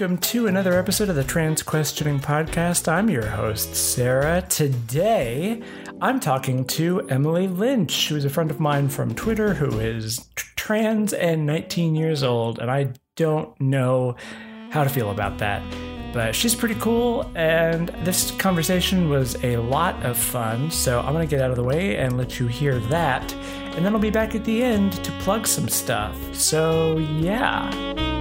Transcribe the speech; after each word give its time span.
welcome 0.00 0.16
to 0.16 0.46
another 0.46 0.78
episode 0.78 1.08
of 1.08 1.16
the 1.16 1.24
Trans 1.24 1.60
Questioning 1.60 2.20
Podcast. 2.20 2.86
I'm 2.86 3.10
your 3.10 3.26
host, 3.26 3.74
Sarah. 3.74 4.40
Today, 4.42 5.60
I'm 6.00 6.20
talking 6.20 6.64
to 6.66 7.00
Emily 7.08 7.48
Lynch, 7.48 8.08
who 8.08 8.14
is 8.14 8.24
a 8.24 8.30
friend 8.30 8.48
of 8.48 8.60
mine 8.60 8.90
from 8.90 9.12
Twitter 9.16 9.54
who 9.54 9.80
is 9.80 10.18
t- 10.36 10.44
trans 10.54 11.12
and 11.12 11.46
19 11.46 11.96
years 11.96 12.22
old, 12.22 12.60
and 12.60 12.70
I 12.70 12.92
don't 13.16 13.60
know 13.60 14.14
how 14.70 14.84
to 14.84 14.88
feel 14.88 15.10
about 15.10 15.38
that. 15.38 15.62
But 16.12 16.32
she's 16.32 16.54
pretty 16.54 16.76
cool, 16.76 17.28
and 17.34 17.88
this 18.04 18.30
conversation 18.30 19.10
was 19.10 19.34
a 19.42 19.56
lot 19.56 20.00
of 20.06 20.16
fun, 20.16 20.70
so 20.70 21.00
I'm 21.00 21.12
gonna 21.12 21.26
get 21.26 21.40
out 21.40 21.50
of 21.50 21.56
the 21.56 21.64
way 21.64 21.96
and 21.96 22.16
let 22.16 22.38
you 22.38 22.46
hear 22.46 22.78
that, 22.78 23.32
and 23.74 23.84
then 23.84 23.96
I'll 23.96 24.00
be 24.00 24.10
back 24.10 24.36
at 24.36 24.44
the 24.44 24.62
end 24.62 24.92
to 25.04 25.10
plug 25.22 25.48
some 25.48 25.68
stuff. 25.68 26.16
So, 26.36 26.98
yeah. 26.98 28.17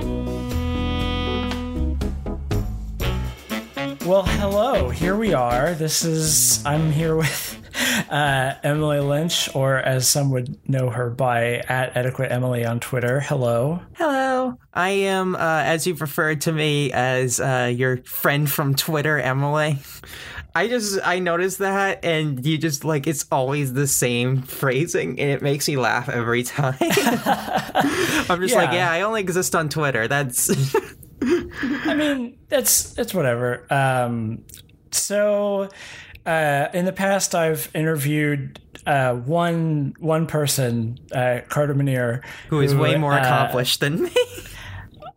Well, 4.07 4.23
hello. 4.23 4.89
Here 4.89 5.17
we 5.17 5.33
are. 5.33 5.73
This 5.73 6.05
is 6.05 6.65
I'm 6.65 6.91
here 6.93 7.13
with 7.17 7.61
uh, 8.09 8.53
Emily 8.63 9.01
Lynch, 9.01 9.53
or 9.53 9.75
as 9.79 10.07
some 10.07 10.31
would 10.31 10.57
know 10.69 10.89
her 10.89 11.09
by 11.09 11.55
at 11.57 11.97
Adequate 11.97 12.31
Emily 12.31 12.63
on 12.65 12.79
Twitter. 12.79 13.19
Hello. 13.19 13.81
Hello. 13.97 14.57
I 14.73 14.89
am, 14.91 15.35
uh, 15.35 15.39
as 15.39 15.85
you've 15.85 15.99
referred 15.99 16.39
to 16.41 16.53
me 16.53 16.93
as 16.93 17.41
uh, 17.41 17.69
your 17.75 17.97
friend 17.97 18.49
from 18.49 18.75
Twitter, 18.75 19.19
Emily. 19.19 19.77
I 20.55 20.69
just 20.69 20.99
I 21.03 21.19
noticed 21.19 21.59
that, 21.59 22.05
and 22.05 22.45
you 22.45 22.57
just 22.57 22.85
like 22.85 23.07
it's 23.07 23.25
always 23.29 23.73
the 23.73 23.87
same 23.87 24.41
phrasing, 24.41 25.19
and 25.19 25.29
it 25.29 25.41
makes 25.41 25.67
me 25.67 25.75
laugh 25.75 26.07
every 26.07 26.43
time. 26.43 26.77
I'm 26.81 28.39
just 28.41 28.55
like, 28.55 28.71
Yeah. 28.71 28.73
yeah, 28.73 28.91
I 28.91 29.01
only 29.01 29.19
exist 29.19 29.53
on 29.53 29.67
Twitter. 29.67 30.07
That's 30.07 30.49
I 31.21 31.95
mean, 31.95 32.37
that's 32.49 32.93
that's 32.93 33.13
whatever. 33.13 33.65
Um, 33.73 34.43
so, 34.91 35.69
uh, 36.25 36.67
in 36.73 36.85
the 36.85 36.93
past, 36.93 37.33
I've 37.35 37.69
interviewed 37.73 38.59
uh, 38.85 39.13
one 39.15 39.95
one 39.99 40.27
person, 40.27 40.99
uh, 41.11 41.39
Carter 41.49 41.73
Munir, 41.75 42.23
who 42.49 42.61
is 42.61 42.75
way 42.75 42.95
more 42.97 43.13
uh, 43.13 43.21
accomplished 43.21 43.79
than 43.79 44.03
me. 44.03 44.11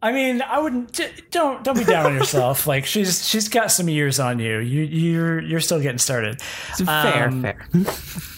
I 0.03 0.12
mean, 0.12 0.41
I 0.41 0.59
wouldn't. 0.59 0.98
Don't 1.31 1.62
don't 1.62 1.77
be 1.77 1.84
down 1.84 2.07
on 2.07 2.14
yourself. 2.14 2.67
Like 2.67 2.87
she's 2.87 3.27
she's 3.29 3.48
got 3.48 3.70
some 3.70 3.89
years 3.89 4.19
on 4.19 4.39
you. 4.39 4.59
You 4.59 4.83
you're 4.83 5.41
you're 5.41 5.61
still 5.61 5.81
getting 5.81 5.98
started. 5.98 6.41
fair, 6.42 7.29
Um, 7.29 7.42
fair. 7.42 7.67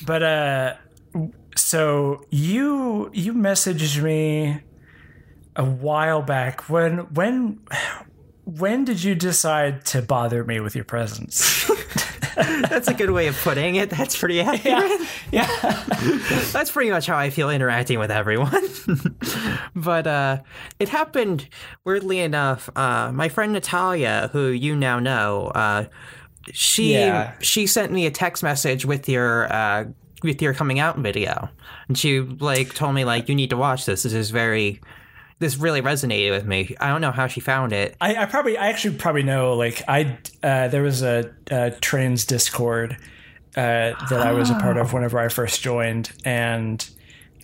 But 0.04 0.22
uh, 0.24 0.74
so 1.56 2.24
you 2.30 3.10
you 3.12 3.32
messaged 3.32 4.02
me 4.02 4.60
a 5.56 5.64
while 5.64 6.22
back. 6.22 6.68
When 6.68 6.98
when 7.14 7.60
when 8.44 8.84
did 8.84 9.02
you 9.02 9.14
decide 9.14 9.84
to 9.86 10.02
bother 10.02 10.44
me 10.44 10.60
with 10.60 10.74
your 10.74 10.84
presence? 10.84 11.70
That's 12.34 12.88
a 12.88 12.94
good 12.94 13.10
way 13.10 13.26
of 13.26 13.38
putting 13.42 13.76
it. 13.76 13.90
That's 13.90 14.16
pretty 14.18 14.40
accurate. 14.40 15.06
yeah. 15.30 15.46
That's 16.52 16.70
pretty 16.70 16.90
much 16.90 17.06
how 17.06 17.16
I 17.16 17.28
feel 17.28 17.50
interacting 17.50 17.98
with 17.98 18.10
everyone. 18.10 18.62
but 19.76 20.06
uh, 20.06 20.42
it 20.78 20.88
happened 20.88 21.46
weirdly 21.84 22.20
enough. 22.20 22.70
Uh, 22.74 23.12
my 23.12 23.28
friend 23.28 23.52
Natalia, 23.52 24.30
who 24.32 24.48
you 24.48 24.74
now 24.74 24.98
know, 24.98 25.48
uh, 25.54 25.84
she 26.52 26.94
Yeah. 26.94 27.34
she 27.40 27.66
sent 27.66 27.92
me 27.92 28.06
a 28.06 28.10
text 28.10 28.42
message 28.42 28.86
with 28.86 29.08
your 29.10 29.52
uh, 29.52 29.84
with 30.22 30.40
your 30.40 30.54
coming 30.54 30.78
out 30.78 30.98
video, 30.98 31.50
and 31.88 31.98
she 31.98 32.20
like 32.20 32.74
told 32.74 32.94
me 32.94 33.04
like 33.04 33.28
you 33.28 33.34
need 33.34 33.50
to 33.50 33.56
watch 33.58 33.84
this. 33.84 34.04
This 34.04 34.14
is 34.14 34.30
very 34.30 34.80
this 35.38 35.56
really 35.56 35.82
resonated 35.82 36.30
with 36.30 36.46
me. 36.46 36.74
I 36.80 36.88
don't 36.88 37.00
know 37.00 37.10
how 37.10 37.26
she 37.26 37.40
found 37.40 37.72
it. 37.72 37.96
I, 38.00 38.16
I 38.16 38.26
probably 38.26 38.56
I 38.56 38.68
actually 38.68 38.96
probably 38.96 39.22
know. 39.22 39.54
Like 39.54 39.82
I 39.88 40.18
uh, 40.42 40.68
there 40.68 40.82
was 40.82 41.02
a, 41.02 41.32
a 41.50 41.72
trans 41.72 42.24
Discord 42.24 42.96
uh, 43.56 43.92
that 44.08 44.20
I 44.20 44.32
was 44.32 44.50
a 44.50 44.54
part 44.54 44.76
of 44.76 44.92
whenever 44.92 45.18
I 45.18 45.28
first 45.28 45.62
joined, 45.62 46.12
and 46.24 46.88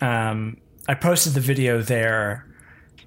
um, 0.00 0.58
I 0.86 0.94
posted 0.94 1.34
the 1.34 1.40
video 1.40 1.82
there, 1.82 2.46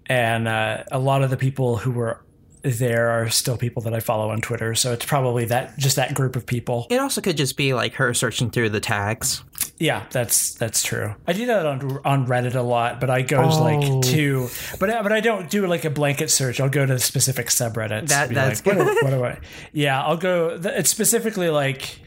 and 0.07 0.47
uh, 0.47 0.83
a 0.91 0.99
lot 0.99 1.23
of 1.23 1.29
the 1.29 1.37
people 1.37 1.77
who 1.77 1.91
were 1.91 2.21
there 2.63 3.09
are 3.09 3.29
still 3.29 3.57
people 3.57 3.81
that 3.83 3.93
I 3.93 3.99
follow 3.99 4.29
on 4.29 4.41
Twitter. 4.41 4.75
So 4.75 4.93
it's 4.93 5.05
probably 5.05 5.45
that 5.45 5.77
just 5.77 5.95
that 5.95 6.13
group 6.13 6.35
of 6.35 6.45
people. 6.45 6.87
It 6.89 6.99
also 6.99 7.21
could 7.21 7.37
just 7.37 7.57
be 7.57 7.73
like 7.73 7.95
her 7.95 8.13
searching 8.13 8.49
through 8.51 8.69
the 8.69 8.79
tags. 8.79 9.43
Yeah, 9.77 10.03
that's 10.11 10.53
that's 10.55 10.83
true. 10.83 11.15
I 11.27 11.33
do 11.33 11.47
that 11.47 11.65
on 11.65 11.99
on 12.05 12.27
Reddit 12.27 12.53
a 12.55 12.61
lot, 12.61 12.99
but 13.01 13.09
I 13.09 13.23
go 13.23 13.41
Oh. 13.43 13.61
like 13.63 14.03
to, 14.11 14.47
but 14.79 14.89
I- 14.91 15.01
but 15.01 15.11
I 15.11 15.21
don't 15.21 15.49
do 15.49 15.65
like 15.65 15.85
a 15.85 15.89
blanket 15.89 16.29
search. 16.29 16.59
I'll 16.59 16.69
go 16.69 16.85
to 16.85 16.93
the 16.93 16.99
specific 16.99 17.47
subreddits. 17.47 18.09
That- 18.09 18.29
that's 18.29 18.63
like, 18.65 18.77
what, 18.77 18.85
do- 18.85 18.93
good. 18.93 19.03
what 19.03 19.09
do 19.09 19.23
I? 19.25 19.39
Yeah, 19.73 20.01
I'll 20.03 20.17
go. 20.17 20.59
It's 20.63 20.89
specifically 20.91 21.49
like 21.49 21.99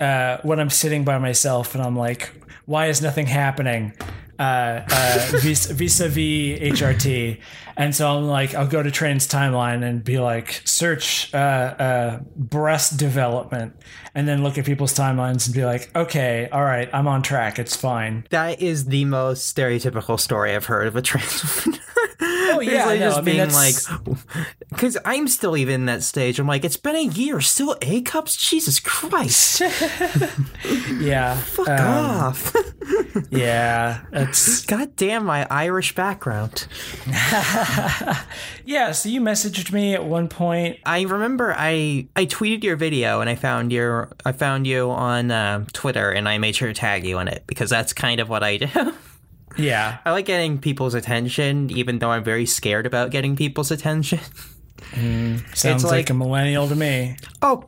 uh, 0.00 0.38
when 0.42 0.60
I'm 0.60 0.70
sitting 0.70 1.04
by 1.04 1.18
myself 1.18 1.74
and 1.74 1.84
I'm 1.84 1.94
like, 1.96 2.30
why 2.64 2.86
is 2.86 3.02
nothing 3.02 3.26
happening? 3.26 3.92
Uh, 4.40 4.82
uh, 4.90 5.28
vis- 5.42 5.70
vis-a-vis 5.70 6.58
HRT, 6.80 7.38
and 7.76 7.94
so 7.94 8.08
I'm 8.08 8.26
like, 8.26 8.54
I'll 8.54 8.66
go 8.66 8.82
to 8.82 8.90
Trans 8.90 9.28
Timeline 9.28 9.84
and 9.86 10.02
be 10.02 10.18
like, 10.18 10.62
search 10.64 11.32
uh, 11.34 11.36
uh, 11.36 12.20
breast 12.36 12.96
development, 12.96 13.74
and 14.14 14.26
then 14.26 14.42
look 14.42 14.56
at 14.56 14.64
people's 14.64 14.94
timelines 14.94 15.44
and 15.46 15.54
be 15.54 15.66
like, 15.66 15.94
okay, 15.94 16.48
all 16.50 16.64
right, 16.64 16.88
I'm 16.90 17.06
on 17.06 17.20
track, 17.20 17.58
it's 17.58 17.76
fine. 17.76 18.26
That 18.30 18.62
is 18.62 18.86
the 18.86 19.04
most 19.04 19.54
stereotypical 19.54 20.18
story 20.18 20.54
I've 20.56 20.64
heard 20.64 20.86
of 20.86 20.96
a 20.96 21.02
trans 21.02 21.66
woman. 21.66 21.78
Oh 22.60 22.62
yeah, 22.62 22.72
Usually 22.90 22.98
no, 22.98 23.06
just 23.06 23.18
I 23.18 23.20
mean, 23.22 23.24
being 23.24 23.48
that's- 23.48 23.90
like, 23.90 24.18
because 24.68 24.98
I'm 25.04 25.28
still 25.28 25.56
even 25.56 25.74
in 25.76 25.86
that 25.86 26.02
stage. 26.02 26.38
I'm 26.38 26.46
like, 26.46 26.64
it's 26.64 26.76
been 26.76 26.96
a 26.96 27.04
year, 27.04 27.40
still 27.40 27.76
A 27.80 28.02
cups. 28.02 28.36
Jesus 28.36 28.78
Christ, 28.80 29.60
yeah, 31.00 31.36
fuck 31.36 31.68
um, 31.68 31.80
off! 31.80 32.54
yeah, 33.30 34.02
it's 34.12 34.66
God 34.66 34.94
damn 34.96 35.24
my 35.24 35.46
Irish 35.50 35.94
background. 35.94 36.66
yeah. 38.66 38.92
So 38.92 39.08
you 39.08 39.20
messaged 39.20 39.72
me 39.72 39.94
at 39.94 40.04
one 40.04 40.28
point. 40.28 40.78
I 40.84 41.02
remember 41.02 41.54
I 41.56 42.08
I 42.16 42.26
tweeted 42.26 42.62
your 42.64 42.76
video 42.76 43.20
and 43.20 43.30
I 43.30 43.34
found 43.36 43.72
your 43.72 44.10
I 44.24 44.32
found 44.32 44.66
you 44.66 44.90
on 44.90 45.30
uh, 45.30 45.64
Twitter 45.72 46.10
and 46.10 46.28
I 46.28 46.38
made 46.38 46.56
sure 46.56 46.68
to 46.68 46.74
tag 46.74 47.04
you 47.06 47.18
in 47.18 47.28
it 47.28 47.44
because 47.46 47.70
that's 47.70 47.92
kind 47.92 48.20
of 48.20 48.28
what 48.28 48.42
I 48.42 48.56
do. 48.58 48.92
Yeah, 49.56 49.98
I 50.04 50.12
like 50.12 50.26
getting 50.26 50.58
people's 50.58 50.94
attention, 50.94 51.70
even 51.70 51.98
though 51.98 52.10
I'm 52.10 52.24
very 52.24 52.46
scared 52.46 52.86
about 52.86 53.10
getting 53.10 53.36
people's 53.36 53.70
attention. 53.70 54.20
sounds 55.54 55.84
like, 55.84 55.92
like- 55.92 56.10
a 56.10 56.14
millennial 56.14 56.68
to 56.68 56.74
me. 56.74 57.16
Oh, 57.42 57.64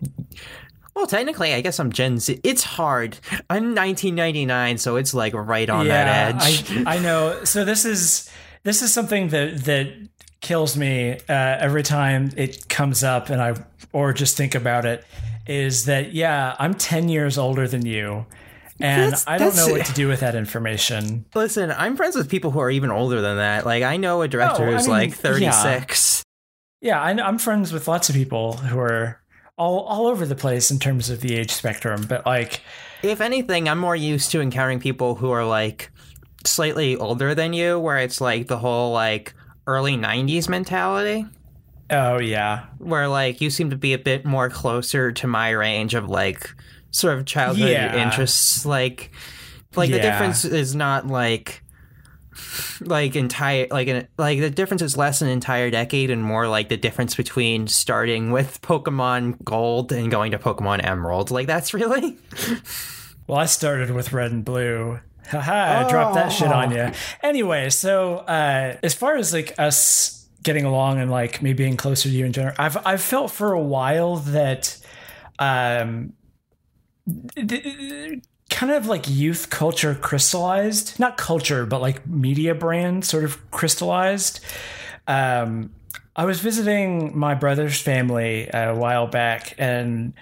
well, 0.94 1.06
technically, 1.06 1.54
I 1.54 1.60
guess 1.62 1.80
I'm 1.80 1.90
Gen 1.90 2.18
Z. 2.18 2.40
It's 2.44 2.62
hard. 2.62 3.18
I'm 3.48 3.74
1999, 3.74 4.78
so 4.78 4.96
it's 4.96 5.14
like 5.14 5.32
right 5.34 5.68
on 5.68 5.88
that 5.88 6.34
edge. 6.34 6.70
I 6.70 6.84
I 6.96 6.98
know. 6.98 7.44
So 7.44 7.64
this 7.64 7.84
is 7.84 8.30
this 8.62 8.82
is 8.82 8.92
something 8.92 9.28
that 9.28 9.64
that 9.64 9.92
kills 10.40 10.76
me 10.76 11.12
uh, 11.12 11.18
every 11.28 11.82
time 11.82 12.30
it 12.36 12.68
comes 12.68 13.02
up, 13.02 13.30
and 13.30 13.40
I 13.40 13.54
or 13.92 14.12
just 14.12 14.36
think 14.36 14.54
about 14.54 14.84
it. 14.84 15.04
Is 15.46 15.86
that 15.86 16.12
yeah? 16.12 16.54
I'm 16.58 16.74
ten 16.74 17.08
years 17.08 17.38
older 17.38 17.66
than 17.66 17.86
you, 17.86 18.26
and 18.82 19.12
That's- 19.12 19.24
I 19.26 19.38
don't 19.38 19.54
know 19.56 19.68
what 19.68 19.86
to 19.86 19.92
do 19.92 20.08
with 20.08 20.20
that 20.20 20.34
information. 20.34 21.24
Listen, 21.34 21.70
I'm 21.70 21.96
friends 21.96 22.16
with 22.16 22.28
people 22.28 22.50
who 22.50 22.60
are 22.60 22.70
even 22.70 22.90
older 22.90 23.20
than 23.20 23.36
that. 23.36 23.64
Like, 23.64 23.82
I 23.82 23.96
know 23.96 24.22
a 24.22 24.28
director 24.28 24.64
Oh, 24.64 24.70
I 24.70 24.72
who's 24.72 24.82
mean, 24.86 24.90
like 24.96 25.14
36. 25.14 26.22
Yeah, 26.80 27.00
I, 27.00 27.10
I'm 27.10 27.38
friends 27.38 27.72
with 27.72 27.86
lots 27.88 28.08
of 28.08 28.14
people 28.16 28.54
who 28.54 28.78
are 28.78 29.20
all 29.56 29.80
all 29.80 30.06
over 30.06 30.26
the 30.26 30.34
place 30.34 30.70
in 30.70 30.78
terms 30.78 31.10
of 31.10 31.20
the 31.20 31.36
age 31.36 31.52
spectrum, 31.52 32.06
but 32.08 32.26
like. 32.26 32.60
If 33.02 33.20
anything, 33.20 33.68
I'm 33.68 33.78
more 33.78 33.96
used 33.96 34.30
to 34.32 34.40
encountering 34.40 34.80
people 34.80 35.14
who 35.14 35.30
are 35.30 35.44
like 35.44 35.90
slightly 36.44 36.96
older 36.96 37.34
than 37.34 37.52
you, 37.52 37.78
where 37.78 37.98
it's 37.98 38.20
like 38.20 38.46
the 38.48 38.58
whole 38.58 38.92
like 38.92 39.34
early 39.66 39.96
90s 39.96 40.48
mentality. 40.48 41.26
Oh 41.90 42.18
yeah, 42.18 42.66
where 42.78 43.06
like 43.08 43.40
you 43.40 43.50
seem 43.50 43.70
to 43.70 43.76
be 43.76 43.92
a 43.92 43.98
bit 43.98 44.24
more 44.24 44.48
closer 44.48 45.12
to 45.12 45.26
my 45.26 45.50
range 45.50 45.94
of 45.94 46.08
like 46.08 46.48
sort 46.92 47.18
of 47.18 47.26
childhood 47.26 47.70
Yeah. 47.70 48.04
interests 48.04 48.64
like 48.64 49.10
like 49.74 49.90
the 49.90 49.98
difference 49.98 50.44
is 50.44 50.74
not 50.76 51.06
like 51.08 51.62
like 52.80 53.14
entire 53.16 53.66
like 53.70 53.88
an, 53.88 54.08
like 54.16 54.40
the 54.40 54.50
difference 54.50 54.80
is 54.82 54.96
less 54.96 55.20
an 55.20 55.28
entire 55.28 55.70
decade 55.70 56.10
and 56.10 56.22
more 56.22 56.48
like 56.48 56.68
the 56.68 56.76
difference 56.76 57.14
between 57.14 57.66
starting 57.66 58.30
with 58.30 58.60
Pokemon 58.62 59.42
Gold 59.44 59.92
and 59.92 60.10
going 60.10 60.30
to 60.32 60.38
Pokemon 60.38 60.84
Emerald 60.86 61.30
like 61.30 61.46
that's 61.46 61.74
really 61.74 62.16
Well, 63.26 63.38
I 63.38 63.46
started 63.46 63.90
with 63.92 64.12
red 64.12 64.32
and 64.32 64.44
blue. 64.44 64.98
Haha, 65.30 65.86
I 65.86 65.88
dropped 65.88 66.14
that 66.16 66.30
shit 66.30 66.50
on 66.50 66.72
you. 66.72 66.90
Anyway, 67.22 67.70
so 67.70 68.16
uh, 68.16 68.76
as 68.82 68.94
far 68.94 69.16
as 69.16 69.32
like 69.32 69.54
us 69.58 70.26
getting 70.42 70.64
along 70.64 70.98
and 71.00 71.08
like 71.10 71.40
me 71.40 71.52
being 71.52 71.76
closer 71.76 72.08
to 72.08 72.14
you 72.14 72.26
in 72.26 72.32
general, 72.32 72.54
I've 72.58 72.76
I've 72.84 73.00
felt 73.00 73.30
for 73.30 73.52
a 73.52 73.60
while 73.60 74.16
that 74.16 74.76
um 75.38 76.12
kind 78.50 78.70
of 78.70 78.86
like 78.86 79.08
youth 79.08 79.50
culture 79.50 79.94
crystallized, 79.94 80.98
not 81.00 81.16
culture, 81.16 81.66
but 81.66 81.80
like 81.80 82.06
media 82.06 82.54
brand 82.54 83.04
sort 83.04 83.24
of 83.24 83.50
crystallized. 83.50 84.40
Um 85.06 85.70
I 86.14 86.26
was 86.26 86.40
visiting 86.40 87.18
my 87.18 87.34
brother's 87.34 87.80
family 87.80 88.48
a 88.52 88.74
while 88.74 89.06
back, 89.06 89.54
and 89.56 90.12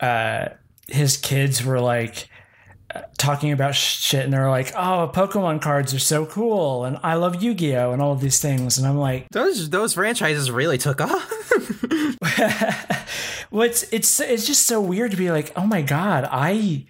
uh, 0.00 0.48
his 0.88 1.16
kids 1.16 1.64
were 1.64 1.80
like 1.80 2.28
talking 3.18 3.52
about 3.52 3.74
shit, 3.74 4.24
and 4.24 4.32
they're 4.32 4.50
like, 4.50 4.72
"Oh, 4.74 5.10
Pokemon 5.12 5.62
cards 5.62 5.94
are 5.94 5.98
so 5.98 6.26
cool," 6.26 6.84
and 6.84 6.98
I 7.02 7.14
love 7.14 7.42
Yu 7.42 7.54
Gi 7.54 7.76
Oh, 7.76 7.92
and 7.92 8.02
all 8.02 8.12
of 8.12 8.20
these 8.20 8.40
things, 8.40 8.78
and 8.78 8.86
I'm 8.86 8.98
like, 8.98 9.28
those 9.30 9.70
those 9.70 9.94
franchises 9.94 10.50
really 10.50 10.78
took 10.78 11.00
off. 11.00 11.52
well, 13.50 13.62
it's 13.62 13.84
it's 13.92 14.20
it's 14.20 14.46
just 14.46 14.66
so 14.66 14.80
weird 14.80 15.10
to 15.10 15.16
be 15.16 15.30
like, 15.30 15.52
"Oh 15.56 15.66
my 15.66 15.82
god, 15.82 16.28
I." 16.30 16.86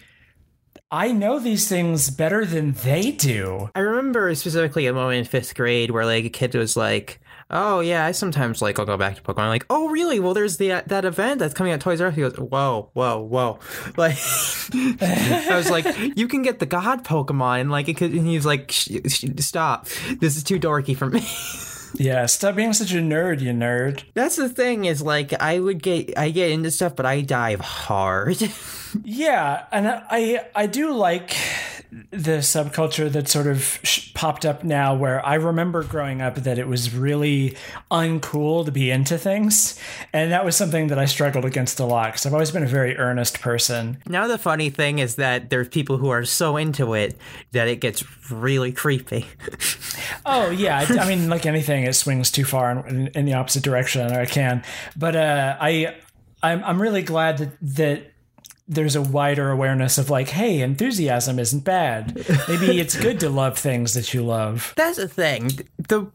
I 0.88 1.10
know 1.10 1.40
these 1.40 1.68
things 1.68 2.10
better 2.10 2.46
than 2.46 2.70
they 2.70 3.10
do. 3.10 3.70
I 3.74 3.80
remember 3.80 4.32
specifically 4.36 4.86
a 4.86 4.92
moment 4.92 5.18
in 5.18 5.24
fifth 5.24 5.56
grade 5.56 5.90
where 5.90 6.06
like 6.06 6.24
a 6.24 6.30
kid 6.30 6.54
was 6.54 6.76
like, 6.76 7.18
"Oh 7.50 7.80
yeah, 7.80 8.04
I 8.06 8.12
sometimes 8.12 8.60
like 8.62 8.78
I'll 8.78 8.86
go 8.86 8.96
back 8.96 9.16
to 9.16 9.22
Pokemon." 9.22 9.42
I'm 9.44 9.48
like, 9.48 9.66
"Oh 9.70 9.88
really? 9.88 10.20
Well, 10.20 10.34
there's 10.34 10.56
the 10.56 10.72
uh, 10.72 10.82
that 10.86 11.04
event 11.04 11.38
that's 11.38 11.54
coming 11.54 11.72
at 11.72 11.80
Toys 11.80 12.00
R 12.00 12.08
Us." 12.08 12.14
He 12.14 12.20
goes, 12.22 12.36
"Whoa, 12.36 12.90
whoa, 12.92 13.20
whoa!" 13.20 13.58
Like, 13.96 14.18
I 15.00 15.56
was 15.56 15.70
like, 15.70 15.86
"You 16.16 16.28
can 16.28 16.42
get 16.42 16.58
the 16.58 16.66
God 16.66 17.04
Pokemon," 17.04 17.60
and 17.60 17.70
like, 17.70 17.88
it 17.88 17.96
could, 17.96 18.12
and 18.12 18.26
he 18.26 18.36
was 18.36 18.46
like, 18.46 18.72
"Stop! 18.72 19.86
This 20.20 20.36
is 20.36 20.42
too 20.42 20.58
dorky 20.58 20.96
for 20.96 21.08
me." 21.08 21.26
Yeah, 21.98 22.26
stop 22.26 22.56
being 22.56 22.72
such 22.72 22.92
a 22.92 22.96
nerd, 22.96 23.40
you 23.40 23.52
nerd. 23.52 24.02
That's 24.14 24.36
the 24.36 24.48
thing 24.48 24.84
is 24.84 25.00
like 25.00 25.32
I 25.40 25.58
would 25.58 25.82
get 25.82 26.16
I 26.18 26.30
get 26.30 26.50
into 26.50 26.70
stuff, 26.70 26.94
but 26.94 27.06
I 27.06 27.22
dive 27.22 27.60
hard. 27.60 28.36
yeah, 29.04 29.64
and 29.72 29.88
I 29.88 30.46
I 30.54 30.66
do 30.66 30.92
like 30.92 31.34
the 32.10 32.38
subculture 32.38 33.10
that 33.10 33.28
sort 33.28 33.46
of 33.46 33.80
popped 34.14 34.44
up 34.44 34.64
now 34.64 34.94
where 34.94 35.24
I 35.24 35.34
remember 35.34 35.84
growing 35.84 36.20
up 36.20 36.36
that 36.36 36.58
it 36.58 36.66
was 36.66 36.94
really 36.94 37.56
uncool 37.90 38.64
to 38.64 38.72
be 38.72 38.90
into 38.90 39.18
things. 39.18 39.78
And 40.12 40.32
that 40.32 40.44
was 40.44 40.56
something 40.56 40.88
that 40.88 40.98
I 40.98 41.04
struggled 41.04 41.44
against 41.44 41.78
a 41.78 41.84
lot 41.84 42.08
because 42.08 42.26
I've 42.26 42.32
always 42.32 42.50
been 42.50 42.62
a 42.62 42.68
very 42.68 42.96
earnest 42.96 43.40
person. 43.40 44.02
Now, 44.06 44.26
the 44.26 44.38
funny 44.38 44.70
thing 44.70 44.98
is 44.98 45.16
that 45.16 45.50
there's 45.50 45.68
people 45.68 45.98
who 45.98 46.08
are 46.08 46.24
so 46.24 46.56
into 46.56 46.94
it 46.94 47.16
that 47.52 47.68
it 47.68 47.80
gets 47.80 48.04
really 48.30 48.72
creepy. 48.72 49.26
oh, 50.26 50.50
yeah. 50.50 50.86
I, 50.88 50.98
I, 50.98 51.08
mean, 51.08 51.28
like 51.28 51.46
anything, 51.46 51.84
it 51.84 51.94
swings 51.94 52.30
too 52.30 52.44
far 52.44 52.86
in, 52.86 53.08
in 53.08 53.24
the 53.24 53.34
opposite 53.34 53.62
direction, 53.62 54.12
or 54.12 54.22
it 54.22 54.30
can. 54.30 54.64
But 54.96 55.16
uh, 55.16 55.56
I, 55.60 55.94
I'm, 56.42 56.64
I'm 56.64 56.82
really 56.82 57.02
glad 57.02 57.38
that, 57.38 57.50
that 57.60 58.12
there's 58.68 58.96
a 58.96 59.02
wider 59.02 59.50
awareness 59.50 59.98
of 59.98 60.10
like, 60.10 60.28
hey, 60.28 60.60
enthusiasm 60.60 61.38
isn't 61.38 61.64
bad. 61.64 62.16
Maybe 62.48 62.80
it's 62.80 62.96
good 62.96 63.20
to 63.20 63.28
love 63.28 63.58
things 63.58 63.94
that 63.94 64.12
you 64.12 64.24
love. 64.24 64.72
That's 64.76 64.96
the 64.98 65.08
thing. 65.08 65.50
The 65.78 66.10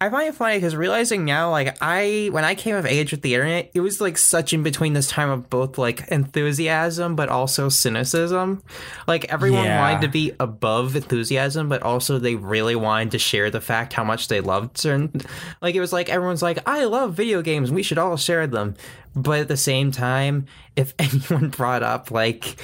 I 0.00 0.08
find 0.08 0.28
it 0.28 0.34
funny 0.34 0.56
because 0.56 0.74
realizing 0.74 1.24
now, 1.24 1.50
like 1.50 1.76
I, 1.80 2.30
when 2.32 2.44
I 2.44 2.54
came 2.54 2.74
of 2.74 2.86
age 2.86 3.12
with 3.12 3.22
the 3.22 3.34
internet, 3.34 3.70
it 3.74 3.80
was 3.80 4.00
like 4.00 4.18
such 4.18 4.52
in 4.52 4.62
between 4.62 4.94
this 4.94 5.08
time 5.08 5.30
of 5.30 5.50
both 5.50 5.78
like 5.78 6.08
enthusiasm 6.08 7.14
but 7.14 7.28
also 7.28 7.68
cynicism. 7.68 8.62
Like 9.06 9.26
everyone 9.26 9.64
yeah. 9.64 9.80
wanted 9.80 10.02
to 10.02 10.08
be 10.08 10.32
above 10.40 10.96
enthusiasm, 10.96 11.68
but 11.68 11.82
also 11.82 12.18
they 12.18 12.34
really 12.34 12.74
wanted 12.74 13.12
to 13.12 13.18
share 13.18 13.50
the 13.50 13.60
fact 13.60 13.92
how 13.92 14.04
much 14.04 14.28
they 14.28 14.40
loved 14.40 14.78
certain. 14.78 15.20
Like 15.60 15.74
it 15.74 15.80
was 15.80 15.92
like 15.92 16.08
everyone's 16.08 16.42
like, 16.42 16.58
I 16.66 16.84
love 16.84 17.14
video 17.14 17.42
games, 17.42 17.70
we 17.70 17.82
should 17.82 17.98
all 17.98 18.16
share 18.16 18.46
them 18.46 18.74
but 19.14 19.40
at 19.40 19.48
the 19.48 19.56
same 19.56 19.90
time 19.90 20.46
if 20.76 20.94
anyone 20.98 21.48
brought 21.48 21.82
up 21.82 22.10
like 22.10 22.56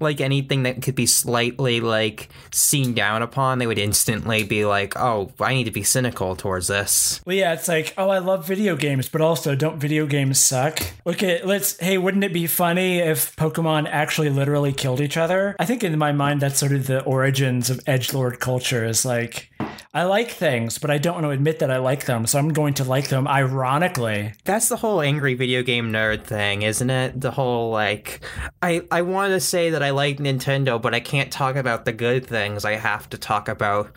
like 0.00 0.20
anything 0.20 0.64
that 0.64 0.82
could 0.82 0.94
be 0.94 1.06
slightly 1.06 1.80
like 1.80 2.28
seen 2.52 2.94
down 2.94 3.22
upon 3.22 3.58
they 3.58 3.66
would 3.66 3.78
instantly 3.78 4.42
be 4.42 4.64
like 4.64 4.96
oh 4.96 5.30
i 5.40 5.54
need 5.54 5.64
to 5.64 5.70
be 5.70 5.82
cynical 5.82 6.23
towards 6.34 6.68
this. 6.68 7.20
Well 7.26 7.36
yeah 7.36 7.52
it's 7.52 7.68
like 7.68 7.92
oh 7.98 8.08
i 8.08 8.18
love 8.18 8.46
video 8.46 8.76
games 8.76 9.08
but 9.08 9.20
also 9.20 9.54
don't 9.54 9.76
video 9.76 10.06
games 10.06 10.38
suck? 10.38 10.80
Look 11.04 11.22
at 11.22 11.46
let's 11.46 11.78
hey 11.78 11.98
wouldn't 11.98 12.24
it 12.24 12.32
be 12.32 12.46
funny 12.46 12.98
if 12.98 13.36
pokemon 13.36 13.86
actually 13.90 14.30
literally 14.30 14.72
killed 14.72 15.00
each 15.00 15.18
other? 15.18 15.54
I 15.58 15.66
think 15.66 15.84
in 15.84 15.98
my 15.98 16.12
mind 16.12 16.40
that's 16.40 16.58
sort 16.58 16.72
of 16.72 16.86
the 16.86 17.02
origins 17.02 17.68
of 17.68 17.80
edge 17.86 18.14
lord 18.14 18.40
culture 18.40 18.84
is 18.84 19.04
like 19.04 19.50
I 19.96 20.02
like 20.02 20.32
things, 20.32 20.78
but 20.78 20.90
I 20.90 20.98
don't 20.98 21.14
want 21.14 21.24
to 21.24 21.30
admit 21.30 21.60
that 21.60 21.70
I 21.70 21.76
like 21.76 22.06
them, 22.06 22.26
so 22.26 22.36
I'm 22.36 22.52
going 22.52 22.74
to 22.74 22.84
like 22.84 23.10
them 23.10 23.28
ironically. 23.28 24.32
That's 24.42 24.68
the 24.68 24.76
whole 24.76 25.00
angry 25.00 25.34
video 25.34 25.62
game 25.62 25.92
nerd 25.92 26.24
thing, 26.24 26.62
isn't 26.62 26.90
it? 26.90 27.20
The 27.20 27.30
whole 27.30 27.70
like 27.70 28.20
I 28.60 28.82
I 28.90 29.02
want 29.02 29.34
to 29.34 29.40
say 29.40 29.70
that 29.70 29.84
I 29.84 29.90
like 29.90 30.18
Nintendo, 30.18 30.82
but 30.82 30.94
I 30.94 31.00
can't 31.00 31.30
talk 31.30 31.54
about 31.54 31.84
the 31.84 31.92
good 31.92 32.26
things. 32.26 32.64
I 32.64 32.72
have 32.72 33.08
to 33.10 33.18
talk 33.18 33.48
about 33.48 33.92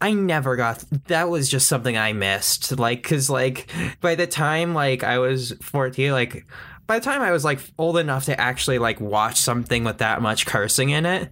I 0.00 0.14
never 0.14 0.56
got 0.56 0.82
that 1.08 1.28
was 1.28 1.50
just 1.50 1.68
something 1.68 1.98
I 1.98 2.14
missed. 2.14 2.78
Like 2.78 3.02
cuz 3.02 3.28
like 3.28 3.70
by 4.00 4.14
the 4.14 4.26
time 4.26 4.72
like 4.72 5.04
I 5.04 5.18
was 5.18 5.52
14 5.60 6.10
like 6.10 6.46
by 6.86 6.98
the 6.98 7.04
time 7.04 7.20
I 7.20 7.32
was 7.32 7.44
like 7.44 7.60
old 7.76 7.98
enough 7.98 8.24
to 8.24 8.40
actually 8.40 8.78
like 8.78 8.98
watch 8.98 9.36
something 9.36 9.84
with 9.84 9.98
that 9.98 10.22
much 10.22 10.46
cursing 10.46 10.88
in 10.88 11.04
it, 11.04 11.30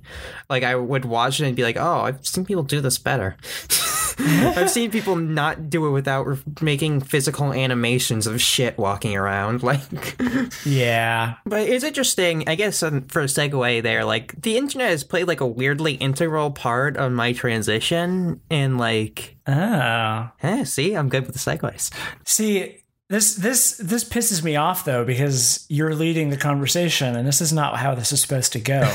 like 0.51 0.63
I 0.63 0.77
would 0.77 1.07
watch 1.07 1.41
it 1.41 1.47
and 1.47 1.57
be 1.57 1.63
like, 1.63 1.79
"Oh, 1.79 2.03
I've 2.03 2.27
seen 2.27 2.45
people 2.45 2.63
do 2.63 2.83
this 2.83 2.99
better." 2.99 3.39
I've 4.57 4.71
seen 4.71 4.91
people 4.91 5.17
not 5.17 5.69
do 5.69 5.87
it 5.87 5.91
without 5.91 6.27
re- 6.27 6.39
making 6.61 7.01
physical 7.01 7.53
animations 7.53 8.27
of 8.27 8.41
shit 8.41 8.79
walking 8.79 9.17
around. 9.17 9.63
Like, 9.63 10.17
yeah. 10.65 11.35
But 11.45 11.69
it's 11.69 11.85
interesting, 11.85 12.49
I 12.49 12.55
guess, 12.55 12.83
um, 12.83 13.03
for 13.03 13.23
a 13.23 13.27
segue 13.27 13.83
there, 13.83 14.05
like, 14.05 14.41
the 14.41 14.57
internet 14.57 14.91
has 14.91 15.05
played 15.05 15.29
like 15.29 15.41
a 15.41 15.47
weirdly 15.47 15.95
integral 15.95 16.51
part 16.51 16.97
of 16.97 17.13
my 17.13 17.33
transition. 17.33 18.41
And, 18.51 18.79
like, 18.79 19.37
oh. 19.47 20.31
Eh, 20.43 20.65
see, 20.65 20.95
I'm 20.95 21.09
good 21.09 21.27
with 21.27 21.35
the 21.35 21.39
segues. 21.39 21.91
See, 22.25 22.83
this 23.09 23.37
this 23.37 23.77
this 23.77 24.03
pisses 24.03 24.43
me 24.43 24.57
off 24.57 24.85
though 24.85 25.05
because 25.05 25.65
you're 25.69 25.95
leading 25.95 26.31
the 26.31 26.37
conversation 26.37 27.15
and 27.15 27.27
this 27.27 27.41
is 27.41 27.53
not 27.53 27.77
how 27.77 27.95
this 27.95 28.11
is 28.11 28.21
supposed 28.21 28.53
to 28.53 28.59
go. 28.59 28.83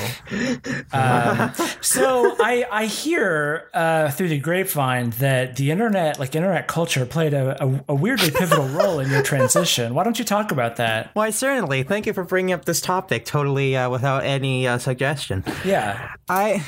um, 0.91 1.53
so 1.79 2.35
I 2.41 2.65
I 2.69 2.85
hear 2.87 3.69
uh, 3.73 4.11
through 4.11 4.27
the 4.27 4.39
grapevine 4.39 5.11
that 5.11 5.55
the 5.55 5.71
internet, 5.71 6.19
like 6.19 6.35
internet 6.35 6.67
culture, 6.67 7.05
played 7.05 7.33
a, 7.33 7.63
a, 7.63 7.85
a 7.89 7.95
weirdly 7.95 8.31
pivotal 8.31 8.67
role 8.67 8.99
in 8.99 9.09
your 9.09 9.23
transition. 9.23 9.93
Why 9.93 10.03
don't 10.03 10.19
you 10.19 10.25
talk 10.25 10.51
about 10.51 10.75
that? 10.75 11.11
Why 11.13 11.29
certainly. 11.29 11.83
Thank 11.83 12.05
you 12.05 12.11
for 12.11 12.25
bringing 12.25 12.53
up 12.53 12.65
this 12.65 12.81
topic 12.81 13.23
totally 13.23 13.77
uh, 13.77 13.89
without 13.89 14.25
any 14.25 14.67
uh, 14.67 14.77
suggestion. 14.77 15.45
Yeah, 15.63 16.15
I. 16.27 16.65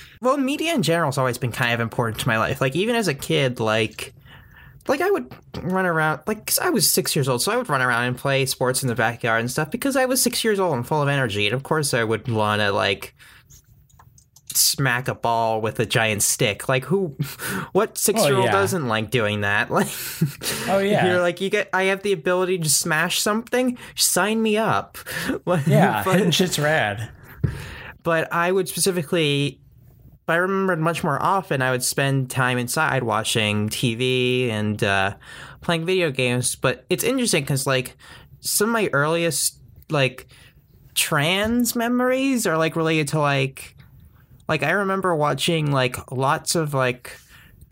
well, 0.20 0.36
media 0.36 0.74
in 0.74 0.84
general 0.84 1.08
has 1.08 1.18
always 1.18 1.38
been 1.38 1.50
kind 1.50 1.74
of 1.74 1.80
important 1.80 2.20
to 2.20 2.28
my 2.28 2.38
life. 2.38 2.60
Like 2.60 2.76
even 2.76 2.94
as 2.94 3.08
a 3.08 3.14
kid, 3.14 3.58
like 3.58 4.13
like 4.86 5.00
I 5.00 5.10
would 5.10 5.34
run 5.62 5.86
around 5.86 6.20
like 6.26 6.46
cause 6.46 6.58
I 6.58 6.70
was 6.70 6.90
six 6.90 7.16
years 7.16 7.28
old, 7.28 7.42
so 7.42 7.52
I 7.52 7.56
would 7.56 7.68
run 7.68 7.82
around 7.82 8.04
and 8.04 8.16
play 8.16 8.46
sports 8.46 8.82
in 8.82 8.88
the 8.88 8.94
backyard 8.94 9.40
and 9.40 9.50
stuff 9.50 9.70
because 9.70 9.96
I 9.96 10.04
was 10.06 10.22
six 10.22 10.44
years 10.44 10.60
old 10.60 10.74
and 10.74 10.86
full 10.86 11.02
of 11.02 11.08
energy, 11.08 11.46
and 11.46 11.54
of 11.54 11.62
course 11.62 11.94
I 11.94 12.04
would 12.04 12.28
want 12.28 12.60
to 12.60 12.70
like 12.72 13.14
smack 14.56 15.08
a 15.08 15.14
ball 15.14 15.60
with 15.60 15.80
a 15.80 15.86
giant 15.86 16.22
stick. 16.22 16.68
Like 16.68 16.84
who, 16.84 17.08
what 17.72 17.98
six 17.98 18.22
oh, 18.22 18.26
year 18.26 18.36
old 18.36 18.44
oh, 18.44 18.46
yeah. 18.46 18.52
doesn't 18.52 18.88
like 18.88 19.10
doing 19.10 19.42
that? 19.42 19.70
Like, 19.74 19.88
oh 20.68 20.78
yeah, 20.84 21.06
you're 21.06 21.20
like 21.20 21.40
you 21.40 21.50
get. 21.50 21.68
I 21.72 21.84
have 21.84 22.02
the 22.02 22.12
ability 22.12 22.58
to 22.58 22.68
smash 22.68 23.20
something. 23.20 23.76
Sign 23.96 24.40
me 24.40 24.56
up. 24.56 24.98
yeah, 25.66 26.02
but, 26.04 26.16
hitting 26.16 26.30
shit's 26.30 26.58
rad. 26.58 27.10
But 28.04 28.32
I 28.32 28.52
would 28.52 28.68
specifically 28.68 29.60
but 30.26 30.34
I 30.34 30.36
remembered 30.36 30.78
much 30.78 31.04
more 31.04 31.20
often 31.22 31.62
I 31.62 31.70
would 31.70 31.82
spend 31.82 32.30
time 32.30 32.58
inside 32.58 33.02
watching 33.02 33.68
TV 33.68 34.48
and 34.48 34.82
uh, 34.82 35.14
playing 35.60 35.84
video 35.84 36.10
games. 36.10 36.56
But 36.56 36.84
it's 36.88 37.04
interesting 37.04 37.42
because 37.42 37.66
like 37.66 37.96
some 38.40 38.70
of 38.70 38.72
my 38.72 38.88
earliest 38.92 39.58
like 39.90 40.26
trans 40.94 41.76
memories 41.76 42.46
are 42.46 42.56
like 42.56 42.76
related 42.76 43.08
to 43.08 43.18
like 43.18 43.76
like 44.48 44.62
I 44.62 44.70
remember 44.70 45.14
watching 45.14 45.70
like 45.72 46.10
lots 46.10 46.54
of 46.54 46.74
like 46.74 47.18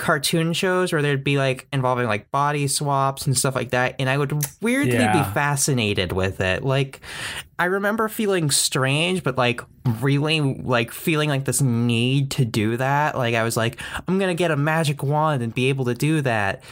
cartoon 0.02 0.52
shows 0.52 0.92
where 0.92 1.00
there'd 1.00 1.22
be 1.22 1.38
like 1.38 1.68
involving 1.72 2.08
like 2.08 2.28
body 2.32 2.66
swaps 2.66 3.24
and 3.24 3.38
stuff 3.38 3.54
like 3.54 3.70
that 3.70 3.94
and 4.00 4.10
i 4.10 4.18
would 4.18 4.32
weirdly 4.60 4.94
yeah. 4.94 5.12
be 5.12 5.32
fascinated 5.32 6.10
with 6.10 6.40
it 6.40 6.64
like 6.64 7.00
i 7.60 7.66
remember 7.66 8.08
feeling 8.08 8.50
strange 8.50 9.22
but 9.22 9.38
like 9.38 9.60
really 10.00 10.40
like 10.40 10.90
feeling 10.90 11.28
like 11.28 11.44
this 11.44 11.62
need 11.62 12.32
to 12.32 12.44
do 12.44 12.76
that 12.76 13.16
like 13.16 13.36
i 13.36 13.44
was 13.44 13.56
like 13.56 13.80
i'm 14.08 14.18
gonna 14.18 14.34
get 14.34 14.50
a 14.50 14.56
magic 14.56 15.04
wand 15.04 15.40
and 15.40 15.54
be 15.54 15.68
able 15.68 15.84
to 15.84 15.94
do 15.94 16.20
that 16.20 16.64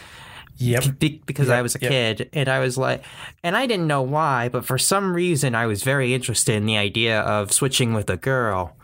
Yep. 0.57 0.99
Be- 0.99 1.23
because 1.25 1.47
yep. 1.47 1.57
I 1.57 1.61
was 1.63 1.75
a 1.75 1.79
yep. 1.81 1.89
kid 1.89 2.29
and 2.33 2.47
I 2.47 2.59
was 2.59 2.77
like, 2.77 3.03
and 3.41 3.57
I 3.57 3.65
didn't 3.65 3.87
know 3.87 4.03
why, 4.03 4.47
but 4.47 4.63
for 4.63 4.77
some 4.77 5.11
reason 5.11 5.55
I 5.55 5.65
was 5.65 5.81
very 5.81 6.13
interested 6.13 6.53
in 6.53 6.67
the 6.67 6.77
idea 6.77 7.21
of 7.21 7.51
switching 7.51 7.95
with 7.95 8.11
a 8.11 8.17
girl. 8.17 8.75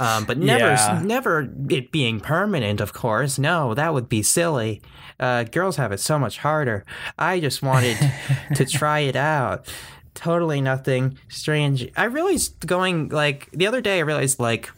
Um, 0.00 0.24
but 0.24 0.38
never, 0.38 0.64
yeah. 0.64 1.00
never 1.04 1.48
it 1.68 1.90
being 1.90 2.20
permanent. 2.20 2.80
Of 2.80 2.92
course, 2.92 3.38
no, 3.38 3.74
that 3.74 3.92
would 3.94 4.08
be 4.08 4.22
silly. 4.22 4.80
Uh, 5.18 5.44
girls 5.44 5.76
have 5.76 5.92
it 5.92 5.98
so 6.00 6.18
much 6.18 6.38
harder. 6.38 6.84
I 7.18 7.40
just 7.40 7.62
wanted 7.62 7.96
to 8.54 8.64
try 8.64 9.00
it 9.00 9.16
out. 9.16 9.66
Totally 10.14 10.60
nothing 10.60 11.18
strange. 11.28 11.88
I 11.96 12.04
realized 12.04 12.66
going 12.66 13.08
like 13.08 13.50
the 13.52 13.66
other 13.66 13.80
day. 13.80 13.98
I 13.98 14.02
realized 14.02 14.40
like 14.40 14.70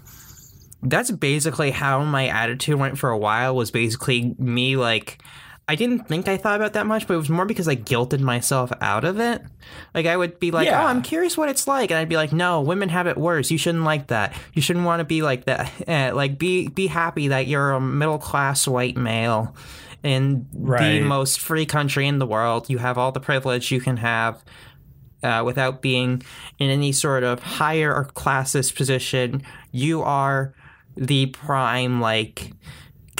that's 0.82 1.10
basically 1.10 1.70
how 1.70 2.02
my 2.04 2.28
attitude 2.28 2.78
went 2.78 2.98
for 2.98 3.10
a 3.10 3.18
while. 3.18 3.54
Was 3.54 3.70
basically 3.70 4.34
me 4.38 4.76
like 4.76 5.22
I 5.70 5.76
didn't 5.76 6.08
think 6.08 6.26
I 6.26 6.36
thought 6.36 6.56
about 6.56 6.72
that 6.72 6.86
much, 6.86 7.06
but 7.06 7.14
it 7.14 7.18
was 7.18 7.30
more 7.30 7.46
because 7.46 7.68
I 7.68 7.76
guilted 7.76 8.18
myself 8.20 8.72
out 8.80 9.04
of 9.04 9.20
it. 9.20 9.40
Like 9.94 10.06
I 10.06 10.16
would 10.16 10.40
be 10.40 10.50
like, 10.50 10.66
Yeah. 10.66 10.82
"Oh, 10.82 10.86
I'm 10.86 11.00
curious 11.02 11.38
what 11.38 11.48
it's 11.48 11.68
like," 11.68 11.90
and 11.90 11.98
I'd 11.98 12.08
be 12.08 12.16
like, 12.16 12.32
"No, 12.32 12.60
women 12.60 12.88
have 12.88 13.06
it 13.06 13.16
worse. 13.16 13.50
You 13.50 13.58
shouldn't 13.58 13.84
like 13.84 14.08
that. 14.08 14.34
You 14.52 14.62
shouldn't 14.62 14.84
want 14.84 14.98
to 15.00 15.04
be 15.04 15.22
like 15.22 15.44
that. 15.44 15.70
Eh, 15.86 16.10
like 16.12 16.38
be 16.38 16.68
be 16.68 16.88
happy 16.88 17.28
that 17.28 17.46
you're 17.46 17.70
a 17.72 17.80
middle 17.80 18.18
class 18.18 18.66
white 18.66 18.96
male 18.96 19.54
in 20.02 20.46
Right. 20.54 20.98
the 20.98 21.02
most 21.02 21.38
free 21.40 21.66
country 21.66 22.06
in 22.08 22.18
the 22.18 22.26
world. 22.26 22.68
You 22.68 22.78
have 22.78 22.98
all 22.98 23.12
the 23.12 23.20
privilege 23.20 23.70
you 23.70 23.80
can 23.80 23.96
have." 23.98 24.42
Uh, 25.22 25.42
without 25.44 25.82
being 25.82 26.22
in 26.58 26.70
any 26.70 26.92
sort 26.92 27.22
of 27.22 27.42
higher 27.42 27.94
or 27.94 28.06
classist 28.06 28.74
position, 28.74 29.42
you 29.70 30.02
are 30.02 30.54
the 30.96 31.26
prime 31.26 32.00
like 32.00 32.52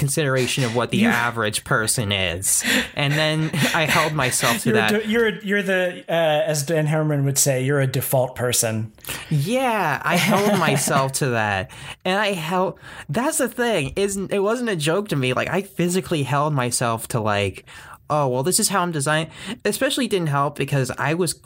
consideration 0.00 0.64
of 0.64 0.74
what 0.74 0.90
the 0.90 1.04
average 1.04 1.62
person 1.62 2.10
is. 2.10 2.64
And 2.96 3.12
then 3.12 3.50
I 3.74 3.84
held 3.84 4.14
myself 4.14 4.62
to 4.62 4.70
You're, 4.70 4.78
that. 4.78 4.90
de- 4.90 5.06
you're, 5.06 5.38
you're 5.40 5.62
the, 5.62 6.04
uh, 6.08 6.12
as 6.12 6.64
Dan 6.64 6.86
Herman 6.86 7.24
would 7.26 7.38
say, 7.38 7.62
you're 7.62 7.80
a 7.80 7.86
default 7.86 8.34
person. 8.34 8.92
Yeah, 9.28 10.00
I 10.02 10.16
held 10.16 10.58
myself 10.58 11.12
to 11.12 11.28
that. 11.28 11.70
And 12.04 12.18
I 12.18 12.32
held 12.32 12.78
that's 13.08 13.38
the 13.38 13.48
thing. 13.48 13.92
Isn't 13.94 14.32
it 14.32 14.40
wasn't 14.40 14.70
a 14.70 14.76
joke 14.76 15.08
to 15.08 15.16
me. 15.16 15.34
Like 15.34 15.48
I 15.48 15.62
physically 15.62 16.22
held 16.22 16.54
myself 16.54 17.06
to 17.08 17.20
like, 17.20 17.66
oh 18.08 18.26
well 18.28 18.42
this 18.42 18.58
is 18.58 18.68
how 18.70 18.80
I'm 18.80 18.92
designed. 18.92 19.30
Especially 19.64 20.08
didn't 20.08 20.28
help 20.28 20.56
because 20.56 20.90
I 20.92 21.14
was 21.14 21.40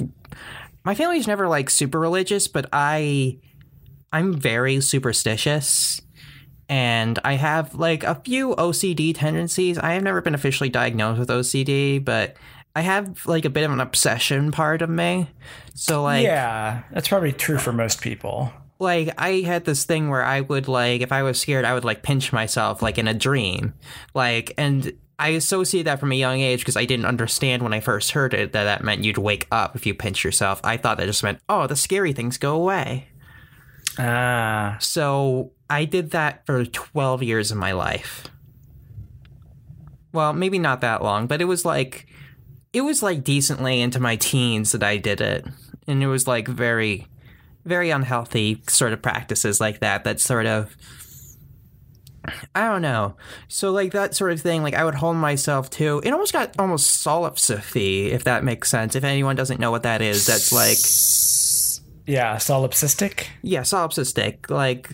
my 0.84 0.94
family's 0.94 1.26
never 1.26 1.48
like 1.48 1.68
super 1.70 1.98
religious, 1.98 2.46
but 2.46 2.66
I 2.72 3.38
I'm 4.12 4.32
very 4.32 4.80
superstitious. 4.80 6.00
And 6.68 7.18
I 7.24 7.34
have 7.34 7.74
like 7.74 8.04
a 8.04 8.14
few 8.24 8.54
OCD 8.56 9.14
tendencies. 9.14 9.78
I 9.78 9.92
have 9.92 10.02
never 10.02 10.20
been 10.20 10.34
officially 10.34 10.70
diagnosed 10.70 11.18
with 11.20 11.28
OCD, 11.28 12.02
but 12.04 12.36
I 12.74 12.80
have 12.80 13.26
like 13.26 13.44
a 13.44 13.50
bit 13.50 13.64
of 13.64 13.70
an 13.70 13.80
obsession 13.80 14.50
part 14.50 14.82
of 14.82 14.90
me. 14.90 15.28
So 15.74 16.02
like 16.02 16.24
yeah, 16.24 16.82
that's 16.92 17.08
probably 17.08 17.32
true 17.32 17.58
for 17.58 17.72
most 17.72 18.00
people. 18.00 18.52
like 18.80 19.14
I 19.18 19.42
had 19.42 19.64
this 19.64 19.84
thing 19.84 20.08
where 20.08 20.24
I 20.24 20.40
would 20.40 20.66
like 20.68 21.00
if 21.00 21.12
I 21.12 21.22
was 21.22 21.40
scared 21.40 21.64
I 21.64 21.74
would 21.74 21.84
like 21.84 22.02
pinch 22.02 22.32
myself 22.32 22.82
like 22.82 22.98
in 22.98 23.06
a 23.06 23.14
dream 23.14 23.74
like 24.14 24.52
and 24.58 24.92
I 25.16 25.28
associate 25.28 25.84
that 25.84 26.00
from 26.00 26.10
a 26.10 26.16
young 26.16 26.40
age 26.40 26.58
because 26.58 26.76
I 26.76 26.84
didn't 26.84 27.06
understand 27.06 27.62
when 27.62 27.72
I 27.72 27.78
first 27.78 28.10
heard 28.10 28.34
it 28.34 28.52
that 28.52 28.64
that 28.64 28.82
meant 28.82 29.04
you'd 29.04 29.16
wake 29.16 29.46
up 29.52 29.76
if 29.76 29.86
you 29.86 29.94
pinch 29.94 30.24
yourself. 30.24 30.60
I 30.64 30.76
thought 30.76 30.98
that 30.98 31.06
just 31.06 31.22
meant 31.22 31.38
oh 31.48 31.68
the 31.68 31.76
scary 31.76 32.12
things 32.12 32.36
go 32.36 32.56
away. 32.56 33.08
Ah, 33.98 34.76
So 34.80 35.52
I 35.68 35.84
did 35.84 36.10
that 36.10 36.44
for 36.46 36.64
12 36.64 37.22
years 37.22 37.50
of 37.50 37.56
my 37.56 37.72
life. 37.72 38.28
Well, 40.12 40.32
maybe 40.32 40.58
not 40.58 40.80
that 40.82 41.02
long, 41.02 41.26
but 41.26 41.40
it 41.40 41.46
was 41.46 41.64
like 41.64 42.06
it 42.72 42.82
was 42.82 43.02
like 43.02 43.24
decently 43.24 43.80
into 43.80 44.00
my 44.00 44.16
teens 44.16 44.72
that 44.72 44.82
I 44.82 44.96
did 44.96 45.20
it. 45.20 45.46
And 45.86 46.02
it 46.02 46.06
was 46.06 46.26
like 46.26 46.46
very 46.46 47.08
very 47.64 47.90
unhealthy 47.90 48.62
sort 48.68 48.92
of 48.92 49.00
practices 49.00 49.60
like 49.60 49.80
that 49.80 50.04
that 50.04 50.20
sort 50.20 50.46
of 50.46 50.76
I 52.54 52.68
don't 52.68 52.82
know. 52.82 53.16
So 53.48 53.70
like 53.70 53.92
that 53.92 54.14
sort 54.14 54.32
of 54.32 54.40
thing, 54.40 54.62
like 54.62 54.74
I 54.74 54.84
would 54.84 54.94
hold 54.94 55.16
myself 55.16 55.68
to. 55.70 56.00
It 56.04 56.10
almost 56.10 56.32
got 56.32 56.58
almost 56.58 57.04
solipsisty, 57.04 58.10
if 58.10 58.24
that 58.24 58.44
makes 58.44 58.70
sense. 58.70 58.94
If 58.96 59.04
anyone 59.04 59.36
doesn't 59.36 59.60
know 59.60 59.70
what 59.70 59.82
that 59.82 60.00
is, 60.00 60.26
that's 60.26 60.52
like 60.52 60.78
yeah, 62.06 62.36
solipsistic. 62.36 63.26
yeah, 63.42 63.60
solipsistic. 63.60 64.50
Like, 64.50 64.90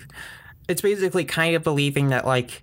it's 0.70 0.82
basically 0.82 1.24
kind 1.24 1.54
of 1.56 1.62
believing 1.62 2.08
that, 2.08 2.24
like, 2.24 2.62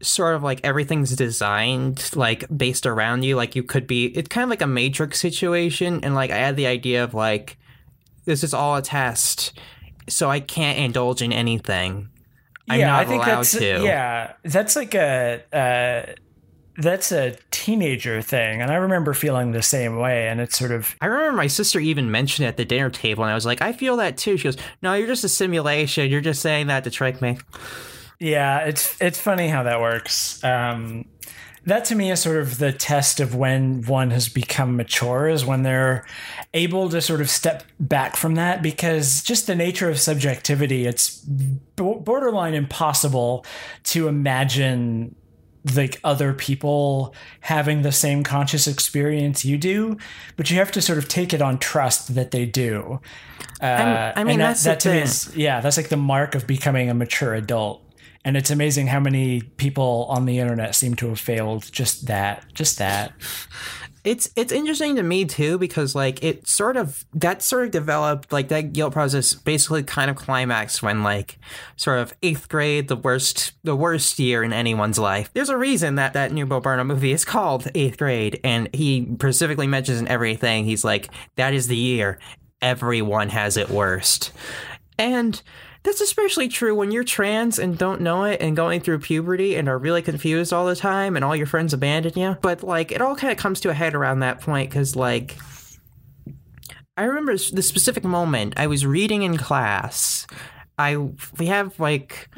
sort 0.00 0.34
of 0.34 0.42
like 0.42 0.60
everything's 0.64 1.14
designed, 1.16 2.10
like, 2.14 2.44
based 2.56 2.86
around 2.86 3.24
you. 3.24 3.36
Like, 3.36 3.56
you 3.56 3.62
could 3.62 3.86
be, 3.86 4.06
it's 4.06 4.28
kind 4.28 4.44
of 4.44 4.50
like 4.50 4.62
a 4.62 4.66
matrix 4.66 5.20
situation. 5.20 6.00
And, 6.02 6.14
like, 6.14 6.30
I 6.30 6.36
had 6.36 6.56
the 6.56 6.66
idea 6.66 7.04
of, 7.04 7.14
like, 7.14 7.58
this 8.24 8.42
is 8.42 8.54
all 8.54 8.76
a 8.76 8.82
test, 8.82 9.58
so 10.08 10.30
I 10.30 10.40
can't 10.40 10.78
indulge 10.78 11.20
in 11.20 11.32
anything. 11.32 12.08
I'm 12.68 12.80
yeah, 12.80 12.86
not 12.86 13.00
I 13.00 13.04
think 13.04 13.24
that's 13.24 13.52
to. 13.52 13.82
yeah, 13.84 14.32
that's 14.42 14.74
like 14.74 14.94
a 14.94 15.42
uh, 15.52 16.12
that's 16.76 17.12
a 17.12 17.36
teenager 17.50 18.20
thing, 18.22 18.60
and 18.60 18.70
I 18.70 18.76
remember 18.76 19.14
feeling 19.14 19.52
the 19.52 19.62
same 19.62 19.96
way. 19.98 20.28
And 20.28 20.40
it's 20.40 20.58
sort 20.58 20.72
of 20.72 20.96
I 21.00 21.06
remember 21.06 21.36
my 21.36 21.46
sister 21.46 21.78
even 21.80 22.10
mentioned 22.10 22.46
it 22.46 22.48
at 22.48 22.56
the 22.56 22.64
dinner 22.64 22.90
table, 22.90 23.24
and 23.24 23.30
I 23.30 23.34
was 23.34 23.46
like, 23.46 23.62
I 23.62 23.72
feel 23.72 23.96
that 23.98 24.16
too. 24.16 24.36
She 24.36 24.44
goes, 24.44 24.56
No, 24.82 24.94
you're 24.94 25.06
just 25.06 25.24
a 25.24 25.28
simulation. 25.28 26.10
You're 26.10 26.20
just 26.20 26.42
saying 26.42 26.66
that 26.68 26.84
to 26.84 26.90
trick 26.90 27.22
me. 27.22 27.38
yeah, 28.20 28.60
it's 28.60 29.00
it's 29.00 29.18
funny 29.18 29.48
how 29.48 29.62
that 29.64 29.80
works. 29.80 30.42
Um, 30.42 31.06
that 31.66 31.86
to 31.86 31.94
me 31.94 32.10
is 32.10 32.20
sort 32.20 32.36
of 32.36 32.58
the 32.58 32.72
test 32.72 33.20
of 33.20 33.34
when 33.34 33.82
one 33.82 34.10
has 34.10 34.28
become 34.28 34.76
mature 34.76 35.28
is 35.28 35.46
when 35.46 35.62
they're 35.62 36.04
able 36.52 36.90
to 36.90 37.00
sort 37.00 37.22
of 37.22 37.30
step 37.30 37.62
back 37.80 38.16
from 38.16 38.34
that 38.34 38.62
because 38.62 39.22
just 39.22 39.46
the 39.46 39.54
nature 39.54 39.88
of 39.88 39.98
subjectivity 39.98 40.84
it's 40.86 41.20
bo- 41.20 42.00
borderline 42.00 42.52
impossible 42.52 43.46
to 43.82 44.08
imagine 44.08 45.14
like 45.74 45.98
other 46.04 46.34
people 46.34 47.14
having 47.40 47.82
the 47.82 47.92
same 47.92 48.22
conscious 48.22 48.66
experience 48.66 49.44
you 49.44 49.56
do 49.56 49.96
but 50.36 50.50
you 50.50 50.58
have 50.58 50.70
to 50.70 50.82
sort 50.82 50.98
of 50.98 51.08
take 51.08 51.32
it 51.32 51.40
on 51.40 51.58
trust 51.58 52.14
that 52.14 52.30
they 52.30 52.46
do. 52.46 53.00
Uh, 53.60 54.12
I 54.14 54.24
mean, 54.24 54.32
and 54.32 54.40
that, 54.40 54.58
that's 54.58 54.84
that 54.84 54.86
is 54.86 55.36
yeah 55.36 55.60
that's 55.60 55.76
like 55.76 55.88
the 55.88 55.96
mark 55.96 56.34
of 56.34 56.46
becoming 56.46 56.90
a 56.90 56.94
mature 56.94 57.34
adult. 57.34 57.80
And 58.26 58.38
it's 58.38 58.50
amazing 58.50 58.86
how 58.86 59.00
many 59.00 59.42
people 59.42 60.06
on 60.08 60.24
the 60.24 60.38
internet 60.38 60.74
seem 60.74 60.94
to 60.96 61.08
have 61.08 61.20
failed 61.20 61.70
just 61.70 62.06
that 62.06 62.46
just 62.54 62.78
that 62.78 63.12
It's 64.04 64.28
it's 64.36 64.52
interesting 64.52 64.96
to 64.96 65.02
me 65.02 65.24
too 65.24 65.56
because 65.56 65.94
like 65.94 66.22
it 66.22 66.46
sort 66.46 66.76
of 66.76 67.06
that 67.14 67.42
sort 67.42 67.64
of 67.64 67.70
developed 67.70 68.32
like 68.32 68.48
that 68.48 68.74
guilt 68.74 68.92
process 68.92 69.32
basically 69.32 69.82
kind 69.82 70.10
of 70.10 70.16
climaxed 70.16 70.82
when 70.82 71.02
like 71.02 71.38
sort 71.76 71.98
of 71.98 72.12
eighth 72.22 72.50
grade 72.50 72.88
the 72.88 72.96
worst 72.96 73.52
the 73.64 73.74
worst 73.74 74.18
year 74.18 74.42
in 74.42 74.52
anyone's 74.52 74.98
life. 74.98 75.30
There's 75.32 75.48
a 75.48 75.56
reason 75.56 75.94
that 75.94 76.12
that 76.12 76.32
new 76.32 76.44
Bo 76.44 76.60
Burnham 76.60 76.88
movie 76.88 77.12
is 77.12 77.24
called 77.24 77.66
Eighth 77.74 77.96
Grade, 77.96 78.40
and 78.44 78.68
he 78.74 79.08
specifically 79.14 79.66
mentions 79.66 79.98
in 79.98 80.08
everything 80.08 80.66
he's 80.66 80.84
like 80.84 81.08
that 81.36 81.54
is 81.54 81.66
the 81.68 81.76
year 81.76 82.18
everyone 82.60 83.30
has 83.30 83.56
it 83.56 83.70
worst, 83.70 84.32
and 84.98 85.42
that's 85.84 86.00
especially 86.00 86.48
true 86.48 86.74
when 86.74 86.90
you're 86.90 87.04
trans 87.04 87.58
and 87.58 87.76
don't 87.76 88.00
know 88.00 88.24
it 88.24 88.40
and 88.40 88.56
going 88.56 88.80
through 88.80 88.98
puberty 88.98 89.54
and 89.54 89.68
are 89.68 89.78
really 89.78 90.00
confused 90.00 90.52
all 90.52 90.66
the 90.66 90.74
time 90.74 91.14
and 91.14 91.24
all 91.24 91.36
your 91.36 91.46
friends 91.46 91.74
abandon 91.74 92.18
you. 92.18 92.36
But 92.40 92.62
like 92.62 92.90
it 92.90 93.02
all 93.02 93.14
kind 93.14 93.30
of 93.30 93.36
comes 93.38 93.60
to 93.60 93.70
a 93.70 93.74
head 93.74 93.94
around 93.94 94.20
that 94.20 94.40
point 94.40 94.70
because 94.70 94.96
like 94.96 95.36
I 96.96 97.04
remember 97.04 97.36
the 97.36 97.62
specific 97.62 98.02
moment 98.02 98.54
I 98.56 98.66
was 98.66 98.86
reading 98.86 99.22
in 99.22 99.36
class. 99.36 100.26
I 100.78 100.96
we 101.38 101.46
have 101.46 101.78
like 101.78 102.30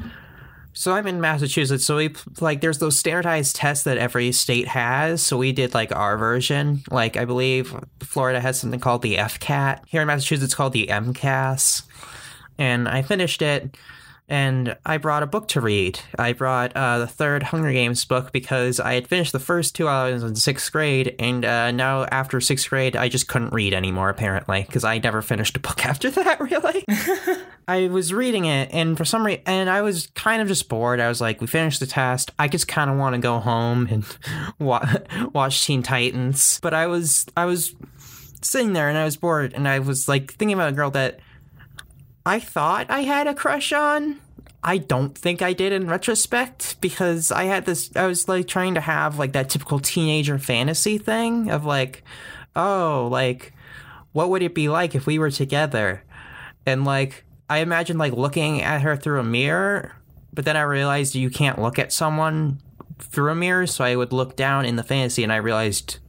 so 0.73 0.93
I'm 0.93 1.07
in 1.07 1.21
Massachusetts, 1.21 1.85
so 1.85 1.97
we 1.97 2.13
like 2.41 2.59
there's 2.59 2.79
those 2.79 2.99
standardized 2.99 3.55
tests 3.55 3.85
that 3.85 3.97
every 3.97 4.33
state 4.33 4.67
has. 4.67 5.23
So 5.23 5.37
we 5.37 5.53
did 5.53 5.73
like 5.73 5.95
our 5.95 6.17
version. 6.17 6.83
Like 6.91 7.15
I 7.15 7.23
believe 7.23 7.73
Florida 8.01 8.41
has 8.41 8.59
something 8.59 8.81
called 8.81 9.03
the 9.03 9.15
FCAT. 9.15 9.83
Here 9.87 10.01
in 10.01 10.07
Massachusetts, 10.07 10.43
it's 10.43 10.53
called 10.53 10.73
the 10.73 10.87
MCAS 10.87 11.83
and 12.57 12.87
I 12.87 13.01
finished 13.01 13.41
it. 13.41 13.77
And 14.29 14.75
I 14.85 14.97
brought 14.97 15.23
a 15.23 15.25
book 15.25 15.47
to 15.49 15.61
read. 15.61 16.01
I 16.19 16.33
brought 16.33 16.75
uh, 16.75 16.99
the 16.99 17.07
third 17.07 17.43
Hunger 17.43 17.71
Games 17.71 18.03
book 18.03 18.33
because 18.33 18.77
I 18.77 18.95
had 18.95 19.07
finished 19.07 19.31
the 19.31 19.39
first 19.39 19.73
two 19.73 19.87
I 19.87 20.11
was 20.11 20.21
in 20.21 20.35
sixth 20.35 20.69
grade, 20.69 21.15
and 21.17 21.45
uh, 21.45 21.71
now 21.71 22.03
after 22.03 22.41
sixth 22.41 22.69
grade, 22.69 22.97
I 22.97 23.07
just 23.07 23.29
couldn't 23.29 23.53
read 23.53 23.73
anymore. 23.73 24.09
Apparently, 24.09 24.63
because 24.63 24.83
I 24.83 24.97
never 24.97 25.21
finished 25.21 25.55
a 25.55 25.61
book 25.61 25.85
after 25.85 26.09
that. 26.11 26.41
Really, 26.41 26.83
I 27.69 27.87
was 27.87 28.13
reading 28.13 28.43
it, 28.43 28.69
and 28.73 28.97
for 28.97 29.05
some 29.05 29.25
reason, 29.25 29.43
and 29.45 29.69
I 29.69 29.81
was 29.81 30.07
kind 30.07 30.41
of 30.41 30.49
just 30.49 30.67
bored. 30.67 30.99
I 30.99 31.07
was 31.07 31.21
like, 31.21 31.39
"We 31.39 31.47
finished 31.47 31.79
the 31.79 31.87
test. 31.87 32.31
I 32.37 32.49
just 32.49 32.67
kind 32.67 32.89
of 32.89 32.97
want 32.97 33.15
to 33.15 33.21
go 33.21 33.39
home 33.39 33.87
and 33.89 34.05
wa- 34.59 34.85
watch 35.31 35.65
Teen 35.65 35.83
Titans." 35.83 36.59
But 36.61 36.73
I 36.73 36.87
was, 36.87 37.27
I 37.37 37.45
was 37.45 37.75
sitting 38.41 38.73
there, 38.73 38.89
and 38.89 38.97
I 38.97 39.05
was 39.05 39.15
bored, 39.15 39.53
and 39.53 39.69
I 39.69 39.79
was 39.79 40.09
like 40.09 40.33
thinking 40.33 40.53
about 40.53 40.67
a 40.67 40.75
girl 40.75 40.91
that 40.91 41.21
I 42.27 42.41
thought 42.41 42.87
I 42.89 43.03
had 43.03 43.25
a 43.25 43.33
crush 43.33 43.71
on. 43.71 44.19
I 44.61 44.79
don't 44.79 45.17
think 45.17 45.41
I 45.41 45.53
did 45.53 45.71
in 45.71 45.87
retrospect 45.87 46.81
because 46.81 47.31
I 47.31 47.45
had 47.45 47.65
this 47.65 47.89
I 47.95 48.05
was 48.05 48.27
like 48.27 48.47
trying 48.47 48.73
to 48.73 48.81
have 48.81 49.17
like 49.17 49.31
that 49.31 49.49
typical 49.49 49.79
teenager 49.79 50.37
fantasy 50.37 50.97
thing 50.97 51.49
of 51.49 51.63
like 51.63 52.03
oh 52.53 53.07
like 53.09 53.53
what 54.11 54.29
would 54.29 54.41
it 54.41 54.53
be 54.53 54.67
like 54.67 54.93
if 54.93 55.07
we 55.07 55.19
were 55.19 55.31
together? 55.31 56.03
And 56.65 56.83
like 56.83 57.23
I 57.49 57.59
imagined 57.59 57.97
like 57.97 58.11
looking 58.11 58.61
at 58.61 58.81
her 58.81 58.97
through 58.97 59.21
a 59.21 59.23
mirror, 59.23 59.95
but 60.33 60.43
then 60.43 60.57
I 60.57 60.63
realized 60.63 61.15
you 61.15 61.29
can't 61.29 61.61
look 61.61 61.79
at 61.79 61.93
someone 61.93 62.59
through 62.99 63.31
a 63.31 63.35
mirror, 63.35 63.67
so 63.67 63.85
I 63.85 63.95
would 63.95 64.11
look 64.11 64.35
down 64.35 64.65
in 64.65 64.75
the 64.75 64.83
fantasy 64.83 65.23
and 65.23 65.31
I 65.31 65.37
realized 65.37 65.99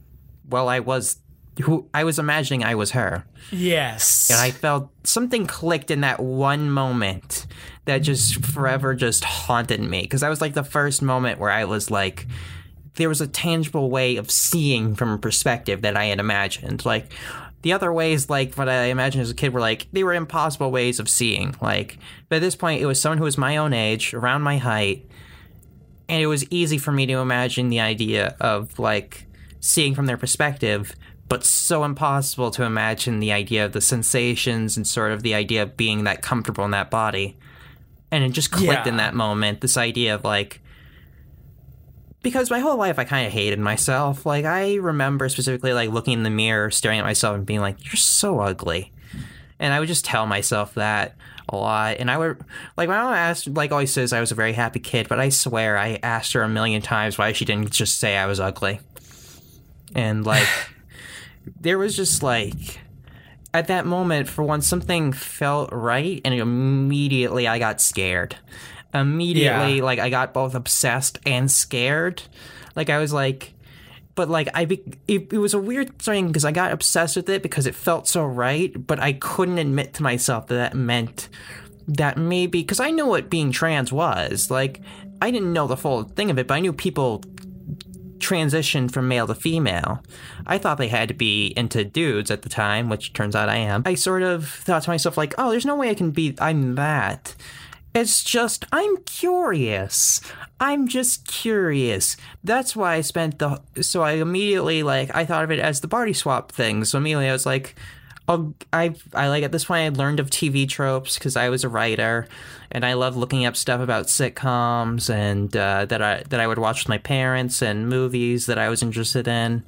well 0.49 0.67
I 0.67 0.79
was 0.79 1.19
who 1.61 1.87
I 1.93 2.03
was 2.03 2.19
imagining 2.19 2.63
I 2.63 2.75
was 2.75 2.91
her. 2.91 3.25
yes 3.51 4.29
And 4.29 4.39
I 4.39 4.51
felt 4.51 4.89
something 5.03 5.45
clicked 5.45 5.91
in 5.91 6.01
that 6.01 6.19
one 6.19 6.71
moment 6.71 7.45
that 7.85 7.99
just 7.99 8.45
forever 8.45 8.93
just 8.93 9.23
haunted 9.23 9.81
me. 9.81 10.01
Because 10.01 10.21
that 10.21 10.29
was 10.29 10.41
like 10.41 10.53
the 10.53 10.63
first 10.63 11.01
moment 11.01 11.39
where 11.39 11.49
I 11.49 11.65
was 11.65 11.89
like, 11.89 12.27
there 12.95 13.09
was 13.09 13.21
a 13.21 13.27
tangible 13.27 13.89
way 13.89 14.17
of 14.17 14.29
seeing 14.29 14.95
from 14.95 15.09
a 15.09 15.17
perspective 15.17 15.81
that 15.81 15.97
I 15.97 16.05
had 16.05 16.19
imagined. 16.19 16.85
Like 16.85 17.11
the 17.61 17.73
other 17.73 17.91
ways, 17.91 18.29
like 18.29 18.55
what 18.55 18.69
I 18.69 18.85
imagined 18.85 19.21
as 19.21 19.31
a 19.31 19.35
kid, 19.35 19.53
were 19.53 19.59
like 19.59 19.87
they 19.91 20.03
were 20.03 20.13
impossible 20.13 20.71
ways 20.71 20.99
of 20.99 21.09
seeing. 21.09 21.55
Like, 21.61 21.97
but 22.29 22.37
at 22.37 22.41
this 22.41 22.55
point, 22.55 22.81
it 22.81 22.85
was 22.85 23.01
someone 23.01 23.17
who 23.17 23.23
was 23.23 23.37
my 23.37 23.57
own 23.57 23.73
age, 23.73 24.13
around 24.13 24.41
my 24.43 24.57
height, 24.57 25.09
and 26.07 26.21
it 26.21 26.27
was 26.27 26.45
easy 26.51 26.77
for 26.77 26.91
me 26.91 27.05
to 27.05 27.13
imagine 27.13 27.69
the 27.69 27.79
idea 27.79 28.35
of 28.39 28.79
like 28.79 29.25
seeing 29.59 29.93
from 29.93 30.05
their 30.05 30.17
perspective 30.17 30.95
but 31.29 31.45
so 31.45 31.83
impossible 31.85 32.51
to 32.51 32.63
imagine 32.63 33.19
the 33.19 33.31
idea 33.31 33.63
of 33.63 33.71
the 33.71 33.81
sensations 33.81 34.75
and 34.75 34.85
sort 34.87 35.11
of 35.11 35.23
the 35.23 35.33
idea 35.35 35.63
of 35.63 35.77
being 35.77 36.03
that 36.03 36.21
comfortable 36.21 36.65
in 36.65 36.71
that 36.71 36.89
body. 36.91 37.37
And 38.11 38.23
it 38.23 38.29
just 38.31 38.49
clicked 38.51 38.85
Yeah. 38.85 38.89
in 38.89 38.97
that 38.97 39.13
moment, 39.13 39.61
this 39.61 39.77
idea 39.77 40.15
of 40.15 40.23
like, 40.23 40.59
because 42.21 42.49
my 42.51 42.59
whole 42.59 42.77
life 42.77 42.99
I 42.99 43.03
kind 43.05 43.25
of 43.27 43.31
hated 43.31 43.59
myself. 43.59 44.25
Like, 44.25 44.43
I 44.45 44.75
remember 44.75 45.29
specifically 45.29 45.71
like 45.73 45.89
looking 45.91 46.13
in 46.13 46.23
the 46.23 46.29
mirror, 46.29 46.69
staring 46.71 46.99
at 46.99 47.05
myself, 47.05 47.35
and 47.37 47.45
being 47.45 47.61
like, 47.61 47.85
you're 47.85 47.95
so 47.95 48.39
ugly. 48.39 48.91
And 49.59 49.73
I 49.73 49.79
would 49.79 49.87
just 49.87 50.03
tell 50.05 50.25
myself 50.25 50.73
that 50.75 51.15
a 51.47 51.55
lot. 51.55 51.97
And 51.99 52.09
I 52.11 52.17
would, 52.17 52.39
like, 52.77 52.89
my 52.89 52.97
mom 53.01 53.13
asked, 53.13 53.47
like, 53.47 53.71
always 53.71 53.91
says 53.91 54.13
I 54.13 54.19
was 54.19 54.31
a 54.31 54.35
very 54.35 54.53
happy 54.53 54.79
kid, 54.79 55.07
but 55.09 55.19
I 55.19 55.29
swear 55.29 55.77
I 55.77 55.99
asked 56.01 56.33
her 56.33 56.41
a 56.43 56.49
million 56.49 56.81
times 56.81 57.17
why 57.17 57.31
she 57.33 57.43
didn't 57.45 57.69
just 57.71 57.99
say 57.99 58.15
I 58.17 58.25
was 58.25 58.39
ugly. 58.39 58.79
And, 59.95 60.25
like, 60.25 60.47
there 61.59 61.77
was 61.77 61.95
just 61.95 62.21
like 62.23 62.79
at 63.53 63.67
that 63.67 63.85
moment 63.85 64.27
for 64.27 64.43
once 64.43 64.67
something 64.67 65.11
felt 65.11 65.69
right 65.71 66.21
and 66.23 66.33
immediately 66.33 67.47
i 67.47 67.57
got 67.59 67.81
scared. 67.81 68.35
Immediately 68.93 69.77
Yeah. 69.77 69.83
like 69.83 69.99
i 69.99 70.09
got 70.09 70.33
both 70.33 70.55
obsessed 70.55 71.19
and 71.25 71.49
scared. 71.51 72.23
Like 72.75 72.89
i 72.89 72.97
was 72.97 73.11
like 73.13 73.53
but 74.15 74.29
like 74.29 74.49
i 74.53 74.65
be- 74.65 74.83
it, 75.07 75.31
it 75.33 75.37
was 75.37 75.53
a 75.53 75.59
weird 75.59 75.97
thing 75.99 76.27
because 76.27 76.43
i 76.45 76.51
got 76.51 76.71
obsessed 76.71 77.15
with 77.15 77.29
it 77.29 77.41
because 77.41 77.65
it 77.67 77.75
felt 77.75 78.07
so 78.07 78.25
right 78.25 78.85
but 78.87 78.99
i 78.99 79.13
couldn't 79.13 79.57
admit 79.59 79.93
to 79.93 80.03
myself 80.03 80.47
that 80.47 80.55
that 80.55 80.73
meant 80.75 81.29
that 81.87 82.17
maybe 82.17 82.61
because 82.61 82.79
i 82.79 82.91
knew 82.91 83.05
what 83.07 83.29
being 83.29 83.51
trans 83.51 83.91
was. 83.91 84.51
Like 84.51 84.81
i 85.21 85.31
didn't 85.31 85.53
know 85.53 85.67
the 85.67 85.77
full 85.77 86.03
thing 86.03 86.29
of 86.29 86.37
it 86.37 86.47
but 86.47 86.53
i 86.55 86.59
knew 86.59 86.73
people 86.73 87.23
transition 88.19 88.89
from 88.89 89.07
male 89.07 89.27
to 89.27 89.35
female. 89.35 90.03
I 90.45 90.57
thought 90.57 90.77
they 90.77 90.87
had 90.87 91.07
to 91.09 91.13
be 91.13 91.53
into 91.57 91.83
dudes 91.83 92.31
at 92.31 92.41
the 92.41 92.49
time, 92.49 92.89
which 92.89 93.13
turns 93.13 93.35
out 93.35 93.49
I 93.49 93.57
am. 93.57 93.83
I 93.85 93.95
sort 93.95 94.23
of 94.23 94.47
thought 94.47 94.83
to 94.83 94.89
myself, 94.89 95.17
like, 95.17 95.33
oh, 95.37 95.51
there's 95.51 95.65
no 95.65 95.75
way 95.75 95.89
I 95.89 95.95
can 95.95 96.11
be, 96.11 96.35
I'm 96.39 96.75
that. 96.75 97.35
It's 97.95 98.23
just, 98.23 98.65
I'm 98.71 98.97
curious. 98.97 100.21
I'm 100.59 100.87
just 100.87 101.27
curious. 101.27 102.17
That's 102.43 102.75
why 102.75 102.95
I 102.95 103.01
spent 103.01 103.39
the, 103.39 103.61
so 103.81 104.03
I 104.03 104.11
immediately, 104.13 104.83
like, 104.83 105.15
I 105.15 105.25
thought 105.25 105.43
of 105.43 105.51
it 105.51 105.59
as 105.59 105.81
the 105.81 105.87
body 105.87 106.13
swap 106.13 106.51
thing. 106.51 106.85
So 106.85 106.99
immediately 106.99 107.29
I 107.29 107.33
was 107.33 107.47
like, 107.47 107.75
I, 108.71 108.93
I 109.13 109.27
like, 109.29 109.43
at 109.43 109.51
this 109.51 109.65
point 109.65 109.81
I 109.81 109.97
learned 109.97 110.19
of 110.19 110.29
TV 110.29 110.69
tropes 110.69 111.17
because 111.17 111.35
I 111.35 111.49
was 111.49 111.63
a 111.63 111.69
writer 111.69 112.27
and 112.71 112.85
I 112.85 112.93
love 112.93 113.17
looking 113.17 113.45
up 113.45 113.55
stuff 113.55 113.81
about 113.81 114.05
sitcoms 114.05 115.09
and 115.09 115.55
uh, 115.57 115.85
that 115.85 116.01
I 116.01 116.23
that 116.29 116.39
I 116.39 116.45
would 116.45 116.59
watch 116.59 116.83
with 116.83 116.89
my 116.89 116.99
parents 116.99 117.61
and 117.61 117.89
movies 117.89 118.45
that 118.45 118.59
I 118.59 118.69
was 118.69 118.83
interested 118.83 119.27
in. 119.27 119.63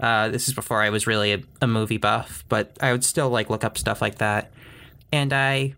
Uh, 0.00 0.28
this 0.28 0.48
is 0.48 0.54
before 0.54 0.82
I 0.82 0.90
was 0.90 1.06
really 1.06 1.32
a, 1.32 1.42
a 1.62 1.66
movie 1.66 1.96
buff, 1.96 2.44
but 2.48 2.76
I 2.80 2.92
would 2.92 3.04
still 3.04 3.30
like 3.30 3.48
look 3.48 3.64
up 3.64 3.78
stuff 3.78 4.02
like 4.02 4.16
that. 4.18 4.50
And 5.12 5.32
I, 5.32 5.74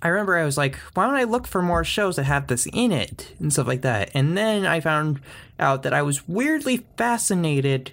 I 0.00 0.08
remember 0.08 0.36
I 0.36 0.44
was 0.44 0.56
like, 0.56 0.76
why 0.94 1.06
don't 1.06 1.14
I 1.14 1.24
look 1.24 1.46
for 1.46 1.62
more 1.62 1.84
shows 1.84 2.16
that 2.16 2.24
have 2.24 2.46
this 2.46 2.66
in 2.72 2.90
it 2.90 3.34
and 3.38 3.52
stuff 3.52 3.66
like 3.66 3.82
that? 3.82 4.10
And 4.14 4.36
then 4.36 4.66
I 4.66 4.80
found 4.80 5.20
out 5.60 5.82
that 5.84 5.92
I 5.92 6.02
was 6.02 6.26
weirdly 6.26 6.86
fascinated 6.96 7.92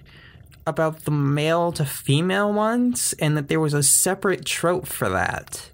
about 0.66 1.04
the 1.04 1.10
male 1.10 1.72
to 1.72 1.84
female 1.84 2.52
ones, 2.52 3.14
and 3.18 3.36
that 3.36 3.48
there 3.48 3.60
was 3.60 3.74
a 3.74 3.82
separate 3.82 4.44
trope 4.44 4.86
for 4.86 5.08
that. 5.08 5.70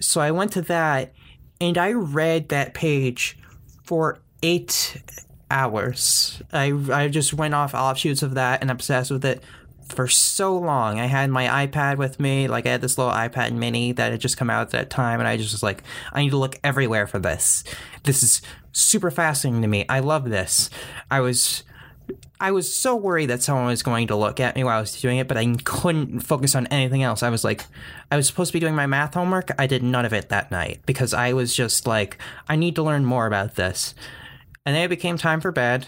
So 0.00 0.20
I 0.20 0.30
went 0.30 0.52
to 0.52 0.62
that 0.62 1.12
and 1.60 1.78
I 1.78 1.92
read 1.92 2.48
that 2.48 2.74
page 2.74 3.38
for 3.84 4.18
eight 4.42 5.00
hours. 5.50 6.42
I, 6.52 6.72
I 6.92 7.08
just 7.08 7.32
went 7.32 7.54
off 7.54 7.74
offshoots 7.74 8.22
of 8.22 8.34
that 8.34 8.62
and 8.62 8.70
obsessed 8.70 9.10
with 9.10 9.24
it 9.24 9.42
for 9.88 10.08
so 10.08 10.56
long. 10.56 10.98
I 10.98 11.06
had 11.06 11.30
my 11.30 11.66
iPad 11.66 11.98
with 11.98 12.18
me, 12.18 12.48
like 12.48 12.66
I 12.66 12.70
had 12.70 12.80
this 12.80 12.98
little 12.98 13.12
iPad 13.12 13.52
mini 13.52 13.92
that 13.92 14.10
had 14.10 14.20
just 14.20 14.36
come 14.36 14.50
out 14.50 14.62
at 14.62 14.70
that 14.70 14.90
time, 14.90 15.20
and 15.20 15.28
I 15.28 15.36
just 15.36 15.52
was 15.52 15.62
like, 15.62 15.82
I 16.12 16.22
need 16.22 16.30
to 16.30 16.36
look 16.36 16.58
everywhere 16.64 17.06
for 17.06 17.18
this. 17.18 17.62
This 18.02 18.22
is 18.22 18.42
super 18.72 19.10
fascinating 19.10 19.62
to 19.62 19.68
me. 19.68 19.84
I 19.88 20.00
love 20.00 20.28
this. 20.28 20.70
I 21.10 21.20
was 21.20 21.62
I 22.42 22.50
was 22.50 22.74
so 22.74 22.96
worried 22.96 23.30
that 23.30 23.40
someone 23.40 23.66
was 23.66 23.84
going 23.84 24.08
to 24.08 24.16
look 24.16 24.40
at 24.40 24.56
me 24.56 24.64
while 24.64 24.76
I 24.76 24.80
was 24.80 25.00
doing 25.00 25.18
it, 25.18 25.28
but 25.28 25.36
I 25.36 25.54
couldn't 25.62 26.20
focus 26.20 26.56
on 26.56 26.66
anything 26.66 27.04
else. 27.04 27.22
I 27.22 27.30
was 27.30 27.44
like, 27.44 27.64
I 28.10 28.16
was 28.16 28.26
supposed 28.26 28.48
to 28.48 28.54
be 28.54 28.58
doing 28.58 28.74
my 28.74 28.88
math 28.88 29.14
homework. 29.14 29.52
I 29.60 29.68
did 29.68 29.84
none 29.84 30.04
of 30.04 30.12
it 30.12 30.28
that 30.30 30.50
night 30.50 30.80
because 30.84 31.14
I 31.14 31.34
was 31.34 31.54
just 31.54 31.86
like, 31.86 32.18
I 32.48 32.56
need 32.56 32.74
to 32.74 32.82
learn 32.82 33.04
more 33.04 33.28
about 33.28 33.54
this. 33.54 33.94
And 34.66 34.74
then 34.74 34.82
it 34.82 34.88
became 34.88 35.16
time 35.16 35.40
for 35.40 35.52
bed, 35.52 35.86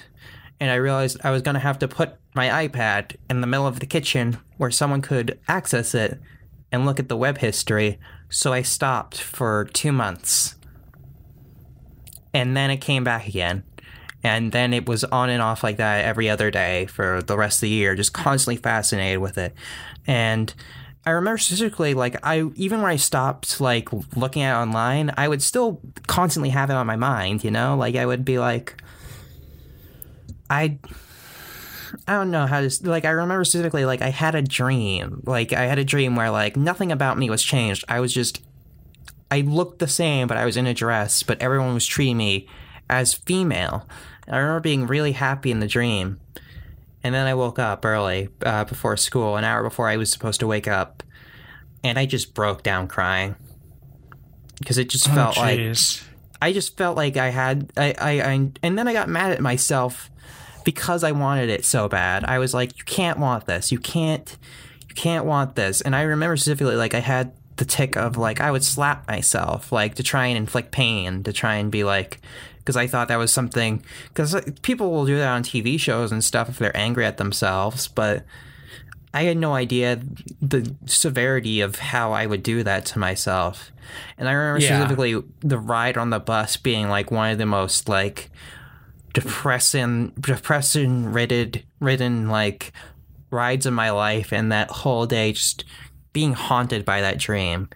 and 0.60 0.70
I 0.70 0.76
realized 0.76 1.20
I 1.24 1.32
was 1.32 1.42
going 1.42 1.54
to 1.54 1.60
have 1.60 1.80
to 1.80 1.88
put 1.88 2.14
my 2.36 2.68
iPad 2.68 3.16
in 3.28 3.40
the 3.40 3.48
middle 3.48 3.66
of 3.66 3.80
the 3.80 3.86
kitchen 3.86 4.38
where 4.56 4.70
someone 4.70 5.02
could 5.02 5.40
access 5.48 5.92
it 5.92 6.20
and 6.70 6.86
look 6.86 7.00
at 7.00 7.08
the 7.08 7.16
web 7.16 7.38
history. 7.38 7.98
So 8.28 8.52
I 8.52 8.62
stopped 8.62 9.20
for 9.20 9.64
two 9.72 9.90
months. 9.90 10.54
And 12.32 12.56
then 12.56 12.70
it 12.70 12.76
came 12.76 13.02
back 13.02 13.26
again 13.26 13.64
and 14.24 14.50
then 14.50 14.72
it 14.72 14.88
was 14.88 15.04
on 15.04 15.28
and 15.28 15.42
off 15.42 15.62
like 15.62 15.76
that 15.76 16.04
every 16.04 16.28
other 16.28 16.50
day 16.50 16.86
for 16.86 17.22
the 17.22 17.36
rest 17.36 17.58
of 17.58 17.60
the 17.62 17.68
year 17.68 17.94
just 17.94 18.12
constantly 18.12 18.56
fascinated 18.56 19.18
with 19.18 19.38
it 19.38 19.54
and 20.06 20.54
i 21.06 21.10
remember 21.10 21.38
specifically 21.38 21.94
like 21.94 22.16
i 22.24 22.50
even 22.56 22.80
when 22.82 22.90
i 22.90 22.96
stopped 22.96 23.60
like 23.60 23.92
looking 24.16 24.42
at 24.42 24.56
it 24.56 24.60
online 24.60 25.12
i 25.16 25.28
would 25.28 25.42
still 25.42 25.80
constantly 26.06 26.48
have 26.48 26.70
it 26.70 26.74
on 26.74 26.86
my 26.86 26.96
mind 26.96 27.44
you 27.44 27.50
know 27.50 27.76
like 27.76 27.94
i 27.94 28.04
would 28.04 28.24
be 28.24 28.38
like 28.38 28.82
i 30.50 30.78
I 32.08 32.14
don't 32.14 32.30
know 32.30 32.46
how 32.46 32.60
to 32.60 32.70
like 32.82 33.04
I 33.04 33.10
remember 33.10 33.44
specifically 33.44 33.84
like 33.84 34.02
I 34.02 34.08
had 34.08 34.34
a 34.34 34.42
dream. 34.42 35.22
Like 35.24 35.52
I 35.52 35.66
had 35.66 35.78
a 35.78 35.84
dream 35.84 36.16
where 36.16 36.30
like 36.30 36.56
nothing 36.56 36.90
about 36.90 37.16
me 37.18 37.30
was 37.30 37.42
changed. 37.42 37.84
I 37.88 38.00
was 38.00 38.12
just 38.12 38.42
I 39.30 39.42
looked 39.42 39.78
the 39.78 39.88
same 39.88 40.26
but 40.26 40.36
I 40.36 40.44
was 40.44 40.56
in 40.56 40.66
a 40.66 40.74
dress, 40.74 41.22
but 41.22 41.40
everyone 41.40 41.74
was 41.74 41.86
treating 41.86 42.16
me 42.16 42.48
as 42.90 43.14
female. 43.14 43.86
I 44.28 44.38
remember 44.38 44.60
being 44.60 44.86
really 44.86 45.12
happy 45.12 45.50
in 45.50 45.60
the 45.60 45.66
dream. 45.66 46.20
And 47.02 47.14
then 47.14 47.26
I 47.26 47.34
woke 47.34 47.58
up 47.58 47.84
early 47.84 48.30
uh, 48.44 48.64
before 48.64 48.96
school, 48.96 49.36
an 49.36 49.44
hour 49.44 49.62
before 49.62 49.88
I 49.88 49.98
was 49.98 50.10
supposed 50.10 50.40
to 50.40 50.46
wake 50.46 50.66
up, 50.66 51.02
and 51.82 51.98
I 51.98 52.06
just 52.06 52.32
broke 52.32 52.62
down 52.62 52.88
crying 52.88 53.36
because 54.58 54.78
it 54.78 54.88
just 54.88 55.08
felt 55.08 55.36
like 55.36 55.76
I 56.40 56.52
just 56.52 56.76
felt 56.76 56.96
like 56.96 57.16
I 57.18 57.28
had 57.28 57.70
I, 57.76 57.94
I 57.98 58.20
I 58.20 58.50
and 58.62 58.78
then 58.78 58.88
I 58.88 58.94
got 58.94 59.08
mad 59.08 59.32
at 59.32 59.40
myself 59.40 60.10
because 60.64 61.04
I 61.04 61.12
wanted 61.12 61.50
it 61.50 61.64
so 61.64 61.88
bad. 61.88 62.24
I 62.24 62.38
was 62.38 62.54
like, 62.54 62.78
you 62.78 62.84
can't 62.84 63.18
want 63.18 63.46
this. 63.46 63.70
You 63.70 63.78
can't 63.78 64.36
you 64.88 64.94
can't 64.94 65.26
want 65.26 65.56
this. 65.56 65.82
And 65.82 65.94
I 65.94 66.02
remember 66.02 66.36
specifically 66.36 66.76
like 66.76 66.94
I 66.94 67.00
had 67.00 67.32
the 67.56 67.64
tick 67.64 67.96
of 67.96 68.16
like 68.16 68.40
I 68.40 68.50
would 68.50 68.64
slap 68.64 69.06
myself 69.06 69.70
like 69.70 69.96
to 69.96 70.02
try 70.02 70.26
and 70.26 70.36
inflict 70.38 70.70
pain, 70.72 71.22
to 71.24 71.32
try 71.32 71.56
and 71.56 71.70
be 71.70 71.84
like 71.84 72.20
because 72.64 72.76
I 72.76 72.86
thought 72.86 73.08
that 73.08 73.16
was 73.18 73.30
something 73.32 73.84
because 74.08 74.34
uh, 74.34 74.40
people 74.62 74.90
will 74.90 75.04
do 75.04 75.16
that 75.18 75.28
on 75.28 75.42
TV 75.42 75.78
shows 75.78 76.10
and 76.10 76.24
stuff 76.24 76.48
if 76.48 76.58
they're 76.58 76.76
angry 76.76 77.04
at 77.04 77.18
themselves, 77.18 77.88
but 77.88 78.24
I 79.12 79.24
had 79.24 79.36
no 79.36 79.54
idea 79.54 80.00
the 80.42 80.74
severity 80.86 81.60
of 81.60 81.76
how 81.78 82.12
I 82.12 82.26
would 82.26 82.42
do 82.42 82.62
that 82.64 82.84
to 82.86 82.98
myself. 82.98 83.70
And 84.18 84.28
I 84.28 84.32
remember 84.32 84.60
Yeah. 84.60 84.78
specifically 84.80 85.22
the 85.40 85.58
ride 85.58 85.96
on 85.98 86.10
the 86.10 86.18
bus 86.18 86.56
being 86.56 86.88
like 86.88 87.10
one 87.10 87.30
of 87.30 87.38
the 87.38 87.46
most 87.46 87.88
like 87.88 88.30
depressing 89.12 90.12
depressing 90.18 91.12
ridden 91.12 91.54
ridden 91.80 92.28
like 92.28 92.72
rides 93.30 93.66
of 93.66 93.72
my 93.72 93.90
life 93.90 94.32
and 94.32 94.50
that 94.50 94.70
whole 94.70 95.06
day 95.06 95.32
just 95.32 95.64
being 96.12 96.32
haunted 96.32 96.84
by 96.84 97.00
that 97.00 97.18
dream. 97.18 97.68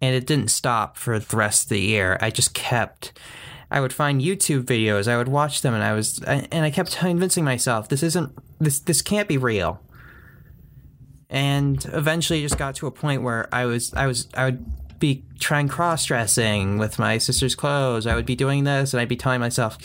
And 0.00 0.14
it 0.14 0.26
didn't 0.26 0.48
stop 0.48 0.96
for 0.96 1.18
the 1.18 1.36
rest 1.36 1.64
of 1.64 1.68
the 1.70 1.80
year. 1.80 2.18
I 2.20 2.30
just 2.30 2.54
kept 2.54 3.18
I 3.70 3.80
would 3.80 3.92
find 3.92 4.20
YouTube 4.20 4.64
videos, 4.64 5.08
I 5.08 5.16
would 5.16 5.28
watch 5.28 5.62
them 5.62 5.74
and 5.74 5.82
I 5.82 5.92
was 5.92 6.22
and 6.22 6.64
I 6.64 6.70
kept 6.70 6.96
convincing 6.96 7.44
myself 7.44 7.88
this 7.88 8.02
isn't 8.02 8.32
this 8.58 8.80
this 8.80 9.02
can't 9.02 9.28
be 9.28 9.36
real 9.36 9.80
and 11.30 11.84
eventually 11.92 12.40
it 12.40 12.42
just 12.42 12.58
got 12.58 12.74
to 12.76 12.86
a 12.86 12.90
point 12.90 13.22
where 13.22 13.48
I 13.52 13.66
was 13.66 13.92
I 13.94 14.06
was 14.06 14.28
I 14.34 14.46
would 14.46 14.64
be 14.98 15.24
trying 15.38 15.68
cross 15.68 16.04
dressing 16.04 16.78
with 16.78 16.98
my 16.98 17.18
sister's 17.18 17.54
clothes. 17.54 18.06
I 18.06 18.14
would 18.14 18.26
be 18.26 18.34
doing 18.34 18.64
this 18.64 18.92
and 18.92 19.00
I'd 19.00 19.08
be 19.08 19.16
telling 19.16 19.40
myself, 19.40 19.78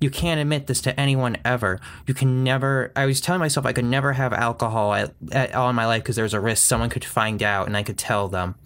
you 0.00 0.10
can't 0.10 0.40
admit 0.40 0.66
this 0.66 0.80
to 0.82 0.98
anyone 1.00 1.38
ever. 1.44 1.80
You 2.06 2.12
can 2.14 2.44
never. 2.44 2.92
I 2.94 3.06
was 3.06 3.20
telling 3.20 3.40
myself 3.40 3.64
I 3.64 3.72
could 3.72 3.84
never 3.86 4.12
have 4.12 4.32
alcohol 4.32 4.92
at, 4.92 5.14
at 5.32 5.54
all 5.54 5.70
in 5.70 5.76
my 5.76 5.86
life 5.86 6.02
because 6.02 6.16
there 6.16 6.22
was 6.24 6.34
a 6.34 6.40
risk 6.40 6.66
someone 6.66 6.90
could 6.90 7.04
find 7.04 7.42
out 7.42 7.66
and 7.66 7.76
I 7.76 7.82
could 7.82 7.96
tell 7.98 8.28
them 8.28 8.56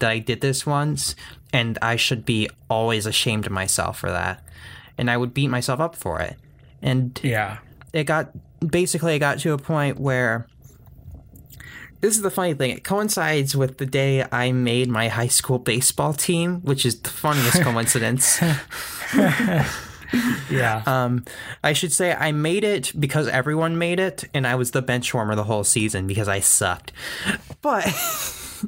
that 0.00 0.10
I 0.10 0.18
did 0.18 0.40
this 0.40 0.66
once 0.66 1.14
and 1.52 1.78
I 1.80 1.96
should 1.96 2.24
be 2.24 2.48
always 2.68 3.06
ashamed 3.06 3.46
of 3.46 3.52
myself 3.52 3.98
for 3.98 4.10
that. 4.10 4.42
And 4.98 5.10
I 5.10 5.16
would 5.16 5.32
beat 5.32 5.48
myself 5.48 5.78
up 5.80 5.94
for 5.94 6.20
it. 6.20 6.36
and 6.82 7.18
Yeah. 7.22 7.58
it 7.92 8.04
got 8.04 8.30
basically 8.66 9.14
it 9.14 9.18
got 9.20 9.38
to 9.40 9.52
a 9.52 9.58
point 9.58 10.00
where 10.00 10.46
this 12.00 12.16
is 12.16 12.22
the 12.22 12.30
funny 12.32 12.54
thing. 12.54 12.70
It 12.72 12.82
coincides 12.82 13.54
with 13.54 13.78
the 13.78 13.86
day 13.86 14.26
I 14.32 14.50
made 14.50 14.88
my 14.88 15.06
high 15.06 15.28
school 15.28 15.60
baseball 15.60 16.12
team, 16.12 16.60
which 16.62 16.84
is 16.84 16.98
the 17.00 17.10
funniest 17.10 17.62
coincidence. 17.62 18.40
Yeah. 20.50 20.82
Um, 20.86 21.24
I 21.64 21.72
should 21.72 21.92
say 21.92 22.12
I 22.12 22.32
made 22.32 22.64
it 22.64 22.92
because 22.98 23.26
everyone 23.28 23.78
made 23.78 23.98
it, 23.98 24.24
and 24.34 24.46
I 24.46 24.54
was 24.54 24.72
the 24.72 24.82
bench 24.82 25.14
warmer 25.14 25.34
the 25.34 25.44
whole 25.44 25.64
season 25.64 26.06
because 26.06 26.28
I 26.28 26.40
sucked. 26.40 26.92
But, 27.62 27.84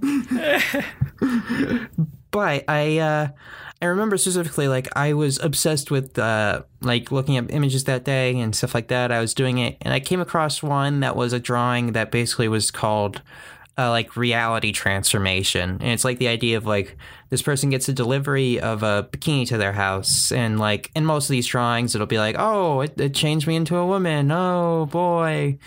but 2.30 2.64
I, 2.68 2.98
uh, 2.98 3.28
I 3.82 3.86
remember 3.86 4.16
specifically 4.16 4.66
like 4.66 4.88
I 4.96 5.12
was 5.12 5.38
obsessed 5.40 5.90
with 5.90 6.18
uh, 6.18 6.62
like 6.80 7.12
looking 7.12 7.36
at 7.36 7.50
images 7.50 7.84
that 7.84 8.04
day 8.04 8.38
and 8.38 8.56
stuff 8.56 8.74
like 8.74 8.88
that. 8.88 9.12
I 9.12 9.20
was 9.20 9.34
doing 9.34 9.58
it, 9.58 9.76
and 9.82 9.92
I 9.92 10.00
came 10.00 10.20
across 10.20 10.62
one 10.62 11.00
that 11.00 11.16
was 11.16 11.34
a 11.34 11.40
drawing 11.40 11.92
that 11.92 12.10
basically 12.10 12.48
was 12.48 12.70
called 12.70 13.20
uh, 13.76 13.90
like 13.90 14.16
reality 14.16 14.72
transformation, 14.72 15.70
and 15.70 15.90
it's 15.90 16.04
like 16.04 16.18
the 16.18 16.28
idea 16.28 16.56
of 16.56 16.64
like 16.64 16.96
this 17.34 17.42
person 17.42 17.68
gets 17.68 17.88
a 17.88 17.92
delivery 17.92 18.60
of 18.60 18.84
a 18.84 19.08
bikini 19.10 19.44
to 19.48 19.58
their 19.58 19.72
house, 19.72 20.30
and 20.30 20.60
like 20.60 20.92
in 20.94 21.04
most 21.04 21.24
of 21.24 21.32
these 21.32 21.48
drawings, 21.48 21.92
it'll 21.92 22.06
be 22.06 22.18
like, 22.18 22.36
oh, 22.38 22.82
it, 22.82 23.00
it 23.00 23.12
changed 23.12 23.48
me 23.48 23.56
into 23.56 23.76
a 23.76 23.84
woman. 23.84 24.30
Oh 24.30 24.86
boy. 24.86 25.58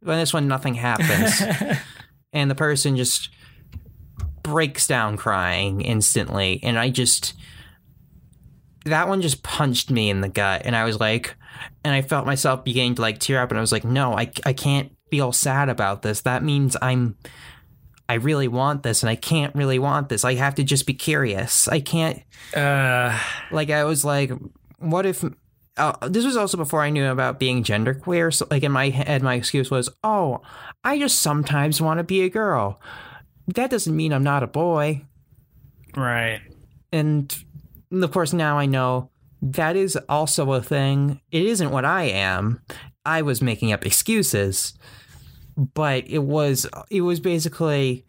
But 0.00 0.18
this 0.18 0.32
one, 0.32 0.46
nothing 0.46 0.74
happens, 0.74 1.42
and 2.32 2.48
the 2.48 2.54
person 2.54 2.96
just 2.96 3.28
breaks 4.44 4.86
down 4.86 5.16
crying 5.16 5.80
instantly, 5.80 6.60
and 6.62 6.78
I 6.78 6.90
just 6.90 7.34
that 8.84 9.08
one 9.08 9.20
just 9.20 9.42
punched 9.42 9.90
me 9.90 10.10
in 10.10 10.20
the 10.20 10.28
gut, 10.28 10.62
and 10.64 10.76
I 10.76 10.84
was 10.84 11.00
like, 11.00 11.34
and 11.82 11.92
I 11.92 12.02
felt 12.02 12.24
myself 12.24 12.62
beginning 12.62 12.94
to 12.94 13.02
like 13.02 13.18
tear 13.18 13.42
up, 13.42 13.50
and 13.50 13.58
I 13.58 13.60
was 13.60 13.72
like, 13.72 13.84
no, 13.84 14.16
I 14.16 14.30
I 14.46 14.52
can't 14.52 14.92
feel 15.10 15.32
sad 15.32 15.68
about 15.68 16.02
this. 16.02 16.20
That 16.20 16.44
means 16.44 16.76
I'm 16.80 17.16
I 18.10 18.14
really 18.14 18.48
want 18.48 18.82
this 18.82 19.04
and 19.04 19.10
I 19.10 19.14
can't 19.14 19.54
really 19.54 19.78
want 19.78 20.08
this. 20.08 20.24
I 20.24 20.34
have 20.34 20.56
to 20.56 20.64
just 20.64 20.84
be 20.84 20.94
curious. 20.94 21.68
I 21.68 21.78
can't 21.78 22.20
Uh, 22.56 23.16
like 23.52 23.70
I 23.70 23.84
was 23.84 24.04
like 24.04 24.32
what 24.78 25.06
if 25.06 25.24
uh, 25.76 26.08
this 26.08 26.24
was 26.24 26.36
also 26.36 26.56
before 26.56 26.82
I 26.82 26.90
knew 26.90 27.06
about 27.06 27.38
being 27.38 27.62
genderqueer. 27.62 28.34
So 28.34 28.48
like 28.50 28.64
in 28.64 28.72
my 28.72 28.88
head 28.88 29.22
my 29.22 29.34
excuse 29.34 29.70
was, 29.70 29.88
"Oh, 30.02 30.42
I 30.82 30.98
just 30.98 31.20
sometimes 31.20 31.80
want 31.80 31.98
to 31.98 32.04
be 32.04 32.22
a 32.22 32.28
girl." 32.28 32.80
That 33.46 33.70
doesn't 33.70 33.94
mean 33.94 34.12
I'm 34.12 34.24
not 34.24 34.42
a 34.42 34.48
boy. 34.48 35.06
right. 35.94 36.40
And 36.90 37.32
of 37.92 38.10
course 38.10 38.32
now 38.32 38.58
I 38.58 38.66
know 38.66 39.10
that 39.40 39.76
is 39.76 39.96
also 40.08 40.52
a 40.54 40.60
thing. 40.60 41.20
It 41.30 41.46
isn't 41.46 41.70
what 41.70 41.84
I 41.84 42.02
am. 42.06 42.60
I 43.06 43.22
was 43.22 43.40
making 43.40 43.72
up 43.72 43.86
excuses 43.86 44.74
but 45.56 46.04
it 46.08 46.22
was 46.22 46.66
it 46.90 47.00
was 47.02 47.20
basically 47.20 48.04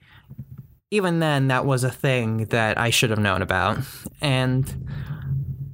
even 0.91 1.19
then 1.19 1.47
that 1.47 1.65
was 1.65 1.83
a 1.83 1.91
thing 1.91 2.45
that 2.45 2.77
I 2.77 2.89
should 2.89 3.09
have 3.09 3.19
known 3.19 3.41
about 3.41 3.79
and 4.21 4.89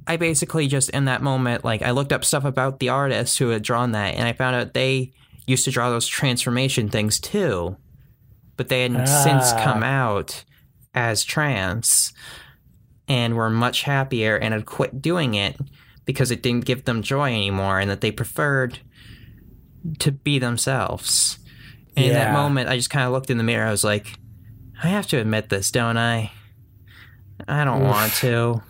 I 0.06 0.16
basically 0.16 0.68
just 0.68 0.90
in 0.90 1.04
that 1.06 1.22
moment 1.22 1.64
like 1.64 1.82
I 1.82 1.90
looked 1.90 2.12
up 2.12 2.24
stuff 2.24 2.44
about 2.44 2.78
the 2.80 2.88
artist 2.88 3.38
who 3.38 3.48
had 3.50 3.62
drawn 3.62 3.92
that 3.92 4.14
and 4.14 4.26
I 4.26 4.32
found 4.32 4.56
out 4.56 4.74
they 4.74 5.12
used 5.46 5.64
to 5.64 5.70
draw 5.70 5.90
those 5.90 6.06
transformation 6.06 6.88
things 6.88 7.18
too 7.20 7.76
but 8.56 8.68
they 8.68 8.82
had 8.82 9.08
since 9.08 9.52
Ah. 9.52 9.60
come 9.64 9.82
out 9.82 10.44
as 10.94 11.24
trans 11.24 12.12
and 13.06 13.34
were 13.36 13.50
much 13.50 13.82
happier 13.82 14.36
and 14.36 14.52
had 14.52 14.66
quit 14.66 15.00
doing 15.00 15.34
it 15.34 15.56
because 16.04 16.30
it 16.30 16.42
didn't 16.42 16.64
give 16.64 16.84
them 16.84 17.02
joy 17.02 17.28
anymore 17.32 17.78
and 17.78 17.90
that 17.90 18.00
they 18.00 18.10
preferred 18.10 18.80
to 19.98 20.10
be 20.10 20.38
themselves. 20.38 21.38
And 21.98 22.06
in 22.06 22.12
that 22.14 22.32
moment, 22.32 22.68
I 22.68 22.76
just 22.76 22.90
kind 22.90 23.04
of 23.06 23.12
looked 23.12 23.30
in 23.30 23.38
the 23.38 23.44
mirror. 23.44 23.66
I 23.66 23.70
was 23.70 23.84
like, 23.84 24.18
I 24.82 24.88
have 24.88 25.06
to 25.08 25.18
admit 25.18 25.48
this, 25.48 25.70
don't 25.70 25.96
I? 25.96 26.30
I 27.46 27.64
don't 27.64 27.82
Oof. 27.82 27.88
want 27.88 28.12
to. 28.14 28.62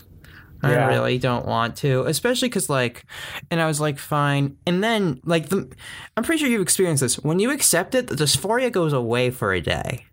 I 0.62 0.72
Yeah. 0.72 0.88
really 0.88 1.18
don't 1.18 1.46
want 1.46 1.76
to, 1.76 2.02
especially 2.06 2.48
because 2.48 2.68
like, 2.68 3.04
and 3.50 3.60
I 3.60 3.66
was 3.66 3.80
like, 3.80 3.98
fine. 3.98 4.56
And 4.66 4.82
then 4.82 5.20
like, 5.24 5.48
the, 5.50 5.70
I'm 6.16 6.24
pretty 6.24 6.40
sure 6.40 6.48
you've 6.48 6.62
experienced 6.62 7.00
this. 7.00 7.16
When 7.18 7.38
you 7.38 7.50
accept 7.52 7.94
it, 7.94 8.08
the 8.08 8.16
dysphoria 8.16 8.72
goes 8.72 8.92
away 8.92 9.30
for 9.30 9.52
a 9.52 9.60
day. 9.60 10.04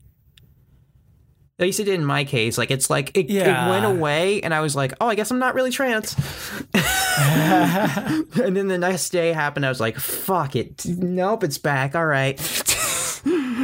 At 1.57 1.63
least 1.63 1.79
it 1.79 1.85
did 1.85 1.95
in 1.95 2.05
my 2.05 2.25
case. 2.25 2.57
Like, 2.57 2.69
it's 2.69 2.89
like 2.89 3.15
it, 3.17 3.29
Yeah. 3.29 3.67
it 3.67 3.69
went 3.69 3.85
away, 3.85 4.41
and 4.41 4.53
I 4.53 4.59
was 4.59 4.75
like, 4.75 4.93
oh, 4.99 5.07
I 5.07 5.15
guess 5.15 5.31
I'm 5.31 5.39
not 5.39 5.55
really 5.55 5.71
trans. 5.71 6.13
and 6.75 8.55
then 8.57 8.67
the 8.67 8.77
next 8.77 9.09
day 9.11 9.31
happened. 9.31 9.65
I 9.65 9.69
was 9.69 9.79
like, 9.79 9.97
fuck 9.97 10.55
it. 10.57 10.85
Nope, 10.85 11.45
it's 11.45 11.57
back. 11.57 11.95
All 11.95 12.05
right. 12.05 12.37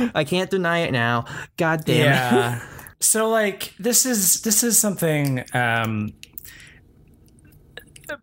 I 0.15 0.23
can't 0.23 0.49
deny 0.49 0.79
it 0.79 0.91
now. 0.91 1.25
God 1.57 1.85
damn 1.85 1.97
it. 1.97 2.05
yeah 2.05 2.61
so 3.01 3.29
like 3.29 3.73
this 3.79 4.05
is 4.05 4.41
this 4.41 4.63
is 4.63 4.77
something 4.77 5.43
um 5.53 6.13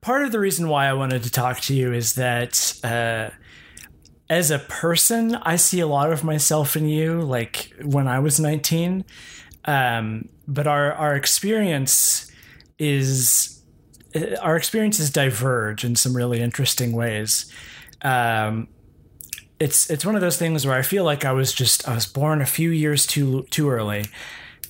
part 0.01 0.23
of 0.23 0.33
the 0.33 0.39
reason 0.39 0.69
why 0.69 0.87
i 0.87 0.93
wanted 0.93 1.23
to 1.23 1.31
talk 1.31 1.61
to 1.61 1.75
you 1.75 1.93
is 1.93 2.15
that 2.15 2.73
uh 2.85 3.29
as 4.31 4.51
a 4.51 4.59
person 4.61 5.35
i 5.37 5.57
see 5.57 5.81
a 5.81 5.87
lot 5.87 6.13
of 6.13 6.23
myself 6.23 6.77
in 6.77 6.87
you 6.89 7.21
like 7.21 7.73
when 7.85 8.07
i 8.07 8.19
was 8.19 8.39
19 8.39 9.05
um 9.65 10.29
but 10.47 10.67
our 10.67 10.93
our 10.93 11.17
experience 11.17 12.31
is 12.79 13.63
uh, 14.15 14.37
our 14.41 14.57
experiences 14.57 15.11
diverge 15.11 15.85
in 15.85 15.97
some 15.97 16.15
really 16.15 16.41
interesting 16.41 16.93
ways 16.93 17.51
um 18.03 18.69
it's 19.61 19.91
it's 19.91 20.05
one 20.05 20.15
of 20.15 20.21
those 20.21 20.37
things 20.37 20.67
where 20.67 20.77
I 20.77 20.83
feel 20.83 21.05
like 21.05 21.25
I 21.25 21.33
was 21.33 21.53
just 21.53 21.89
I 21.89 21.95
was 21.95 22.07
born 22.07 22.41
a 22.41 22.47
few 22.47 22.71
years 22.71 23.07
too 23.07 23.43
too 23.51 23.71
early 23.71 24.07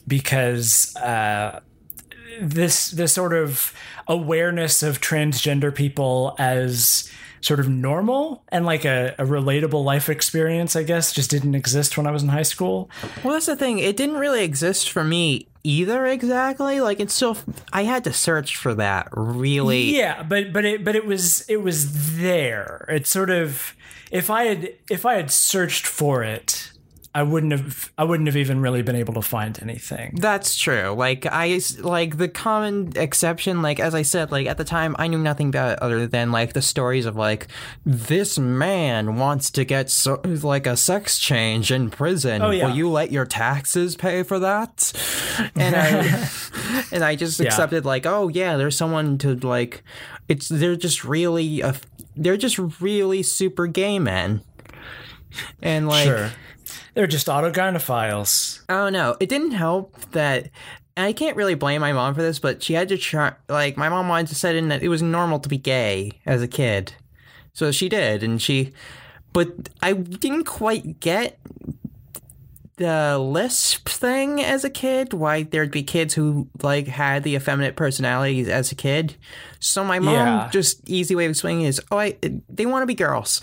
because 0.07 0.96
uh, 0.96 1.61
this 2.40 2.90
this 2.90 3.12
sort 3.12 3.35
of 3.35 3.74
awareness 4.07 4.83
of 4.83 5.01
transgender 5.01 5.74
people 5.74 6.35
as 6.38 7.11
sort 7.40 7.61
of 7.61 7.68
normal 7.68 8.42
and 8.48 8.66
like 8.66 8.85
a, 8.85 9.14
a 9.18 9.24
relatable 9.24 9.85
life 9.85 10.09
experience, 10.09 10.74
I 10.74 10.83
guess, 10.83 11.12
just 11.12 11.31
didn't 11.31 11.55
exist 11.55 11.96
when 11.96 12.07
I 12.07 12.11
was 12.11 12.22
in 12.22 12.31
high 12.31 12.42
school. 12.42 12.90
Well, 13.22 13.35
that's 13.35 13.46
the 13.46 13.57
thing. 13.57 13.79
It 13.79 13.96
didn't 13.96 14.16
really 14.16 14.42
exist 14.42 14.90
for 14.90 15.05
me 15.05 15.46
either, 15.62 16.07
exactly. 16.07 16.81
Like, 16.81 16.98
it's 16.98 17.14
still, 17.14 17.37
I 17.72 17.85
had 17.85 18.05
to 18.05 18.12
search 18.12 18.57
for 18.57 18.74
that 18.74 19.09
really. 19.12 19.96
Yeah, 19.96 20.22
but 20.22 20.53
but 20.53 20.64
it 20.64 20.85
but 20.85 20.96
it 20.96 21.07
was 21.07 21.48
it 21.48 21.59
was 21.59 22.16
there. 22.16 22.87
It's 22.88 23.11
sort 23.11 23.31
of 23.31 23.74
if 24.11 24.31
I 24.31 24.44
had 24.44 24.75
if 24.90 25.07
I 25.07 25.14
had 25.14 25.31
searched 25.31 25.87
for 25.87 26.23
it, 26.23 26.73
I 27.14 27.23
wouldn't 27.23 27.53
have 27.53 27.90
I 27.97 28.05
wouldn't 28.05 28.27
have 28.29 28.37
even 28.37 28.61
really 28.61 28.83
been 28.83 28.94
able 28.94 29.14
to 29.14 29.23
find 29.23 29.59
anything. 29.62 30.14
That's 30.21 30.57
true. 30.57 30.90
Like 30.90 31.27
I 31.27 31.61
like 31.81 32.18
the 32.18 32.29
common 32.29 32.92
exception. 32.97 33.62
Like 33.62 33.81
as 33.81 33.94
I 33.94 34.03
said, 34.03 34.31
like 34.31 34.47
at 34.47 34.59
the 34.59 34.64
time 34.64 34.94
I 34.99 35.09
knew 35.09 35.18
nothing 35.18 35.49
about 35.49 35.73
it 35.73 35.83
other 35.83 36.07
than 36.07 36.31
like 36.33 36.53
the 36.53 36.62
stories 36.62 37.07
of 37.07 37.16
like 37.16 37.49
this 37.85 38.38
man 38.38 39.16
wants 39.16 39.51
to 39.53 39.64
get 39.64 39.90
so 39.90 40.21
like 40.25 40.66
a 40.66 40.77
sex 40.77 41.18
change 41.18 41.73
in 41.73 41.90
prison. 41.90 42.42
Oh, 42.42 42.51
yeah. 42.51 42.66
Will 42.66 42.77
you 42.77 42.90
let 42.90 43.11
your 43.11 43.25
taxes 43.25 43.97
pay 43.97 44.23
for 44.23 44.38
that? 44.40 44.92
And 45.57 45.75
I 45.75 46.31
and 46.92 47.03
I 47.03 47.16
just 47.16 47.40
accepted 47.40 47.87
like 47.87 48.05
oh 48.07 48.29
yeah, 48.29 48.57
there's 48.57 48.77
someone 48.77 49.18
to 49.18 49.35
like. 49.35 49.83
It's 50.29 50.49
they're 50.49 50.77
just 50.77 51.05
really 51.05 51.61
a, 51.61 51.75
they're 52.17 52.37
just 52.37 52.59
really 52.81 53.23
super 53.23 53.67
gay 53.67 53.99
men. 53.99 54.43
And 55.62 55.88
like 55.88 56.05
sure. 56.05 56.31
They're 56.95 57.07
just 57.07 57.29
autogynephiles. 57.29 58.62
Oh, 58.69 58.75
I 58.75 58.79
don't 58.85 58.93
know. 58.93 59.17
It 59.21 59.29
didn't 59.29 59.53
help 59.53 59.99
that 60.11 60.51
and 60.97 61.07
I 61.07 61.12
can't 61.12 61.37
really 61.37 61.55
blame 61.55 61.81
my 61.81 61.93
mom 61.93 62.14
for 62.14 62.23
this, 62.23 62.41
but 62.41 62.61
she 62.61 62.75
had 62.75 62.88
to 62.88 62.99
try 62.99 63.33
like 63.49 63.77
my 63.77 63.88
mom 63.88 64.09
wanted 64.09 64.29
to 64.29 64.35
set 64.35 64.57
in 64.57 64.69
that 64.69 64.83
it 64.83 64.88
was 64.88 65.01
normal 65.01 65.38
to 65.41 65.49
be 65.49 65.59
gay 65.59 66.12
as 66.27 66.43
a 66.43 66.49
kid. 66.49 66.93
So 67.53 67.71
she 67.71 67.88
did 67.88 68.23
and 68.23 68.43
she 68.43 68.73
but 69.33 69.69
I 69.83 69.93
didn't 69.93 70.45
quite 70.45 71.01
get 71.01 71.38
the 72.79 73.19
lisp 73.19 73.88
thing 73.88 74.43
as 74.43 74.64
a 74.64 74.71
kid 74.71 75.12
why 75.12 75.43
there'd 75.43 75.71
be 75.71 75.83
kids 75.83 76.14
who 76.14 76.49
like 76.62 76.87
had 76.87 77.23
the 77.25 77.35
effeminate 77.35 77.77
personalities 77.77 78.49
as 78.49 78.73
a 78.73 78.75
kid. 78.75 79.14
So 79.61 79.85
my 79.85 79.99
mom 79.99 80.14
Yeah. 80.14 80.49
just 80.51 80.88
easy 80.88 81.14
way 81.14 81.27
of 81.27 81.31
explaining 81.31 81.64
it 81.64 81.69
is 81.69 81.81
oh 81.91 81.99
I, 81.99 82.17
they 82.49 82.64
want 82.67 82.83
to 82.83 82.87
be 82.87 82.95
girls. 82.95 83.43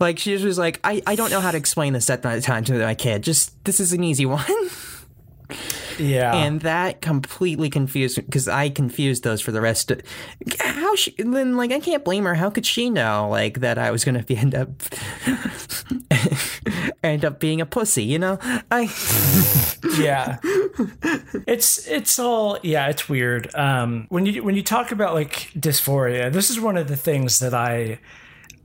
Like 0.00 0.18
she 0.18 0.32
just 0.32 0.44
was 0.44 0.58
like 0.58 0.80
I, 0.82 1.02
I 1.06 1.14
don't 1.14 1.30
know 1.30 1.40
how 1.40 1.50
to 1.52 1.56
explain 1.58 1.92
this 1.92 2.10
at 2.10 2.22
the 2.22 2.40
time 2.40 2.64
to 2.64 2.72
my 2.74 2.94
kid. 2.94 3.22
Just 3.22 3.62
this 3.64 3.78
is 3.78 3.92
an 3.92 4.02
easy 4.02 4.26
one 4.26 4.44
Yeah. 5.98 6.34
and 6.34 6.60
that 6.62 7.00
completely 7.00 7.70
confused 7.70 8.16
because 8.16 8.48
I 8.48 8.68
confused 8.68 9.24
those 9.24 9.40
for 9.40 9.52
the 9.52 9.60
rest. 9.60 9.90
of 9.90 10.00
How 10.60 10.94
she 10.96 11.14
then 11.18 11.56
like 11.56 11.72
I 11.72 11.80
can't 11.80 12.04
blame 12.04 12.24
her. 12.24 12.34
How 12.34 12.50
could 12.50 12.66
she 12.66 12.90
know 12.90 13.28
like 13.30 13.60
that 13.60 13.78
I 13.78 13.90
was 13.90 14.04
gonna 14.04 14.22
be 14.22 14.36
end 14.36 14.54
up 14.54 14.68
end 17.02 17.24
up 17.24 17.40
being 17.40 17.60
a 17.60 17.66
pussy? 17.66 18.04
You 18.04 18.18
know, 18.18 18.38
I 18.70 18.82
yeah 19.98 20.38
it's 21.46 21.86
it's 21.86 22.18
all 22.18 22.58
yeah 22.62 22.88
it's 22.88 23.08
weird 23.08 23.54
um 23.54 24.06
when 24.08 24.24
you 24.24 24.42
when 24.42 24.54
you 24.54 24.62
talk 24.62 24.90
about 24.90 25.12
like 25.12 25.50
dysphoria 25.54 26.32
this 26.32 26.50
is 26.50 26.58
one 26.58 26.78
of 26.78 26.88
the 26.88 26.96
things 26.96 27.40
that 27.40 27.52
i 27.52 27.98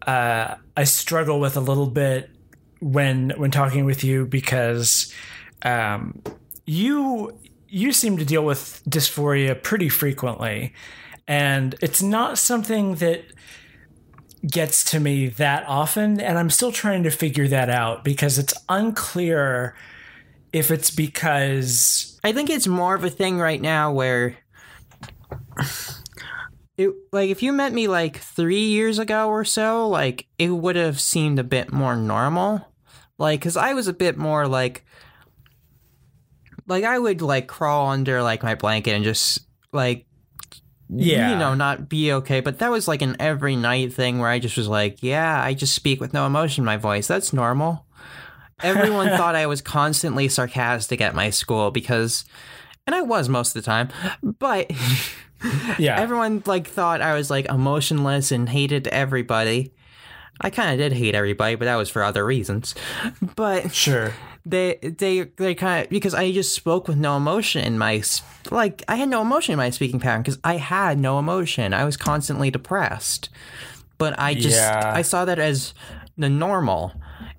uh, 0.07 0.55
I 0.75 0.85
struggle 0.85 1.39
with 1.39 1.57
a 1.57 1.59
little 1.59 1.85
bit 1.87 2.29
when 2.79 3.31
when 3.35 3.51
talking 3.51 3.83
with 3.85 4.03
you 4.03 4.25
because 4.25 5.13
um, 5.63 6.21
you 6.67 7.39
you 7.69 7.91
seem 7.91 8.17
to 8.17 8.25
deal 8.25 8.45
with 8.45 8.81
dysphoria 8.87 9.61
pretty 9.61 9.89
frequently, 9.89 10.73
and 11.27 11.75
it's 11.81 12.01
not 12.01 12.37
something 12.37 12.95
that 12.95 13.23
gets 14.45 14.83
to 14.91 14.99
me 14.99 15.27
that 15.27 15.65
often, 15.67 16.19
and 16.21 16.37
I'm 16.37 16.49
still 16.49 16.71
trying 16.71 17.03
to 17.03 17.09
figure 17.09 17.47
that 17.47 17.69
out 17.69 18.03
because 18.03 18.37
it's 18.37 18.53
unclear 18.69 19.75
if 20.53 20.71
it's 20.71 20.91
because 20.91 22.19
I 22.23 22.31
think 22.31 22.49
it's 22.49 22.67
more 22.67 22.95
of 22.95 23.03
a 23.03 23.09
thing 23.09 23.39
right 23.39 23.61
now 23.61 23.91
where 23.91 24.37
it 26.77 26.91
like 27.11 27.29
if 27.29 27.41
you 27.43 27.51
met 27.51 27.73
me 27.73 27.87
like 27.87 28.17
3 28.17 28.59
years 28.59 28.99
ago 28.99 29.29
or 29.29 29.43
so, 29.43 29.87
like 29.87 30.27
it 30.37 30.49
would 30.49 30.75
have 30.75 30.99
seemed 30.99 31.39
a 31.39 31.43
bit 31.43 31.73
more 31.73 31.95
normal. 31.95 32.73
Like 33.17 33.41
cuz 33.41 33.57
I 33.57 33.73
was 33.73 33.87
a 33.87 33.93
bit 33.93 34.17
more 34.17 34.47
like 34.47 34.85
like 36.67 36.83
I 36.83 36.99
would 36.99 37.21
like 37.21 37.47
crawl 37.47 37.87
under 37.89 38.21
like 38.21 38.43
my 38.43 38.55
blanket 38.55 38.91
and 38.91 39.03
just 39.03 39.39
like 39.71 40.05
Yeah. 40.89 41.31
you 41.31 41.37
know 41.37 41.53
not 41.53 41.89
be 41.89 42.11
okay. 42.13 42.39
But 42.41 42.59
that 42.59 42.71
was 42.71 42.87
like 42.87 43.01
an 43.01 43.15
every 43.19 43.55
night 43.55 43.93
thing 43.93 44.19
where 44.19 44.29
I 44.29 44.39
just 44.39 44.57
was 44.57 44.67
like 44.67 45.01
yeah 45.03 45.41
I 45.43 45.53
just 45.53 45.73
speak 45.73 45.99
with 45.99 46.13
no 46.13 46.25
emotion 46.25 46.61
in 46.61 46.65
my 46.65 46.77
voice. 46.77 47.07
That's 47.07 47.33
normal. 47.33 47.85
Everyone 48.61 49.07
thought 49.17 49.35
I 49.35 49.45
was 49.47 49.61
constantly 49.61 50.27
sarcastic 50.27 51.01
at 51.01 51.15
my 51.15 51.29
school 51.29 51.71
because 51.71 52.25
and 52.85 52.95
I 52.95 53.01
was 53.01 53.29
most 53.29 53.55
of 53.55 53.61
the 53.63 53.65
time 53.65 53.89
but 54.21 54.71
yeah. 55.77 55.99
everyone 55.99 56.43
like 56.45 56.67
thought 56.67 57.01
I 57.01 57.13
was 57.13 57.29
like 57.29 57.45
emotionless 57.47 58.31
and 58.31 58.49
hated 58.49 58.87
everybody. 58.87 59.73
I 60.39 60.51
kind 60.51 60.71
of 60.71 60.77
did 60.77 60.95
hate 60.97 61.15
everybody 61.15 61.55
but 61.55 61.65
that 61.65 61.75
was 61.75 61.89
for 61.89 62.03
other 62.03 62.25
reasons. 62.25 62.75
But 63.35 63.73
sure 63.73 64.13
they 64.49 64.75
they 64.81 65.23
they 65.37 65.55
kind 65.55 65.83
of 65.83 65.89
because 65.89 66.13
I 66.13 66.31
just 66.31 66.55
spoke 66.55 66.87
with 66.87 66.97
no 66.97 67.17
emotion 67.17 67.63
in 67.63 67.77
my 67.77 68.01
like 68.51 68.83
I 68.87 68.95
had 68.95 69.09
no 69.09 69.21
emotion 69.21 69.53
in 69.53 69.57
my 69.57 69.69
speaking 69.69 69.99
pattern 69.99 70.21
because 70.21 70.39
I 70.43 70.57
had 70.57 70.97
no 70.97 71.19
emotion. 71.19 71.73
I 71.73 71.83
was 71.85 71.97
constantly 71.97 72.49
depressed, 72.49 73.29
but 73.97 74.17
I 74.19 74.33
just 74.33 74.57
Yeah. 74.57 74.91
I 74.93 75.01
saw 75.01 75.25
that 75.25 75.39
as 75.39 75.73
the 76.17 76.29
normal, 76.29 76.93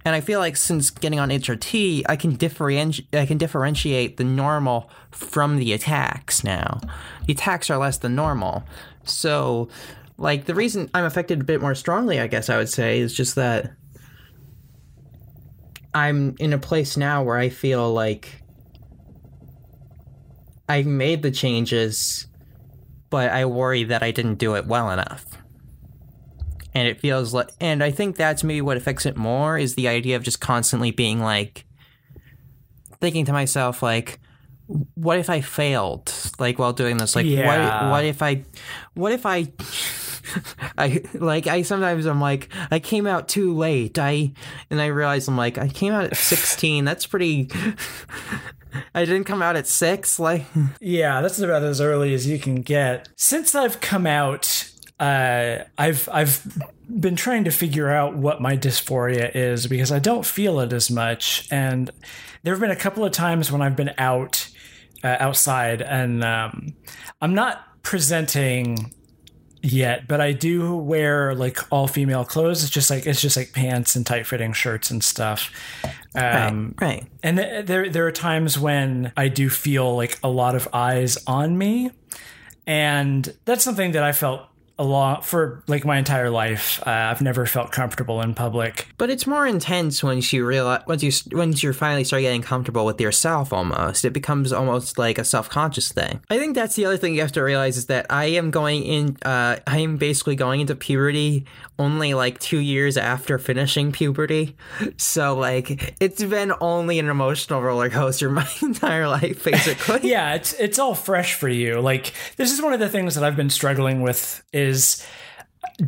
and 0.04 0.14
I 0.14 0.20
feel 0.20 0.38
like 0.38 0.56
since 0.56 0.90
getting 0.90 1.18
on 1.18 1.30
HRT, 1.30 2.04
I 2.08 2.16
can 2.16 2.34
differentiate 2.34 3.14
I 3.14 3.26
can 3.26 3.38
differentiate 3.38 4.16
the 4.16 4.24
normal 4.24 4.90
from 5.10 5.56
the 5.56 5.72
attacks 5.72 6.44
now. 6.44 6.80
The 7.26 7.32
attacks 7.32 7.70
are 7.70 7.78
less 7.78 7.98
than 7.98 8.14
normal, 8.14 8.64
so 9.04 9.68
like 10.18 10.44
the 10.44 10.54
reason 10.54 10.90
I'm 10.94 11.04
affected 11.04 11.40
a 11.40 11.44
bit 11.44 11.60
more 11.60 11.74
strongly, 11.74 12.20
I 12.20 12.26
guess 12.26 12.50
I 12.50 12.56
would 12.56 12.68
say, 12.68 12.98
is 13.00 13.14
just 13.14 13.34
that. 13.36 13.72
I'm 15.98 16.37
in 16.38 16.52
a 16.52 16.58
place 16.58 16.96
now 16.96 17.24
where 17.24 17.37
I 17.37 17.48
feel 17.48 17.92
like 17.92 18.42
I 20.68 20.82
made 20.82 21.22
the 21.22 21.30
changes, 21.30 22.26
but 23.11 23.30
I 23.30 23.46
worry 23.46 23.84
that 23.84 24.02
I 24.02 24.11
didn't 24.12 24.37
do 24.37 24.54
it 24.54 24.66
well 24.66 24.90
enough. 24.90 25.24
And 26.74 26.87
it 26.87 27.00
feels 27.00 27.34
like, 27.34 27.48
and 27.61 27.82
I 27.82 27.90
think 27.90 28.16
that's 28.16 28.44
maybe 28.44 28.61
what 28.61 28.76
affects 28.76 29.06
it 29.06 29.16
more 29.16 29.58
is 29.58 29.74
the 29.74 29.88
idea 29.88 30.14
of 30.16 30.22
just 30.22 30.40
constantly 30.40 30.92
being 30.92 31.20
like, 31.20 31.64
thinking 33.00 33.24
to 33.24 33.32
myself, 33.32 33.82
like, 33.82 34.20
what 34.94 35.18
if 35.18 35.30
I 35.30 35.40
failed, 35.40 36.12
like 36.38 36.58
while 36.58 36.72
doing 36.72 36.98
this? 36.98 37.16
Like, 37.16 37.26
Yeah. 37.26 37.82
what, 37.82 37.90
what 37.90 38.04
if 38.04 38.22
I, 38.22 38.44
what 38.94 39.12
if 39.12 39.26
I, 39.26 39.50
I 40.78 41.02
like 41.14 41.46
I 41.46 41.62
sometimes 41.62 42.07
I'm 42.07 42.20
like 42.20 42.48
I 42.70 42.78
came 42.78 43.07
out 43.07 43.28
too 43.28 43.54
late. 43.54 43.98
I 43.98 44.33
and 44.70 44.81
I 44.81 44.87
realize 44.87 45.28
I'm 45.28 45.37
like 45.37 45.59
I 45.59 45.68
came 45.68 45.92
out 45.92 46.04
at 46.04 46.16
16. 46.16 46.85
That's 46.85 47.07
pretty. 47.07 47.50
I 48.94 49.04
didn't 49.04 49.24
come 49.24 49.42
out 49.42 49.57
at 49.57 49.66
six. 49.66 50.18
Like 50.18 50.44
Yeah, 50.81 51.20
that's 51.20 51.38
about 51.38 51.62
as 51.62 51.81
early 51.81 52.14
as 52.14 52.26
you 52.26 52.38
can 52.38 52.62
get. 52.62 53.09
Since 53.16 53.54
I've 53.54 53.81
come 53.81 54.07
out, 54.07 54.70
uh, 55.00 55.59
I've 55.76 56.09
I've 56.12 56.59
been 56.88 57.16
trying 57.16 57.44
to 57.44 57.50
figure 57.50 57.88
out 57.88 58.16
what 58.16 58.40
my 58.40 58.57
dysphoria 58.57 59.31
is 59.35 59.66
because 59.66 59.92
I 59.92 59.98
don't 59.98 60.24
feel 60.26 60.61
it 60.61 60.72
as 60.72 60.90
much, 60.90 61.46
and 61.50 61.90
there 62.42 62.52
have 62.52 62.61
been 62.61 62.70
a 62.70 62.76
couple 62.76 63.04
of 63.04 63.12
times 63.12 63.52
when 63.52 63.62
I've 63.62 63.76
been 63.76 63.94
out 63.98 64.48
uh, 65.04 65.16
outside, 65.20 65.83
and 65.83 66.24
um, 66.24 66.74
I'm 67.20 67.35
not 67.35 67.83
presenting 67.83 68.92
yet, 69.62 70.08
but 70.08 70.20
I 70.20 70.32
do 70.32 70.76
wear 70.76 71.34
like 71.34 71.58
all 71.70 71.86
female 71.86 72.24
clothes. 72.24 72.62
It's 72.62 72.72
just 72.72 72.90
like 72.90 73.06
it's 73.06 73.20
just 73.20 73.36
like 73.36 73.52
pants 73.52 73.96
and 73.96 74.06
tight 74.06 74.26
fitting 74.26 74.52
shirts 74.52 74.90
and 74.90 75.02
stuff. 75.02 75.50
Um, 76.14 76.74
right. 76.80 77.06
and 77.22 77.36
th- 77.36 77.66
there 77.66 77.88
there 77.88 78.06
are 78.06 78.12
times 78.12 78.58
when 78.58 79.12
I 79.16 79.28
do 79.28 79.48
feel 79.48 79.96
like 79.96 80.18
a 80.22 80.28
lot 80.28 80.54
of 80.54 80.68
eyes 80.72 81.18
on 81.26 81.56
me, 81.56 81.90
and 82.66 83.32
that's 83.44 83.64
something 83.64 83.92
that 83.92 84.02
I 84.02 84.12
felt 84.12 84.42
a 84.78 84.84
lot 84.84 85.24
for 85.24 85.62
like 85.66 85.84
my 85.84 85.98
entire 85.98 86.30
life. 86.30 86.80
Uh, 86.86 86.90
I've 86.90 87.20
never 87.20 87.46
felt 87.46 87.72
comfortable 87.72 88.20
in 88.20 88.34
public. 88.34 88.88
But 88.96 89.10
it's 89.10 89.26
more 89.26 89.46
intense 89.46 90.02
once 90.02 90.32
you 90.32 90.46
realize 90.46 90.82
once 90.86 91.02
you 91.02 91.12
once 91.36 91.62
you 91.62 91.72
finally 91.72 92.04
start 92.04 92.22
getting 92.22 92.42
comfortable 92.42 92.86
with 92.86 93.00
yourself. 93.00 93.52
Almost, 93.52 94.04
it 94.04 94.12
becomes 94.12 94.52
almost 94.52 94.98
like 94.98 95.18
a 95.18 95.24
self 95.24 95.48
conscious 95.48 95.90
thing. 95.90 96.20
I 96.30 96.38
think 96.38 96.54
that's 96.54 96.76
the 96.76 96.84
other 96.84 96.96
thing 96.96 97.14
you 97.14 97.20
have 97.22 97.32
to 97.32 97.42
realize 97.42 97.76
is 97.76 97.86
that 97.86 98.06
I 98.10 98.26
am 98.26 98.50
going 98.50 98.84
in. 98.84 99.16
Uh, 99.22 99.58
I 99.66 99.78
am 99.78 99.96
basically 99.96 100.36
going 100.36 100.60
into 100.60 100.74
puberty 100.74 101.44
only 101.78 102.14
like 102.14 102.38
two 102.40 102.58
years 102.58 102.96
after 102.96 103.38
finishing 103.38 103.92
puberty. 103.92 104.56
So 104.96 105.36
like 105.36 105.94
it's 106.00 106.22
been 106.22 106.52
only 106.60 106.98
an 106.98 107.08
emotional 107.08 107.62
roller 107.62 107.88
coaster 107.88 108.30
my 108.30 108.48
entire 108.62 109.08
life, 109.08 109.44
basically. 109.44 109.98
Yeah, 110.08 110.34
it's 110.34 110.54
it's 110.54 110.78
all 110.78 110.94
fresh 110.94 111.34
for 111.34 111.48
you. 111.48 111.80
Like 111.80 112.12
this 112.36 112.52
is 112.52 112.62
one 112.62 112.72
of 112.72 112.80
the 112.80 112.88
things 112.88 113.14
that 113.14 113.24
I've 113.24 113.36
been 113.36 113.50
struggling 113.50 114.00
with 114.00 114.42
is 114.52 114.67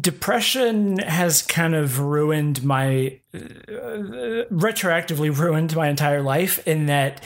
depression 0.01 0.99
has 0.99 1.43
kind 1.43 1.75
of 1.75 1.99
ruined 1.99 2.63
my 2.63 3.19
uh, 3.35 3.39
retroactively 4.51 5.37
ruined 5.37 5.75
my 5.75 5.89
entire 5.89 6.23
life 6.23 6.67
in 6.67 6.87
that 6.87 7.23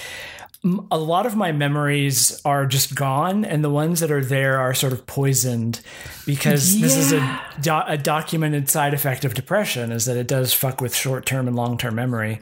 a 0.91 0.99
lot 0.99 1.27
of 1.27 1.37
my 1.37 1.53
memories 1.53 2.41
are 2.47 2.65
just 2.65 2.95
gone 2.95 3.45
and 3.45 3.63
the 3.63 3.69
ones 3.69 4.01
that 4.01 4.11
are 4.11 4.25
there 4.25 4.59
are 4.59 4.73
sort 4.73 4.95
of 4.95 5.07
poisoned 5.07 5.81
because 6.25 6.81
this 6.81 6.97
is 6.97 7.13
a, 7.13 7.41
do- 7.61 7.83
a 7.87 7.99
documented 7.99 8.71
side 8.71 8.95
effect 8.95 9.27
of 9.27 9.35
depression 9.35 9.93
is 9.93 10.07
that 10.07 10.17
it 10.17 10.27
does 10.27 10.55
fuck 10.55 10.81
with 10.81 10.95
short-term 10.95 11.47
and 11.47 11.55
long-term 11.55 11.95
memory. 11.95 12.41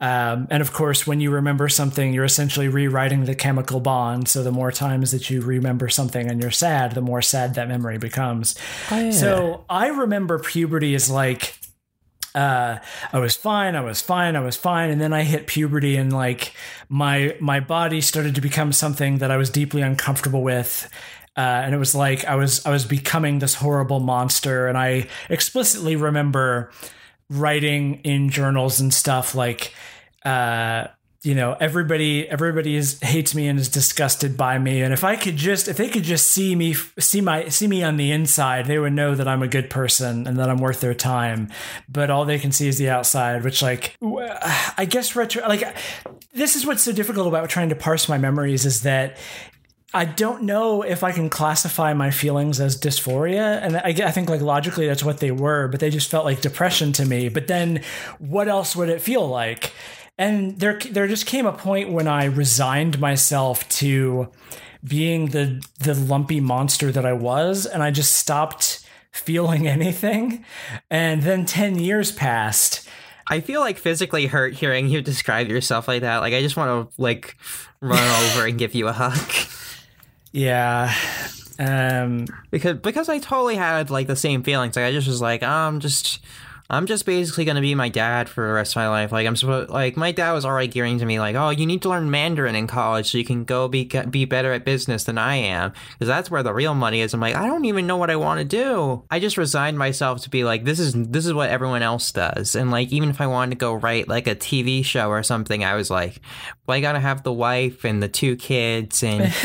Um, 0.00 0.48
and 0.50 0.60
of 0.60 0.72
course 0.72 1.06
when 1.06 1.20
you 1.20 1.30
remember 1.30 1.68
something 1.68 2.12
you're 2.12 2.24
essentially 2.24 2.66
rewriting 2.66 3.26
the 3.26 3.36
chemical 3.36 3.78
bond. 3.78 4.26
So 4.26 4.42
the 4.42 4.50
more 4.50 4.72
times 4.72 5.12
that 5.12 5.30
you 5.30 5.40
remember 5.40 5.88
something 5.88 6.28
and 6.28 6.40
you're 6.42 6.50
sad 6.50 6.92
the 6.92 7.00
more 7.00 7.22
sad 7.22 7.54
that 7.54 7.68
memory 7.68 7.98
becomes. 7.98 8.56
So 9.12 9.64
i 9.70 9.86
remember 9.86 10.40
puberty 10.40 10.96
as 10.96 11.08
like 11.08 11.54
uh, 12.34 12.78
I 13.12 13.18
was 13.18 13.36
fine, 13.36 13.74
I 13.74 13.80
was 13.80 14.00
fine, 14.00 14.36
I 14.36 14.40
was 14.40 14.56
fine, 14.56 14.90
and 14.90 15.00
then 15.00 15.12
I 15.12 15.22
hit 15.22 15.46
puberty, 15.46 15.96
and 15.96 16.12
like 16.12 16.54
my 16.88 17.36
my 17.40 17.60
body 17.60 18.00
started 18.00 18.34
to 18.36 18.40
become 18.40 18.72
something 18.72 19.18
that 19.18 19.30
I 19.30 19.36
was 19.36 19.50
deeply 19.50 19.82
uncomfortable 19.82 20.42
with, 20.42 20.88
uh, 21.36 21.40
and 21.40 21.74
it 21.74 21.78
was 21.78 21.94
like 21.94 22.24
I 22.24 22.36
was 22.36 22.64
I 22.64 22.70
was 22.70 22.84
becoming 22.84 23.38
this 23.38 23.54
horrible 23.54 24.00
monster, 24.00 24.68
and 24.68 24.78
I 24.78 25.08
explicitly 25.28 25.96
remember 25.96 26.70
writing 27.28 28.00
in 28.04 28.30
journals 28.30 28.80
and 28.80 28.92
stuff 28.92 29.34
like. 29.34 29.74
Uh, 30.24 30.88
you 31.22 31.34
know 31.34 31.54
everybody 31.60 32.26
everybody 32.28 32.76
is 32.76 32.98
hates 33.00 33.34
me 33.34 33.46
and 33.46 33.58
is 33.58 33.68
disgusted 33.68 34.36
by 34.36 34.58
me 34.58 34.80
and 34.80 34.92
if 34.94 35.04
i 35.04 35.16
could 35.16 35.36
just 35.36 35.68
if 35.68 35.76
they 35.76 35.88
could 35.88 36.02
just 36.02 36.26
see 36.28 36.54
me 36.54 36.72
see 36.98 37.20
my 37.20 37.46
see 37.48 37.66
me 37.66 37.82
on 37.82 37.98
the 37.98 38.10
inside 38.10 38.66
they 38.66 38.78
would 38.78 38.92
know 38.92 39.14
that 39.14 39.28
i'm 39.28 39.42
a 39.42 39.48
good 39.48 39.68
person 39.68 40.26
and 40.26 40.38
that 40.38 40.48
i'm 40.48 40.58
worth 40.58 40.80
their 40.80 40.94
time 40.94 41.48
but 41.88 42.08
all 42.10 42.24
they 42.24 42.38
can 42.38 42.52
see 42.52 42.68
is 42.68 42.78
the 42.78 42.88
outside 42.88 43.44
which 43.44 43.60
like 43.60 43.96
i 44.78 44.86
guess 44.88 45.14
retro 45.14 45.46
like 45.46 45.62
this 46.32 46.56
is 46.56 46.64
what's 46.64 46.82
so 46.82 46.92
difficult 46.92 47.26
about 47.26 47.48
trying 47.50 47.68
to 47.68 47.76
parse 47.76 48.08
my 48.08 48.18
memories 48.18 48.64
is 48.64 48.82
that 48.82 49.16
I 49.92 50.04
don't 50.04 50.44
know 50.44 50.82
if 50.82 51.02
I 51.02 51.10
can 51.10 51.28
classify 51.28 51.94
my 51.94 52.12
feelings 52.12 52.60
as 52.60 52.80
dysphoria, 52.80 53.60
and 53.60 53.76
I, 53.76 54.06
I 54.06 54.12
think 54.12 54.30
like 54.30 54.40
logically 54.40 54.86
that's 54.86 55.02
what 55.02 55.18
they 55.18 55.32
were, 55.32 55.66
but 55.66 55.80
they 55.80 55.90
just 55.90 56.08
felt 56.08 56.24
like 56.24 56.40
depression 56.40 56.92
to 56.92 57.04
me. 57.04 57.28
But 57.28 57.48
then, 57.48 57.82
what 58.20 58.46
else 58.46 58.76
would 58.76 58.88
it 58.88 59.00
feel 59.00 59.26
like? 59.26 59.72
And 60.18 60.58
there, 60.60 60.78
there 60.78 61.06
just 61.06 61.26
came 61.26 61.46
a 61.46 61.52
point 61.52 61.90
when 61.90 62.06
I 62.06 62.24
resigned 62.24 63.00
myself 63.00 63.68
to 63.70 64.30
being 64.82 65.26
the 65.26 65.62
the 65.78 65.94
lumpy 65.94 66.40
monster 66.40 66.90
that 66.92 67.04
I 67.04 67.12
was, 67.12 67.66
and 67.66 67.82
I 67.82 67.90
just 67.90 68.14
stopped 68.14 68.86
feeling 69.12 69.66
anything. 69.76 70.44
And 70.90 71.22
then 71.22 71.46
ten 71.46 71.78
years 71.78 72.12
passed. 72.12 72.88
I 73.26 73.40
feel 73.40 73.60
like 73.60 73.78
physically 73.78 74.26
hurt 74.26 74.54
hearing 74.54 74.88
you 74.88 75.02
describe 75.02 75.48
yourself 75.48 75.86
like 75.86 76.00
that. 76.02 76.18
Like 76.18 76.34
I 76.34 76.42
just 76.42 76.56
want 76.56 76.90
to 76.90 77.02
like 77.02 77.36
run 77.80 78.32
over 78.32 78.46
and 78.46 78.58
give 78.58 78.74
you 78.74 78.88
a 78.88 78.92
hug. 78.92 79.30
Yeah. 80.32 80.92
Um, 81.58 82.26
because 82.50 82.78
because 82.78 83.08
I 83.08 83.18
totally 83.18 83.54
had 83.54 83.90
like 83.90 84.06
the 84.06 84.16
same 84.16 84.42
feelings. 84.42 84.76
Like 84.76 84.86
I 84.86 84.92
just 84.92 85.06
was 85.06 85.20
like, 85.20 85.42
I'm 85.42 85.80
just 85.80 86.24
I'm 86.70 86.86
just 86.86 87.04
basically 87.04 87.44
gonna 87.44 87.60
be 87.60 87.74
my 87.74 87.88
dad 87.88 88.28
for 88.28 88.46
the 88.46 88.52
rest 88.52 88.72
of 88.72 88.76
my 88.76 88.88
life. 88.88 89.10
Like 89.10 89.26
I'm 89.26 89.34
supposed, 89.34 89.70
like 89.70 89.96
my 89.96 90.12
dad 90.12 90.32
was 90.32 90.44
already 90.44 90.68
gearing 90.68 90.98
to 91.00 91.04
me, 91.04 91.18
like, 91.18 91.34
oh, 91.34 91.50
you 91.50 91.66
need 91.66 91.82
to 91.82 91.88
learn 91.88 92.10
Mandarin 92.10 92.54
in 92.54 92.68
college 92.68 93.10
so 93.10 93.18
you 93.18 93.24
can 93.24 93.44
go 93.44 93.66
be 93.66 93.84
be 93.84 94.24
better 94.24 94.52
at 94.52 94.64
business 94.64 95.04
than 95.04 95.18
I 95.18 95.34
am, 95.34 95.72
because 95.92 96.06
that's 96.06 96.30
where 96.30 96.44
the 96.44 96.54
real 96.54 96.74
money 96.74 97.00
is. 97.00 97.12
I'm 97.12 97.20
like, 97.20 97.34
I 97.34 97.46
don't 97.46 97.64
even 97.64 97.88
know 97.88 97.96
what 97.96 98.08
I 98.08 98.16
want 98.16 98.38
to 98.38 98.44
do. 98.44 99.02
I 99.10 99.18
just 99.18 99.36
resigned 99.36 99.78
myself 99.78 100.22
to 100.22 100.30
be 100.30 100.44
like, 100.44 100.64
this 100.64 100.78
is 100.78 100.94
this 100.94 101.26
is 101.26 101.34
what 101.34 101.50
everyone 101.50 101.82
else 101.82 102.12
does, 102.12 102.54
and 102.54 102.70
like 102.70 102.92
even 102.92 103.10
if 103.10 103.20
I 103.20 103.26
wanted 103.26 103.50
to 103.50 103.56
go 103.56 103.74
write 103.74 104.06
like 104.06 104.28
a 104.28 104.36
TV 104.36 104.84
show 104.84 105.08
or 105.10 105.24
something, 105.24 105.64
I 105.64 105.74
was 105.74 105.90
like, 105.90 106.20
well, 106.66 106.78
I 106.78 106.80
gotta 106.80 107.00
have 107.00 107.24
the 107.24 107.32
wife 107.32 107.84
and 107.84 108.02
the 108.02 108.08
two 108.08 108.36
kids 108.36 109.02
and. 109.02 109.34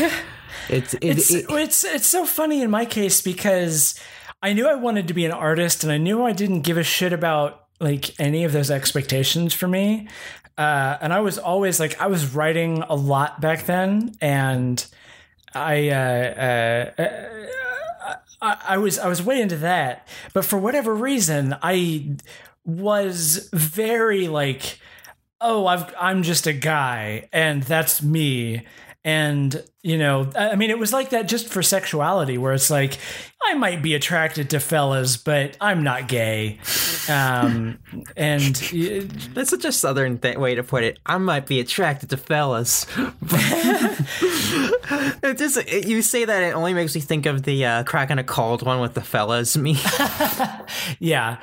It's 0.68 0.94
it, 0.94 1.04
it's 1.04 1.30
it, 1.32 1.46
it's 1.48 1.84
it's 1.84 2.06
so 2.06 2.24
funny 2.24 2.60
in 2.60 2.70
my 2.70 2.86
case 2.86 3.20
because 3.20 4.00
I 4.42 4.52
knew 4.52 4.68
I 4.68 4.74
wanted 4.74 5.08
to 5.08 5.14
be 5.14 5.24
an 5.24 5.32
artist 5.32 5.82
and 5.82 5.92
I 5.92 5.98
knew 5.98 6.24
I 6.24 6.32
didn't 6.32 6.62
give 6.62 6.76
a 6.76 6.82
shit 6.82 7.12
about 7.12 7.66
like 7.80 8.18
any 8.20 8.44
of 8.44 8.52
those 8.52 8.70
expectations 8.70 9.54
for 9.54 9.68
me. 9.68 10.08
Uh, 10.56 10.96
and 11.00 11.12
I 11.12 11.20
was 11.20 11.38
always 11.38 11.78
like 11.80 12.00
I 12.00 12.06
was 12.06 12.34
writing 12.34 12.82
a 12.88 12.94
lot 12.94 13.40
back 13.40 13.66
then 13.66 14.16
and 14.20 14.84
I 15.54 15.88
uh, 15.88 17.02
uh, 17.02 18.16
I, 18.42 18.56
I 18.68 18.78
was 18.78 18.98
I 18.98 19.08
was 19.08 19.22
way 19.22 19.40
into 19.40 19.56
that, 19.58 20.06
but 20.32 20.44
for 20.44 20.58
whatever 20.58 20.94
reason, 20.94 21.56
I 21.62 22.16
was 22.64 23.48
very 23.52 24.28
like, 24.28 24.78
oh, 25.40 25.66
I've 25.66 25.92
I'm 25.98 26.22
just 26.22 26.46
a 26.46 26.52
guy, 26.52 27.28
and 27.32 27.62
that's 27.62 28.02
me. 28.02 28.66
And 29.06 29.62
you 29.82 29.96
know, 29.98 30.28
I 30.36 30.56
mean, 30.56 30.70
it 30.70 30.80
was 30.80 30.92
like 30.92 31.10
that 31.10 31.28
just 31.28 31.48
for 31.48 31.62
sexuality, 31.62 32.38
where 32.38 32.52
it's 32.52 32.70
like 32.70 32.98
I 33.40 33.54
might 33.54 33.80
be 33.80 33.94
attracted 33.94 34.50
to 34.50 34.58
fellas, 34.58 35.16
but 35.16 35.56
I'm 35.60 35.84
not 35.84 36.08
gay. 36.08 36.58
Um, 37.08 37.78
and 38.16 38.56
that's 39.32 39.50
such 39.50 39.64
a 39.64 39.70
southern 39.70 40.18
th- 40.18 40.38
way 40.38 40.56
to 40.56 40.64
put 40.64 40.82
it. 40.82 40.98
I 41.06 41.18
might 41.18 41.46
be 41.46 41.60
attracted 41.60 42.10
to 42.10 42.16
fellas. 42.16 42.84
it 45.22 45.38
just 45.38 45.58
it, 45.58 45.86
you 45.86 46.02
say 46.02 46.24
that 46.24 46.42
it 46.42 46.56
only 46.56 46.74
makes 46.74 46.96
me 46.96 47.00
think 47.00 47.26
of 47.26 47.44
the 47.44 47.64
uh, 47.64 47.84
cracking 47.84 48.18
a 48.18 48.24
cold 48.24 48.62
one 48.64 48.80
with 48.80 48.94
the 48.94 49.02
fellas. 49.02 49.56
Me, 49.66 49.78
yeah, 50.98 51.36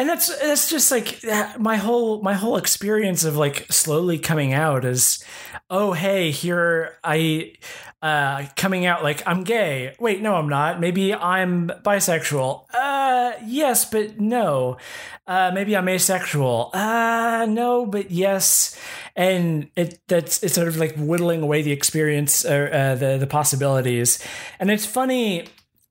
and 0.00 0.08
that's 0.08 0.34
that's 0.38 0.70
just 0.70 0.90
like 0.90 1.20
my 1.58 1.76
whole 1.76 2.22
my 2.22 2.32
whole 2.32 2.56
experience 2.56 3.22
of 3.24 3.36
like 3.36 3.66
slowly 3.70 4.18
coming 4.18 4.54
out 4.54 4.86
is, 4.86 5.22
oh 5.68 5.92
hey, 5.92 6.30
here 6.30 6.96
I 7.04 7.52
uh, 8.00 8.46
coming 8.56 8.86
out 8.86 9.02
like 9.02 9.22
I'm 9.26 9.44
gay. 9.44 9.94
Wait, 10.00 10.22
no, 10.22 10.36
I'm 10.36 10.48
not. 10.48 10.80
Maybe 10.80 11.12
I'm 11.12 11.68
bisexual. 11.68 12.64
Uh, 12.72 13.32
yes, 13.44 13.84
but 13.84 14.18
no. 14.18 14.78
Uh, 15.26 15.50
maybe 15.52 15.76
I'm 15.76 15.86
asexual. 15.86 16.70
Uh, 16.72 17.46
no, 17.46 17.84
but 17.84 18.10
yes. 18.10 18.80
And 19.14 19.68
it 19.76 20.00
that's 20.08 20.42
it's 20.42 20.54
sort 20.54 20.68
of 20.68 20.78
like 20.78 20.96
whittling 20.96 21.42
away 21.42 21.60
the 21.60 21.72
experience 21.72 22.46
or 22.46 22.72
uh, 22.72 22.94
the 22.94 23.18
the 23.18 23.26
possibilities. 23.26 24.18
And 24.58 24.70
it's 24.70 24.86
funny 24.86 25.44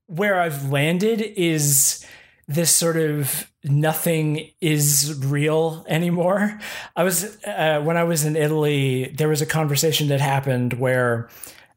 where 0.08 0.41
I've 0.41 0.72
landed 0.72 1.22
is 1.22 2.04
this 2.50 2.76
sort 2.76 2.98
of 2.98 3.50
nothing 3.64 4.50
is 4.60 5.16
real 5.24 5.86
anymore. 5.88 6.60
I 6.96 7.04
was 7.04 7.38
uh, 7.46 7.80
when 7.84 7.96
I 7.96 8.04
was 8.04 8.26
in 8.26 8.36
Italy, 8.36 9.14
there 9.16 9.30
was 9.30 9.42
a 9.42 9.46
conversation 9.46 10.08
that 10.08 10.20
happened 10.20 10.74
where 10.74 11.30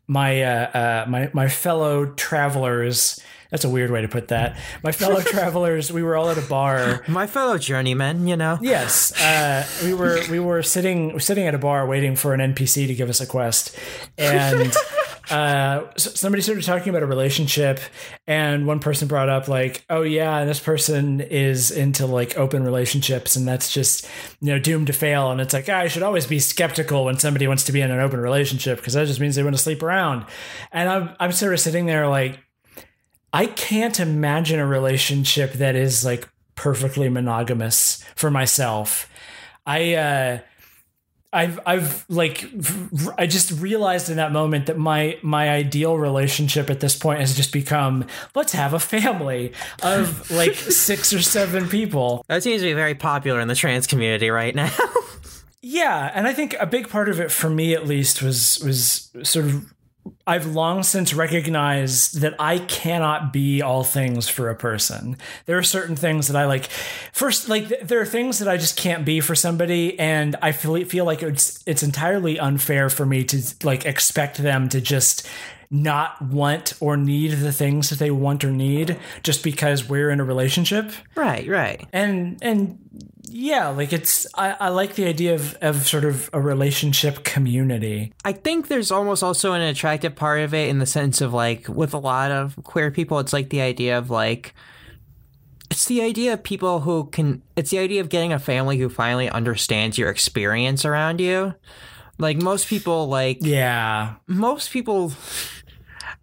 my 0.08 0.42
uh, 0.42 0.70
uh, 0.70 1.04
my 1.08 1.30
my 1.34 1.48
fellow 1.48 2.06
travelers. 2.06 3.20
That's 3.50 3.64
a 3.64 3.68
weird 3.68 3.90
way 3.90 4.00
to 4.00 4.08
put 4.08 4.28
that. 4.28 4.58
My 4.82 4.92
fellow 4.92 5.20
travelers, 5.34 5.92
we 5.92 6.02
were 6.02 6.16
all 6.16 6.30
at 6.30 6.38
a 6.38 6.48
bar. 6.48 7.04
My 7.06 7.26
fellow 7.26 7.58
journeymen, 7.58 8.26
you 8.26 8.34
know. 8.34 8.58
Yes, 8.62 9.12
uh, 9.20 9.66
we 9.84 9.92
were 9.92 10.20
we 10.30 10.40
were 10.40 10.62
sitting 10.62 11.20
sitting 11.20 11.46
at 11.46 11.54
a 11.54 11.58
bar 11.58 11.86
waiting 11.86 12.16
for 12.16 12.32
an 12.32 12.54
NPC 12.54 12.86
to 12.86 12.94
give 12.94 13.10
us 13.10 13.20
a 13.20 13.26
quest, 13.26 13.76
and 14.16 14.72
uh, 15.32 15.90
somebody 15.96 16.42
started 16.42 16.62
talking 16.62 16.90
about 16.90 17.02
a 17.02 17.06
relationship, 17.06 17.80
and 18.26 18.66
one 18.66 18.80
person 18.80 19.08
brought 19.08 19.30
up 19.30 19.48
like, 19.48 19.84
"Oh 19.88 20.02
yeah, 20.02 20.38
and 20.38 20.48
this 20.48 20.60
person 20.60 21.22
is 21.22 21.70
into 21.70 22.04
like 22.04 22.36
open 22.36 22.64
relationships, 22.64 23.34
and 23.34 23.48
that's 23.48 23.72
just 23.72 24.06
you 24.40 24.52
know 24.52 24.58
doomed 24.58 24.88
to 24.88 24.92
fail." 24.92 25.30
And 25.30 25.40
it's 25.40 25.54
like 25.54 25.68
ah, 25.70 25.78
I 25.78 25.88
should 25.88 26.02
always 26.02 26.26
be 26.26 26.38
skeptical 26.38 27.06
when 27.06 27.18
somebody 27.18 27.46
wants 27.46 27.64
to 27.64 27.72
be 27.72 27.80
in 27.80 27.90
an 27.90 27.98
open 27.98 28.20
relationship 28.20 28.78
because 28.78 28.92
that 28.92 29.06
just 29.06 29.20
means 29.20 29.34
they 29.34 29.42
want 29.42 29.56
to 29.56 29.62
sleep 29.62 29.82
around. 29.82 30.26
And 30.70 30.88
I'm 30.88 31.16
I'm 31.18 31.32
sort 31.32 31.54
of 31.54 31.60
sitting 31.60 31.86
there 31.86 32.08
like, 32.08 32.38
I 33.32 33.46
can't 33.46 33.98
imagine 33.98 34.60
a 34.60 34.66
relationship 34.66 35.54
that 35.54 35.76
is 35.76 36.04
like 36.04 36.28
perfectly 36.56 37.08
monogamous 37.08 38.04
for 38.16 38.30
myself. 38.30 39.08
I 39.66 39.94
uh 39.94 40.38
I've 41.32 41.58
I've 41.64 42.04
like 42.08 42.44
I 43.16 43.26
just 43.26 43.52
realized 43.52 44.10
in 44.10 44.16
that 44.18 44.32
moment 44.32 44.66
that 44.66 44.76
my 44.76 45.18
my 45.22 45.48
ideal 45.48 45.96
relationship 45.96 46.68
at 46.68 46.80
this 46.80 46.94
point 46.94 47.20
has 47.20 47.34
just 47.34 47.52
become 47.52 48.06
let's 48.34 48.52
have 48.52 48.74
a 48.74 48.78
family 48.78 49.52
of 49.82 50.30
like 50.30 50.54
six 50.54 51.12
or 51.12 51.22
seven 51.22 51.68
people. 51.68 52.24
That 52.28 52.42
seems 52.42 52.60
to 52.60 52.66
be 52.66 52.74
very 52.74 52.94
popular 52.94 53.40
in 53.40 53.48
the 53.48 53.54
trans 53.54 53.86
community 53.86 54.28
right 54.28 54.54
now. 54.54 54.70
yeah, 55.62 56.10
and 56.14 56.26
I 56.26 56.34
think 56.34 56.54
a 56.60 56.66
big 56.66 56.88
part 56.88 57.08
of 57.08 57.18
it 57.18 57.30
for 57.30 57.48
me 57.48 57.72
at 57.72 57.86
least 57.86 58.22
was 58.22 58.62
was 58.64 59.10
sort 59.22 59.46
of 59.46 59.72
I've 60.26 60.46
long 60.46 60.82
since 60.82 61.14
recognized 61.14 62.20
that 62.20 62.34
I 62.38 62.58
cannot 62.58 63.32
be 63.32 63.62
all 63.62 63.84
things 63.84 64.28
for 64.28 64.50
a 64.50 64.54
person. 64.54 65.16
There 65.46 65.58
are 65.58 65.62
certain 65.62 65.96
things 65.96 66.28
that 66.28 66.36
I 66.36 66.46
like. 66.46 66.66
First, 67.12 67.48
like 67.48 67.80
there 67.80 68.00
are 68.00 68.06
things 68.06 68.38
that 68.38 68.48
I 68.48 68.56
just 68.56 68.76
can't 68.76 69.04
be 69.04 69.20
for 69.20 69.34
somebody, 69.34 69.98
and 69.98 70.36
I 70.42 70.52
feel 70.52 70.84
feel 70.84 71.04
like 71.04 71.22
it's 71.22 71.62
it's 71.66 71.82
entirely 71.82 72.38
unfair 72.38 72.88
for 72.88 73.06
me 73.06 73.24
to 73.24 73.42
like 73.64 73.84
expect 73.84 74.38
them 74.38 74.68
to 74.70 74.80
just 74.80 75.28
not 75.72 76.20
want 76.20 76.74
or 76.80 76.98
need 76.98 77.32
the 77.32 77.52
things 77.52 77.88
that 77.88 77.98
they 77.98 78.10
want 78.10 78.44
or 78.44 78.50
need 78.50 78.98
just 79.22 79.42
because 79.42 79.88
we're 79.88 80.10
in 80.10 80.20
a 80.20 80.24
relationship. 80.24 80.92
Right, 81.16 81.48
right. 81.48 81.88
And 81.94 82.38
and 82.42 82.78
yeah, 83.28 83.68
like 83.68 83.94
it's 83.94 84.26
I, 84.34 84.54
I 84.60 84.68
like 84.68 84.94
the 84.94 85.06
idea 85.06 85.34
of, 85.34 85.56
of 85.62 85.88
sort 85.88 86.04
of 86.04 86.28
a 86.34 86.40
relationship 86.40 87.24
community. 87.24 88.12
I 88.22 88.32
think 88.32 88.68
there's 88.68 88.90
almost 88.90 89.22
also 89.22 89.54
an 89.54 89.62
attractive 89.62 90.14
part 90.14 90.40
of 90.40 90.52
it 90.52 90.68
in 90.68 90.78
the 90.78 90.86
sense 90.86 91.22
of 91.22 91.32
like 91.32 91.66
with 91.68 91.94
a 91.94 91.98
lot 91.98 92.30
of 92.30 92.54
queer 92.64 92.90
people, 92.90 93.18
it's 93.18 93.32
like 93.32 93.48
the 93.48 93.62
idea 93.62 93.96
of 93.96 94.10
like 94.10 94.54
it's 95.70 95.86
the 95.86 96.02
idea 96.02 96.34
of 96.34 96.42
people 96.42 96.80
who 96.80 97.06
can 97.06 97.40
it's 97.56 97.70
the 97.70 97.78
idea 97.78 98.02
of 98.02 98.10
getting 98.10 98.34
a 98.34 98.38
family 98.38 98.76
who 98.76 98.90
finally 98.90 99.30
understands 99.30 99.96
your 99.96 100.10
experience 100.10 100.84
around 100.84 101.18
you. 101.18 101.54
Like 102.18 102.36
most 102.36 102.68
people 102.68 103.08
like 103.08 103.38
Yeah. 103.40 104.16
Most 104.26 104.70
people 104.70 105.14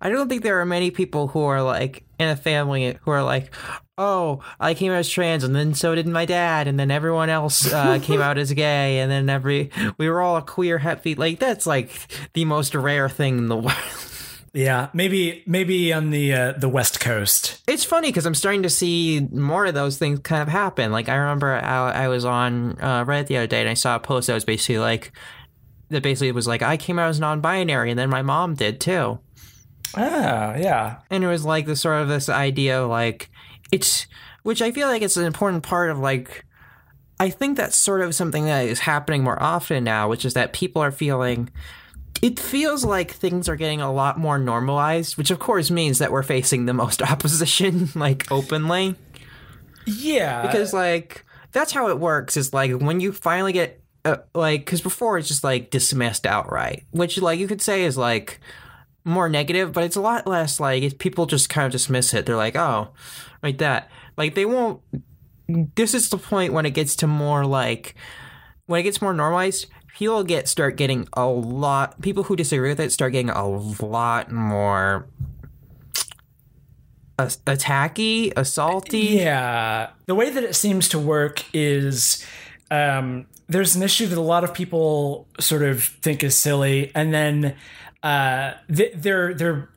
I 0.01 0.09
don't 0.09 0.29
think 0.29 0.43
there 0.43 0.59
are 0.61 0.65
many 0.65 0.91
people 0.91 1.27
who 1.27 1.43
are 1.43 1.61
like 1.61 2.03
in 2.19 2.29
a 2.29 2.35
family 2.35 2.97
who 3.01 3.11
are 3.11 3.23
like, 3.23 3.53
oh, 3.97 4.41
I 4.59 4.73
came 4.73 4.91
out 4.91 4.99
as 4.99 5.09
trans, 5.09 5.43
and 5.43 5.55
then 5.55 5.73
so 5.73 5.93
did 5.95 6.07
my 6.07 6.25
dad, 6.25 6.67
and 6.67 6.79
then 6.79 6.91
everyone 6.91 7.29
else 7.29 7.71
uh, 7.71 7.99
came 8.03 8.21
out 8.21 8.37
as 8.37 8.51
gay, 8.53 8.99
and 8.99 9.11
then 9.11 9.29
every 9.29 9.71
we 9.97 10.09
were 10.09 10.21
all 10.21 10.37
a 10.37 10.41
queer 10.41 10.77
happy. 10.77 11.15
Like 11.15 11.39
that's 11.39 11.67
like 11.67 11.91
the 12.33 12.45
most 12.45 12.75
rare 12.75 13.09
thing 13.09 13.37
in 13.37 13.47
the 13.47 13.57
world. 13.57 13.77
Yeah, 14.53 14.89
maybe 14.93 15.43
maybe 15.45 15.93
on 15.93 16.09
the 16.09 16.33
uh, 16.33 16.51
the 16.53 16.69
West 16.69 16.99
Coast. 16.99 17.61
It's 17.67 17.83
funny 17.83 18.07
because 18.07 18.25
I'm 18.25 18.35
starting 18.35 18.63
to 18.63 18.69
see 18.69 19.27
more 19.31 19.65
of 19.65 19.73
those 19.73 19.97
things 19.97 20.19
kind 20.19 20.41
of 20.41 20.47
happen. 20.47 20.91
Like 20.91 21.09
I 21.09 21.15
remember 21.15 21.53
I, 21.53 21.91
I 21.91 22.07
was 22.07 22.25
on 22.25 22.77
uh, 22.81 23.05
Reddit 23.05 23.27
the 23.27 23.37
other 23.37 23.47
day 23.47 23.59
and 23.59 23.69
I 23.69 23.75
saw 23.75 23.95
a 23.95 23.99
post 23.99 24.27
that 24.27 24.33
was 24.33 24.45
basically 24.45 24.79
like 24.79 25.11
that 25.89 26.03
basically 26.03 26.31
was 26.31 26.47
like 26.47 26.61
I 26.61 26.77
came 26.77 26.97
out 26.99 27.09
as 27.09 27.19
non-binary 27.19 27.91
and 27.91 27.99
then 27.99 28.09
my 28.09 28.21
mom 28.21 28.55
did 28.55 28.79
too. 28.79 29.19
Ah, 29.95 30.55
yeah. 30.55 30.97
And 31.09 31.23
it 31.23 31.27
was 31.27 31.45
like 31.45 31.65
the 31.65 31.75
sort 31.75 32.01
of 32.01 32.07
this 32.07 32.29
idea 32.29 32.85
like 32.85 33.29
it's 33.71 34.07
which 34.43 34.61
I 34.61 34.71
feel 34.71 34.87
like 34.87 35.01
it's 35.01 35.17
an 35.17 35.25
important 35.25 35.63
part 35.63 35.89
of 35.89 35.99
like 35.99 36.45
I 37.19 37.29
think 37.29 37.57
that's 37.57 37.75
sort 37.75 38.01
of 38.01 38.15
something 38.15 38.45
that 38.45 38.65
is 38.65 38.79
happening 38.79 39.23
more 39.23 39.41
often 39.41 39.83
now, 39.83 40.07
which 40.07 40.23
is 40.23 40.33
that 40.35 40.53
people 40.53 40.81
are 40.81 40.91
feeling 40.91 41.49
it 42.21 42.39
feels 42.39 42.83
like 42.83 43.11
things 43.11 43.47
are 43.47 43.55
getting 43.55 43.81
a 43.81 43.91
lot 43.91 44.17
more 44.17 44.37
normalized, 44.37 45.17
which 45.17 45.31
of 45.31 45.39
course 45.39 45.71
means 45.71 45.99
that 45.99 46.11
we're 46.11 46.23
facing 46.23 46.65
the 46.65 46.73
most 46.73 47.01
opposition 47.11 47.89
like 47.95 48.29
openly. 48.31 48.95
Yeah. 49.85 50.41
Because 50.41 50.73
like 50.73 51.25
that's 51.51 51.71
how 51.71 51.89
it 51.89 51.99
works 51.99 52.37
is 52.37 52.53
like 52.53 52.71
when 52.71 52.99
you 52.99 53.11
finally 53.11 53.53
get 53.53 53.81
uh, 54.05 54.17
like 54.33 54.65
cuz 54.65 54.81
before 54.81 55.17
it's 55.17 55.27
just 55.27 55.43
like 55.43 55.71
dismissed 55.71 56.25
outright, 56.25 56.85
which 56.91 57.21
like 57.21 57.39
you 57.39 57.47
could 57.47 57.61
say 57.61 57.83
is 57.83 57.97
like 57.97 58.39
more 59.03 59.29
negative, 59.29 59.73
but 59.73 59.83
it's 59.83 59.95
a 59.95 60.01
lot 60.01 60.27
less 60.27 60.59
like 60.59 60.83
if 60.83 60.97
people 60.97 61.25
just 61.25 61.49
kind 61.49 61.65
of 61.65 61.71
dismiss 61.71 62.13
it. 62.13 62.25
They're 62.25 62.35
like, 62.35 62.55
"Oh, 62.55 62.89
like 63.41 63.57
that." 63.59 63.89
Like 64.17 64.35
they 64.35 64.45
won't. 64.45 64.81
This 65.47 65.93
is 65.93 66.09
the 66.09 66.17
point 66.17 66.53
when 66.53 66.65
it 66.65 66.71
gets 66.71 66.95
to 66.97 67.07
more 67.07 67.45
like 67.45 67.95
when 68.65 68.79
it 68.79 68.83
gets 68.83 69.01
more 69.01 69.13
normalized. 69.13 69.67
People 69.97 70.23
get 70.23 70.47
start 70.47 70.77
getting 70.77 71.07
a 71.13 71.25
lot. 71.27 71.99
People 72.01 72.23
who 72.23 72.35
disagree 72.35 72.69
with 72.69 72.79
it 72.79 72.91
start 72.91 73.11
getting 73.11 73.29
a 73.29 73.47
lot 73.47 74.31
more 74.31 75.07
attacky, 77.19 78.33
assaulty. 78.33 79.15
Yeah. 79.15 79.89
The 80.05 80.15
way 80.15 80.29
that 80.29 80.43
it 80.43 80.55
seems 80.55 80.87
to 80.89 80.99
work 80.99 81.43
is 81.53 82.25
um, 82.71 83.25
there's 83.47 83.75
an 83.75 83.83
issue 83.83 84.07
that 84.07 84.17
a 84.17 84.21
lot 84.21 84.43
of 84.43 84.53
people 84.53 85.27
sort 85.39 85.63
of 85.63 85.83
think 85.83 86.23
is 86.23 86.35
silly, 86.35 86.91
and 86.95 87.13
then 87.13 87.55
uh, 88.03 88.53
th- 88.73 88.93
they're 88.95 89.33
they're 89.33 89.69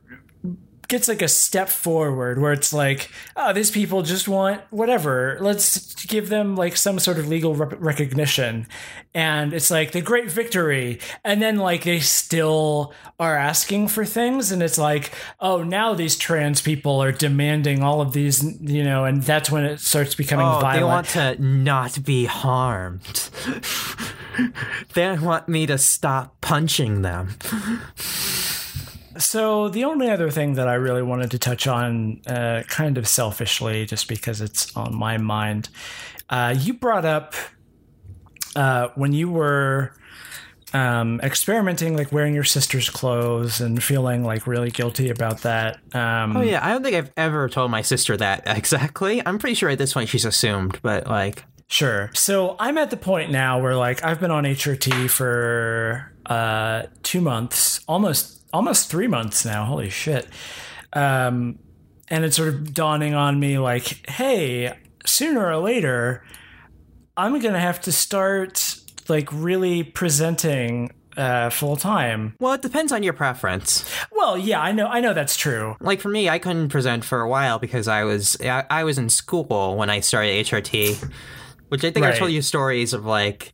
gets 0.89 1.09
like 1.09 1.23
a 1.23 1.29
step 1.29 1.71
forward 1.71 2.39
where 2.39 2.53
it's 2.53 2.71
like, 2.71 3.11
oh, 3.35 3.51
these 3.55 3.71
people 3.71 4.03
just 4.03 4.29
want 4.29 4.61
whatever. 4.69 5.39
Let's 5.41 5.95
give 6.05 6.29
them 6.29 6.55
like 6.55 6.77
some 6.77 6.99
sort 6.99 7.19
of 7.19 7.27
legal 7.29 7.55
rep- 7.55 7.81
recognition. 7.81 8.67
And 9.15 9.55
it's 9.55 9.71
like 9.71 9.93
the 9.93 10.03
great 10.03 10.31
victory. 10.31 11.01
And 11.25 11.41
then 11.41 11.57
like 11.57 11.85
they 11.85 12.01
still 12.01 12.93
are 13.19 13.35
asking 13.39 13.89
for 13.89 14.05
things. 14.05 14.53
And 14.53 14.63
it's 14.63 14.77
like, 14.77 15.13
oh, 15.41 15.63
now 15.63 15.95
these 15.95 16.15
trans 16.19 16.61
people 16.61 17.03
are 17.03 17.13
demanding 17.13 17.83
all 17.83 18.03
of 18.03 18.13
these, 18.13 18.45
you 18.61 18.85
know, 18.85 19.07
and 19.07 19.23
that's 19.23 19.51
when 19.51 19.65
it 19.65 19.81
starts 19.81 20.15
becoming 20.15 20.45
Oh, 20.47 20.61
violent. 20.61 20.77
they 20.77 20.85
want 20.85 21.39
to 21.39 21.43
not 21.43 22.05
be 22.05 22.27
harmed. 22.27 23.31
they 24.95 25.17
want 25.19 25.49
me 25.49 25.65
to 25.67 25.79
stop 25.79 26.39
punching 26.43 27.01
them. 27.01 27.37
So 29.19 29.69
the 29.69 29.85
only 29.85 30.11
other 30.11 30.31
thing 30.31 30.55
that 30.55 30.69
I 30.69 30.75
really 30.75 31.03
wanted 31.03 31.31
to 31.33 31.39
touch 31.39 31.67
on, 31.67 32.21
uh, 32.27 32.63
kind 32.69 32.99
of 32.99 33.07
selfishly, 33.07 33.87
just 33.87 34.09
because 34.09 34.41
it's 34.41 34.75
on 34.77 34.95
my 34.95 35.19
mind, 35.19 35.69
uh, 36.31 36.55
you 36.59 36.75
brought 36.75 37.05
up 37.05 37.35
uh, 38.57 38.89
when 38.95 39.13
you 39.13 39.31
were 39.31 39.95
um, 40.73 41.21
experimenting, 41.23 41.97
like 41.97 42.13
wearing 42.13 42.35
your 42.35 42.45
sister's 42.45 42.89
clothes 42.89 43.61
and 43.61 43.83
feeling 43.83 44.25
like 44.25 44.47
really 44.47 44.71
guilty 44.71 45.11
about 45.11 45.43
that. 45.43 45.79
Um, 45.95 46.37
Oh 46.37 46.41
yeah, 46.41 46.65
I 46.65 46.71
don't 46.71 46.83
think 46.83 46.97
I've 46.97 47.13
ever 47.17 47.49
told 47.49 47.71
my 47.71 47.83
sister 47.83 48.17
that 48.17 48.43
exactly. 48.47 49.23
I'm 49.25 49.39
pretty 49.39 49.55
sure 49.55 49.69
at 49.69 49.79
this 49.79 49.93
point 49.93 50.09
she's 50.09 50.25
assumed, 50.25 50.81
but 50.83 51.07
like, 51.07 51.45
Sure. 51.69 52.11
So 52.13 52.57
I'm 52.59 52.77
at 52.77 52.91
the 52.91 52.99
point 52.99 53.31
now 53.31 53.59
where 53.59 53.75
like 53.77 54.05
I've 54.05 54.21
been 54.21 54.31
on 54.31 54.45
HRT 54.45 55.09
for 55.09 56.13
uh, 56.27 56.83
two 57.03 57.23
months, 57.23 57.81
almost 57.89 58.42
almost 58.53 58.91
three 58.91 59.09
months 59.09 59.45
now. 59.45 59.65
Holy 59.65 59.91
shit! 59.91 60.29
Um, 60.93 61.59
and 62.09 62.25
it's 62.25 62.37
sort 62.37 62.49
of 62.49 62.75
dawning 62.75 63.15
on 63.15 63.41
me 63.41 63.59
like, 63.59 64.09
hey, 64.11 64.77
sooner 65.07 65.47
or 65.47 65.57
later, 65.59 66.25
I'm 67.17 67.39
gonna 67.41 67.61
have 67.61 67.81
to 67.83 67.93
start 67.93 68.77
like 69.09 69.29
really 69.33 69.83
presenting 69.83 70.93
uh, 71.17 71.51
full 71.51 71.77
time. 71.77 72.35
well, 72.39 72.55
it 72.55 72.63
depends 72.63 72.93
on 72.93 73.03
your 73.03 73.13
preference. 73.13 73.85
Well, 74.11 74.39
yeah, 74.39 74.61
I 74.61 74.73
know, 74.73 74.87
I 74.87 75.01
know 75.01 75.13
that's 75.13 75.37
true. 75.37 75.77
Like 75.81 76.01
for 76.01 76.09
me, 76.09 76.29
I 76.29 76.39
couldn't 76.39 76.69
present 76.71 77.05
for 77.05 77.21
a 77.21 77.29
while 77.29 77.59
because 77.59 77.89
I 77.89 78.05
was 78.05 78.37
I, 78.41 78.65
I 78.71 78.85
was 78.85 78.99
in 78.99 79.09
school 79.09 79.77
when 79.77 79.91
I 79.91 80.01
started 80.01 80.47
HRT, 80.47 81.11
which 81.69 81.85
I 81.85 81.91
think 81.91 82.07
I 82.07 82.17
told 82.17 82.33
you 82.33 82.43
stories 82.43 82.93
of 82.93 83.05
like 83.05 83.53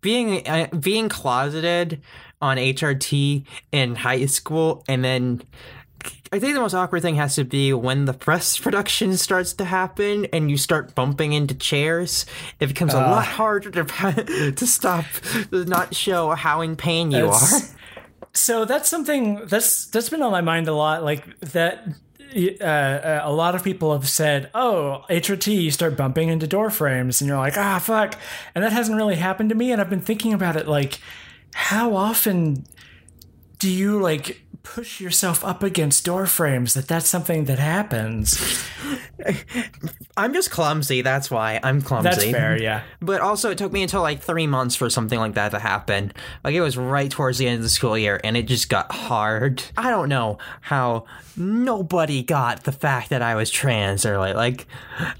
being 0.00 0.46
uh, 0.48 0.68
being 0.78 1.08
closeted 1.08 2.02
on 2.40 2.56
HRT 2.56 3.44
in 3.72 3.96
high 3.96 4.26
school, 4.26 4.84
and 4.88 5.04
then 5.04 5.42
I 6.32 6.38
think 6.38 6.54
the 6.54 6.60
most 6.60 6.74
awkward 6.74 7.02
thing 7.02 7.16
has 7.16 7.34
to 7.34 7.44
be 7.44 7.72
when 7.72 8.04
the 8.04 8.12
press 8.12 8.56
production 8.64 9.16
starts 9.16 9.52
to 9.54 9.64
happen 9.64 10.26
and 10.26 10.50
you 10.50 10.56
start 10.56 10.94
bumping 10.94 11.32
into 11.32 11.54
chairs. 11.54 12.26
It 12.60 12.68
becomes 12.68 12.94
a 12.94 12.98
lot 12.98 13.26
harder 13.26 13.70
to 13.70 14.52
to 14.56 14.66
stop 14.66 15.04
to 15.50 15.64
not 15.64 15.94
show 15.94 16.30
how 16.30 16.60
in 16.60 16.76
pain 16.76 17.10
you 17.10 17.26
are. 17.26 17.48
So 18.32 18.64
that's 18.64 18.88
something 18.88 19.46
that's 19.46 19.86
that's 19.86 20.08
been 20.08 20.22
on 20.22 20.30
my 20.30 20.40
mind 20.40 20.68
a 20.68 20.72
lot. 20.72 21.02
Like 21.02 21.38
that, 21.40 21.88
uh, 22.60 22.64
uh, 22.64 23.20
a 23.24 23.32
lot 23.32 23.56
of 23.56 23.64
people 23.64 23.92
have 23.92 24.08
said, 24.08 24.50
"Oh, 24.54 25.04
HRT, 25.10 25.62
you 25.62 25.72
start 25.72 25.96
bumping 25.96 26.28
into 26.28 26.46
door 26.46 26.70
frames," 26.70 27.20
and 27.20 27.26
you're 27.26 27.38
like, 27.38 27.58
"Ah, 27.58 27.80
fuck," 27.80 28.14
and 28.54 28.62
that 28.62 28.72
hasn't 28.72 28.96
really 28.96 29.16
happened 29.16 29.48
to 29.48 29.56
me. 29.56 29.72
And 29.72 29.80
I've 29.80 29.90
been 29.90 30.00
thinking 30.00 30.32
about 30.32 30.56
it, 30.56 30.68
like, 30.68 31.00
how 31.54 31.94
often 31.94 32.64
do 33.58 33.70
you 33.70 34.00
like 34.00 34.42
push 34.62 35.00
yourself 35.00 35.44
up 35.44 35.62
against 35.62 36.04
door 36.04 36.26
frames? 36.26 36.74
That 36.74 36.88
that's 36.88 37.08
something 37.08 37.44
that 37.46 37.58
happens. 37.58 38.64
I'm 40.16 40.32
just 40.32 40.50
clumsy. 40.50 41.02
That's 41.02 41.30
why 41.30 41.60
I'm 41.62 41.82
clumsy. 41.82 42.08
That's 42.08 42.24
fair, 42.24 42.60
yeah. 42.60 42.82
But 43.00 43.20
also, 43.20 43.50
it 43.50 43.58
took 43.58 43.72
me 43.72 43.82
until 43.82 44.02
like 44.02 44.20
three 44.20 44.46
months 44.46 44.76
for 44.76 44.88
something 44.90 45.18
like 45.18 45.34
that 45.34 45.50
to 45.50 45.58
happen. 45.58 46.12
Like 46.42 46.54
it 46.54 46.60
was 46.60 46.76
right 46.76 47.10
towards 47.10 47.38
the 47.38 47.46
end 47.46 47.56
of 47.56 47.62
the 47.62 47.68
school 47.68 47.96
year, 47.96 48.20
and 48.24 48.36
it 48.36 48.44
just 48.44 48.68
got 48.68 48.90
hard. 48.92 49.62
I 49.76 49.90
don't 49.90 50.08
know 50.08 50.38
how 50.60 51.04
nobody 51.36 52.22
got 52.22 52.64
the 52.64 52.72
fact 52.72 53.10
that 53.10 53.22
I 53.22 53.34
was 53.34 53.50
trans 53.50 54.04
early. 54.04 54.32
Like, 54.32 54.66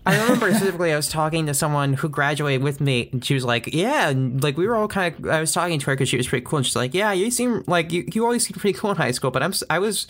I 0.06 0.20
remember 0.20 0.50
specifically, 0.54 0.92
I 0.92 0.96
was 0.96 1.08
talking 1.08 1.46
to 1.46 1.54
someone 1.54 1.94
who 1.94 2.08
graduated 2.08 2.62
with 2.62 2.80
me, 2.80 3.08
and 3.12 3.24
she 3.24 3.34
was 3.34 3.44
like, 3.44 3.74
"Yeah," 3.74 4.08
and 4.08 4.42
like 4.42 4.56
we 4.56 4.66
were 4.66 4.76
all 4.76 4.88
kind 4.88 5.14
of. 5.14 5.30
I 5.30 5.40
was 5.40 5.52
talking 5.52 5.78
to 5.78 5.86
her 5.86 5.94
because 5.94 6.08
she 6.08 6.16
was 6.16 6.28
pretty 6.28 6.44
cool, 6.44 6.58
and 6.58 6.66
she's 6.66 6.76
like, 6.76 6.94
"Yeah, 6.94 7.12
you 7.12 7.30
seem 7.30 7.64
like 7.66 7.92
you. 7.92 8.04
You 8.12 8.24
always 8.24 8.46
seem 8.46 8.54
pretty 8.54 8.78
cool 8.78 8.90
in 8.90 8.96
high 8.96 9.12
school." 9.12 9.30
But 9.30 9.42
I'm. 9.42 9.52
I 9.68 9.78
was. 9.78 10.06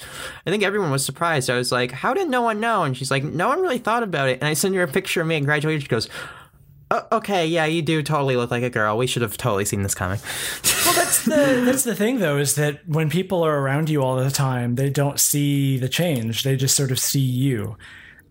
I 0.46 0.50
think 0.50 0.62
everyone 0.62 0.90
was 0.90 1.04
surprised. 1.04 1.50
I 1.50 1.56
was 1.56 1.72
like, 1.72 1.92
"How 1.92 2.14
did 2.14 2.28
no 2.28 2.42
one 2.42 2.60
know?" 2.60 2.84
And 2.84 2.96
she's 2.96 3.10
like, 3.10 3.24
"No 3.24 3.48
one 3.48 3.60
really 3.60 3.78
thought 3.78 4.02
about 4.02 4.28
it." 4.28 4.38
And 4.40 4.48
I 4.48 4.54
sent 4.54 4.74
her 4.74 4.82
a 4.82 4.88
picture 4.88 5.20
of 5.20 5.26
me 5.26 5.36
and 5.36 5.46
graduated. 5.46 5.82
She 5.82 5.88
goes. 5.88 6.08
"Oh, 6.90 7.06
okay, 7.12 7.46
yeah, 7.46 7.66
you 7.66 7.82
do 7.82 8.02
totally 8.02 8.36
look 8.36 8.50
like 8.50 8.62
a 8.62 8.70
girl. 8.70 8.96
We 8.96 9.06
should 9.06 9.22
have 9.22 9.36
totally 9.36 9.64
seen 9.64 9.82
this 9.82 9.94
coming. 9.94 10.18
Well, 10.84 10.94
that's 10.94 11.24
the 11.24 11.62
that's 11.64 11.84
the 11.84 11.94
thing 11.94 12.18
though 12.18 12.38
is 12.38 12.54
that 12.56 12.86
when 12.88 13.10
people 13.10 13.42
are 13.42 13.58
around 13.58 13.88
you 13.88 14.02
all 14.02 14.16
the 14.16 14.30
time, 14.30 14.74
they 14.74 14.90
don't 14.90 15.20
see 15.20 15.78
the 15.78 15.88
change. 15.88 16.42
They 16.42 16.56
just 16.56 16.76
sort 16.76 16.90
of 16.90 16.98
see 16.98 17.20
you, 17.20 17.76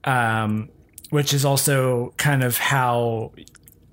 um, 0.03 0.69
which 1.09 1.33
is 1.33 1.45
also 1.45 2.13
kind 2.17 2.43
of 2.43 2.57
how 2.57 3.31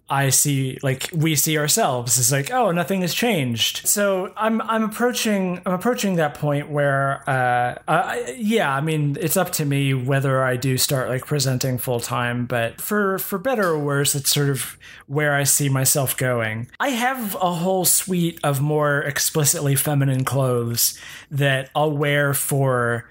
I 0.08 0.30
see 0.30 0.78
like 0.82 1.10
we 1.12 1.34
see 1.34 1.58
ourselves. 1.58 2.18
It's 2.18 2.30
like 2.30 2.52
oh, 2.52 2.70
nothing 2.70 3.00
has 3.00 3.12
changed. 3.12 3.86
So 3.86 4.32
I'm 4.36 4.60
I'm 4.62 4.84
approaching 4.84 5.60
I'm 5.66 5.72
approaching 5.72 6.16
that 6.16 6.34
point 6.34 6.70
where 6.70 7.28
uh, 7.28 8.16
yeah, 8.36 8.72
I 8.72 8.80
mean 8.80 9.16
it's 9.20 9.36
up 9.36 9.50
to 9.52 9.64
me 9.64 9.94
whether 9.94 10.44
I 10.44 10.56
do 10.56 10.78
start 10.78 11.08
like 11.08 11.26
presenting 11.26 11.78
full 11.78 11.98
time. 11.98 12.46
But 12.46 12.80
for 12.80 13.18
for 13.18 13.38
better 13.38 13.68
or 13.70 13.78
worse, 13.78 14.14
it's 14.14 14.30
sort 14.30 14.48
of 14.48 14.78
where 15.08 15.34
I 15.34 15.42
see 15.42 15.68
myself 15.68 16.16
going. 16.16 16.68
I 16.78 16.90
have 16.90 17.34
a 17.36 17.52
whole 17.54 17.84
suite 17.84 18.38
of 18.44 18.60
more 18.60 19.00
explicitly 19.00 19.74
feminine 19.74 20.24
clothes 20.24 20.98
that 21.32 21.70
I'll 21.74 21.96
wear 21.96 22.32
for 22.32 23.08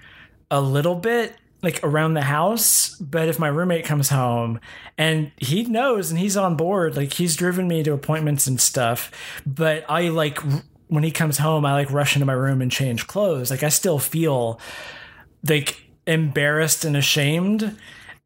a 0.50 0.60
little 0.60 0.94
bit 0.94 1.34
like 1.62 1.80
around 1.82 2.14
the 2.14 2.22
house 2.22 2.94
but 2.96 3.28
if 3.28 3.38
my 3.38 3.48
roommate 3.48 3.84
comes 3.84 4.08
home 4.08 4.60
and 4.98 5.32
he 5.36 5.64
knows 5.64 6.10
and 6.10 6.20
he's 6.20 6.36
on 6.36 6.56
board 6.56 6.96
like 6.96 7.14
he's 7.14 7.36
driven 7.36 7.66
me 7.66 7.82
to 7.82 7.92
appointments 7.92 8.46
and 8.46 8.60
stuff 8.60 9.10
but 9.46 9.84
i 9.88 10.08
like 10.08 10.38
when 10.88 11.02
he 11.02 11.10
comes 11.10 11.38
home 11.38 11.64
i 11.64 11.72
like 11.72 11.90
rush 11.90 12.14
into 12.14 12.26
my 12.26 12.32
room 12.32 12.62
and 12.62 12.70
change 12.70 13.06
clothes. 13.06 13.50
Like 13.50 13.62
i 13.62 13.68
still 13.68 13.98
feel 13.98 14.60
like 15.48 15.82
embarrassed 16.06 16.84
and 16.84 16.96
ashamed 16.96 17.76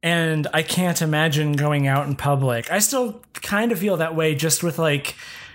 and 0.02 0.46
i 0.52 0.62
can't 0.62 1.00
imagine 1.00 1.52
going 1.52 1.86
out 1.86 2.06
in 2.06 2.16
public. 2.16 2.70
I 2.70 2.78
still 2.80 3.22
kind 3.34 3.72
of 3.72 3.78
feel 3.78 3.98
that 3.98 4.14
way 4.14 4.34
just 4.34 4.62
with 4.62 4.78
like 4.78 5.14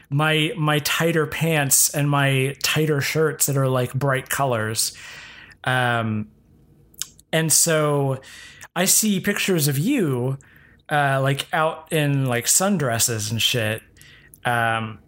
my 0.10 0.54
my 0.58 0.80
tighter 0.80 1.28
pants 1.28 1.94
and 1.94 2.10
my 2.10 2.56
tighter 2.64 3.02
shirts 3.02 3.48
that 3.48 3.58
are 3.58 3.68
like 3.68 3.94
bright 3.94 4.30
colors. 4.30 4.96
Um 5.64 6.30
and 7.36 7.52
so 7.52 8.22
I 8.78 8.86
see 8.86 9.20
pictures 9.20 9.68
of 9.68 9.78
you, 9.78 10.38
uh, 10.90 11.20
like 11.22 11.48
out 11.52 11.92
in 11.92 12.28
like 12.28 12.46
sundresses 12.46 13.30
and 13.30 13.42
shit. 13.42 13.82
Um, 14.46 15.00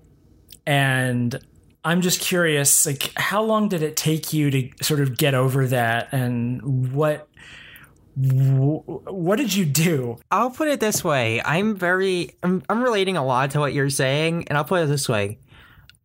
and 0.66 1.40
I'm 1.86 2.02
just 2.02 2.20
curious, 2.20 2.86
like, 2.86 3.14
how 3.16 3.42
long 3.44 3.70
did 3.70 3.82
it 3.82 3.96
take 3.96 4.34
you 4.34 4.52
to 4.52 4.70
sort 4.82 5.00
of 5.00 5.18
get 5.18 5.36
over 5.36 5.68
that, 5.68 6.10
and 6.12 6.94
what, 6.94 7.30
what 8.18 9.38
did 9.38 9.56
you 9.56 9.64
do? 9.64 10.18
I'll 10.30 10.52
put 10.52 10.68
it 10.68 10.82
this 10.82 11.06
way. 11.06 11.42
I'm 11.46 11.78
very 11.78 12.32
I'm, 12.44 12.62
I'm 12.68 12.84
relating 12.84 13.16
a 13.16 13.26
lot 13.26 13.52
to 13.52 13.60
what 13.60 13.74
you're 13.74 13.90
saying, 13.90 14.50
and 14.50 14.58
I'll 14.58 14.66
put 14.66 14.84
it 14.84 14.88
this 14.88 15.08
way. 15.08 15.40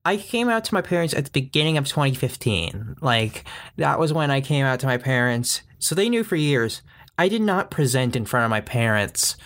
I 0.05 0.19
came 0.19 0.49
out 0.49 0.63
to 0.67 0.75
my 0.75 0.83
parents 0.83 1.15
at 1.15 1.25
the 1.25 1.31
beginning 1.33 1.79
of 1.79 1.89
2015. 1.89 2.99
Like 3.01 3.45
that 3.77 3.99
was 3.99 4.13
when 4.13 4.31
I 4.31 4.41
came 4.41 4.65
out 4.65 4.79
to 4.81 4.87
my 4.87 4.99
parents. 4.99 5.63
So 5.83 5.95
they 5.95 6.09
knew 6.09 6.23
for 6.25 6.37
years. 6.37 6.81
I 7.19 7.29
did 7.29 7.43
not 7.43 7.71
present 7.71 8.15
in 8.17 8.25
front 8.25 8.45
of 8.45 8.51
my 8.51 8.61
parents 8.61 9.37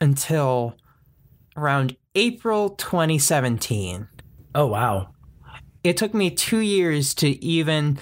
until 0.00 0.74
around 1.56 1.96
April 2.14 2.70
2017. 2.70 4.08
Oh 4.54 4.66
wow, 4.66 5.10
It 5.84 5.96
took 5.96 6.12
me 6.14 6.30
2 6.30 6.58
years 6.58 7.14
to 7.14 7.28
even 7.44 7.98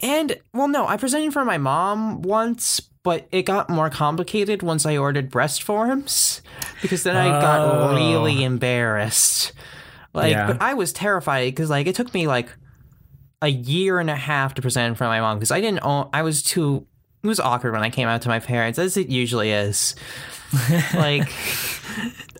and 0.00 0.36
well 0.52 0.68
no, 0.68 0.86
I 0.86 0.96
presented 0.96 1.26
in 1.26 1.30
front 1.30 1.48
of 1.48 1.52
my 1.52 1.58
mom 1.58 2.22
once, 2.22 2.80
but 3.04 3.28
it 3.30 3.42
got 3.44 3.70
more 3.70 3.88
complicated 3.90 4.62
once 4.62 4.84
I 4.84 4.96
ordered 4.96 5.30
breast 5.30 5.62
forms 5.62 6.42
because 6.82 7.04
then 7.04 7.16
I 7.16 7.28
got 7.40 7.60
Oh. 7.60 7.94
really 7.94 8.42
embarrassed. 8.42 9.52
Like, 10.12 10.32
Yeah. 10.32 10.46
but 10.48 10.60
I 10.62 10.74
was 10.74 10.92
terrified 10.92 11.46
because 11.54 11.70
like 11.70 11.86
it 11.86 11.94
took 11.94 12.12
me 12.12 12.26
like 12.26 12.48
a 13.44 13.48
year 13.48 14.00
and 14.00 14.08
a 14.08 14.16
half 14.16 14.54
to 14.54 14.62
present 14.62 14.88
in 14.88 14.94
front 14.94 15.12
of 15.12 15.16
my 15.16 15.20
mom 15.20 15.38
because 15.38 15.50
I 15.50 15.60
didn't 15.60 15.80
own. 15.82 16.08
I 16.12 16.22
was 16.22 16.42
too 16.42 16.86
it 17.22 17.26
was 17.26 17.40
awkward 17.40 17.72
when 17.72 17.82
I 17.82 17.88
came 17.88 18.06
out 18.06 18.22
to 18.22 18.28
my 18.28 18.38
parents, 18.38 18.78
as 18.78 18.96
it 18.98 19.08
usually 19.08 19.50
is. 19.50 19.94
like, 20.94 21.26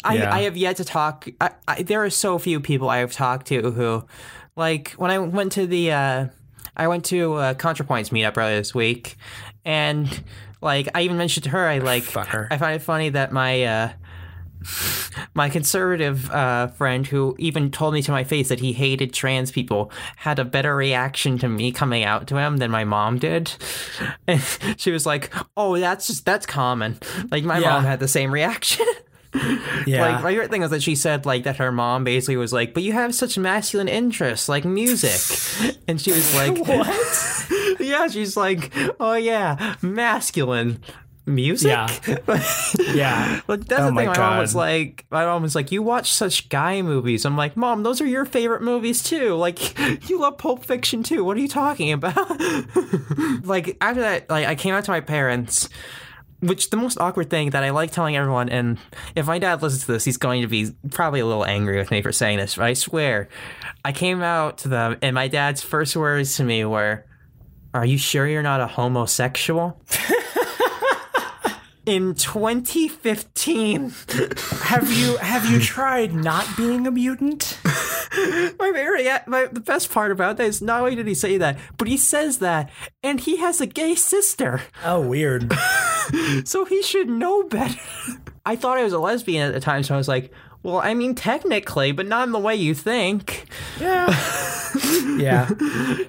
I, 0.05 0.17
Yeah. 0.17 0.35
I 0.35 0.43
have 0.43 0.59
yet 0.59 0.77
to 0.77 0.85
talk. 0.85 1.27
I, 1.41 1.51
I, 1.67 1.83
there 1.83 2.05
are 2.05 2.11
so 2.11 2.39
few 2.39 2.61
people 2.61 2.91
I 2.91 2.99
have 2.99 3.13
talked 3.13 3.47
to 3.47 3.71
who, 3.71 4.05
like, 4.57 4.91
when 4.93 5.11
I 5.11 5.19
went 5.19 5.53
to 5.53 5.67
the, 5.67 5.93
uh, 5.93 6.27
I 6.77 6.89
went 6.89 7.07
to 7.07 7.35
uh, 7.35 7.55
ContraPoints 7.55 8.11
meetup 8.11 8.37
earlier 8.37 8.57
this 8.57 8.75
week, 8.75 9.17
and 9.65 10.23
like 10.61 10.89
I 10.95 11.03
even 11.03 11.17
mentioned 11.17 11.45
to 11.45 11.51
her, 11.51 11.67
I 11.67 11.79
like, 11.79 12.05
Fucker. 12.05 12.49
I 12.51 12.59
find 12.59 12.77
it 12.77 12.83
funny 12.83 13.09
that 13.11 13.33
my. 13.33 13.65
Uh, 13.65 13.93
my 15.35 15.49
conservative 15.49 16.31
uh, 16.31 16.69
friend, 16.69 17.07
who 17.07 17.35
even 17.39 17.71
told 17.71 17.95
me 17.95 18.03
to 18.03 18.11
my 18.13 18.25
face 18.25 18.49
that 18.49 18.61
he 18.61 18.73
hated 18.73 19.13
trans 19.13 19.51
people, 19.51 19.91
had 20.17 20.39
a 20.39 20.45
better 20.45 20.75
reaction 20.77 21.39
to 21.39 21.49
me 21.49 21.73
coming 21.73 22.05
out 22.05 22.27
to 22.29 22.37
him 22.37 22.59
than 22.59 22.71
my 22.71 22.85
mom 22.85 23.19
did. 23.19 23.53
And 24.27 24.43
she 24.77 24.91
was 24.91 25.07
like, 25.07 25.33
"Oh, 25.57 25.79
that's 25.79 26.07
just 26.07 26.25
that's 26.25 26.47
common." 26.47 26.99
Like 27.31 27.45
my 27.45 27.59
Yeah. 27.59 27.71
mom 27.71 27.85
had 27.85 28.01
the 28.01 28.09
same 28.09 28.33
reaction. 28.33 28.87
Yeah. 29.85 30.01
Like 30.01 30.23
my 30.23 30.31
favorite 30.31 30.49
thing 30.53 30.61
was 30.61 30.71
that 30.71 30.81
she 30.81 30.95
said 30.95 31.27
like 31.27 31.43
that 31.43 31.57
her 31.57 31.73
mom 31.73 32.05
basically 32.05 32.37
was 32.37 32.53
like, 32.53 32.73
"But 32.73 32.85
you 32.85 32.93
have 32.93 33.13
such 33.17 33.37
masculine 33.37 33.89
interests 33.89 34.49
like 34.49 34.65
music," 34.65 35.77
and 35.89 36.01
she 36.01 36.13
was 36.13 36.33
like, 36.37 36.57
what? 36.57 37.47
"Yeah." 37.81 38.07
She's 38.07 38.37
like, 38.37 38.73
"Oh 39.01 39.15
yeah, 39.15 39.75
masculine." 39.83 40.79
Music, 41.27 41.71
Yeah. 41.71 41.89
Yeah. 42.95 43.41
Like 43.49 43.65
that's 43.65 43.81
Oh 43.81 43.91
the 43.91 43.97
thing. 43.97 44.07
My 44.09 44.19
mom 44.19 44.39
was 44.39 44.55
like, 44.55 45.07
my 45.11 45.25
mom 45.25 45.43
was 45.43 45.55
like, 45.55 45.73
you 45.73 45.83
watch 45.83 46.13
such 46.13 46.51
guy 46.51 46.83
movies. 46.83 47.25
I'm 47.25 47.37
like, 47.37 47.57
mom, 47.57 47.83
those 47.83 48.03
are 48.03 48.07
your 48.07 48.27
favorite 48.27 48.61
movies 48.61 49.03
too. 49.03 49.35
Like, 49.35 49.79
you 50.11 50.21
love 50.21 50.37
Pulp 50.37 50.65
Fiction 50.65 51.03
too. 51.03 51.25
What 51.25 51.39
are 51.39 51.41
you 51.41 51.49
talking 51.49 51.93
about? 51.93 52.15
like 53.45 53.77
after 53.81 54.03
that, 54.03 54.29
like 54.29 54.47
I 54.47 54.55
came 54.55 54.75
out 54.75 54.85
to 54.85 54.91
my 54.91 55.01
parents. 55.01 55.69
Which 56.41 56.69
the 56.69 56.77
most 56.77 57.01
awkward 57.01 57.31
thing 57.31 57.51
that 57.51 57.65
I 57.65 57.71
like 57.71 57.91
telling 57.91 58.17
everyone, 58.17 58.51
and 58.51 58.77
if 59.17 59.27
my 59.27 59.39
dad 59.39 59.63
listens 59.63 59.87
to 59.87 59.93
this, 59.93 60.05
he's 60.05 60.19
going 60.19 60.43
to 60.43 60.47
be 60.49 60.73
probably 60.91 61.21
a 61.21 61.27
little 61.27 61.47
angry 61.47 61.79
with 61.79 61.91
me 61.91 62.03
for 62.03 62.13
saying 62.13 62.37
this. 62.37 62.57
But 62.57 62.65
I 62.67 62.75
swear, 62.75 63.31
I 63.83 63.93
came 63.93 64.21
out 64.21 64.59
to 64.59 64.69
them, 64.69 64.99
and 65.01 65.15
my 65.15 65.29
dad's 65.29 65.63
first 65.63 65.97
words 65.97 66.37
to 66.37 66.45
me 66.45 66.67
were, 66.67 67.07
"Are 67.73 67.87
you 67.87 67.97
sure 67.97 68.27
you're 68.29 68.43
not 68.43 68.61
a 68.61 68.67
homosexual?" 68.67 69.81
In 71.87 72.15
2015, 72.15 73.93
have 74.63 74.91
you 74.91 75.17
have 75.19 75.51
you 75.51 75.61
tried 75.61 76.15
not 76.15 76.57
being 76.57 76.87
a 76.87 76.91
mutant? 76.91 77.59
my 78.59 78.71
very 78.73 79.07
uh, 79.09 79.19
my, 79.27 79.47
the 79.47 79.61
best 79.61 79.91
part 79.91 80.11
about 80.11 80.39
that 80.39 80.47
is 80.47 80.63
not 80.63 80.81
only 80.81 80.95
did 80.95 81.07
he 81.07 81.15
say 81.15 81.37
that, 81.37 81.59
but 81.77 81.87
he 81.87 81.99
says 81.99 82.39
that, 82.39 82.71
and 83.03 83.21
he 83.21 83.37
has 83.37 83.61
a 83.61 83.67
gay 83.67 83.95
sister, 83.95 84.63
Oh, 84.83 85.01
weird. 85.07 85.53
so 86.45 86.65
he 86.65 86.83
should 86.83 87.09
know 87.09 87.43
better. 87.43 87.79
I 88.47 88.57
thought 88.57 88.79
I 88.79 88.85
was 88.85 88.93
a 88.95 88.99
lesbian 88.99 89.47
at 89.47 89.53
the 89.53 89.61
time, 89.61 89.83
so 89.83 89.95
I 89.95 89.99
was 89.99 90.09
like, 90.09 90.33
"Well, 90.65 90.79
I 90.79 90.95
mean, 90.95 91.15
technically, 91.15 91.93
but 91.93 92.07
not 92.09 92.27
in 92.27 92.33
the 92.33 92.41
way 92.41 92.57
you 92.57 92.75
think." 92.75 93.47
Yeah. 93.79 94.07
yeah. 95.17 95.49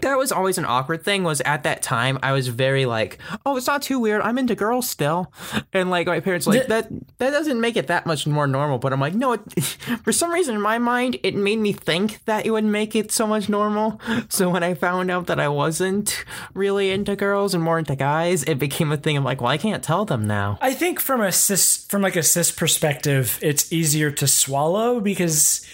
That 0.02 0.16
was 0.18 0.32
always 0.32 0.58
an 0.58 0.66
awkward 0.66 1.04
thing. 1.04 1.24
Was 1.24 1.42
at 1.42 1.64
that 1.64 1.84
time 1.84 2.18
I 2.24 2.32
was 2.32 2.48
very 2.48 2.86
like, 2.88 3.20
"Oh, 3.46 3.56
it's 3.58 3.68
not 3.68 3.84
too 3.84 4.00
weird. 4.00 4.22
I'm 4.22 4.40
into 4.40 4.56
girls 4.56 4.90
still," 4.90 5.32
and 5.74 5.92
like 5.92 6.08
my 6.08 6.20
parents 6.20 6.48
like 6.48 6.66
Th- 6.66 6.70
that. 6.70 6.90
That 7.20 7.32
doesn't 7.32 7.62
make 7.62 7.78
it 7.78 7.88
that 7.88 8.06
much 8.06 8.26
more 8.26 8.48
normal. 8.48 8.80
But 8.80 8.94
I'm 8.94 9.00
like, 9.00 9.14
no. 9.14 9.34
It, 9.34 9.64
for 10.04 10.12
some 10.12 10.32
reason 10.32 10.56
in 10.56 10.62
my 10.62 10.80
mind, 10.80 11.18
it 11.24 11.36
made 11.36 11.60
me 11.60 11.74
think 11.74 12.24
that 12.26 12.46
it 12.46 12.52
would 12.52 12.64
make 12.64 12.96
it 12.96 13.12
so 13.12 13.28
much 13.28 13.50
normal. 13.50 14.00
So 14.30 14.50
when 14.50 14.64
I 14.64 14.74
found 14.74 15.12
out 15.12 15.28
that 15.28 15.40
I 15.40 15.48
wasn't 15.48 16.24
really 16.54 16.92
into 16.92 17.16
girls 17.16 17.54
and 17.54 17.64
more 17.64 17.78
into 17.80 17.96
guys, 17.96 18.44
it 18.44 18.58
became 18.60 18.92
a 18.92 18.98
thing. 18.98 19.18
I'm 19.18 19.24
like, 19.24 19.42
well, 19.42 19.52
I 19.52 19.58
can't 19.58 19.84
tell 19.84 20.06
them 20.06 20.26
now. 20.26 20.58
I 20.62 20.74
think 20.74 21.00
from 21.00 21.22
a 21.22 21.32
cis 21.32 21.86
from 21.86 22.02
like 22.02 22.16
a 22.16 22.24
cis 22.24 22.52
perspective, 22.52 23.38
it's 23.42 23.72
easier 23.72 24.12
to 24.12 24.28
swallow 24.46 25.00
because 25.00 25.66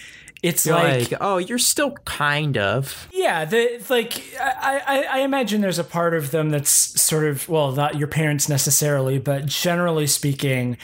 it's 0.42 0.66
like, 0.66 1.10
Like, 1.12 1.20
oh, 1.20 1.38
you're 1.38 1.58
still 1.58 1.92
kind 2.04 2.58
of. 2.58 3.08
yeah, 3.12 3.44
the 3.44 3.80
like 3.88 4.20
I, 4.40 4.82
I 4.86 5.18
I 5.18 5.20
imagine 5.20 5.60
there's 5.60 5.78
a 5.78 5.84
part 5.84 6.14
of 6.14 6.30
them 6.32 6.50
that's 6.50 6.70
sort 6.70 7.24
of 7.24 7.48
well, 7.48 7.72
not 7.72 7.96
your 7.96 8.08
parents 8.08 8.48
necessarily, 8.48 9.18
but 9.18 9.46
generally 9.46 10.06
speaking, 10.08 10.76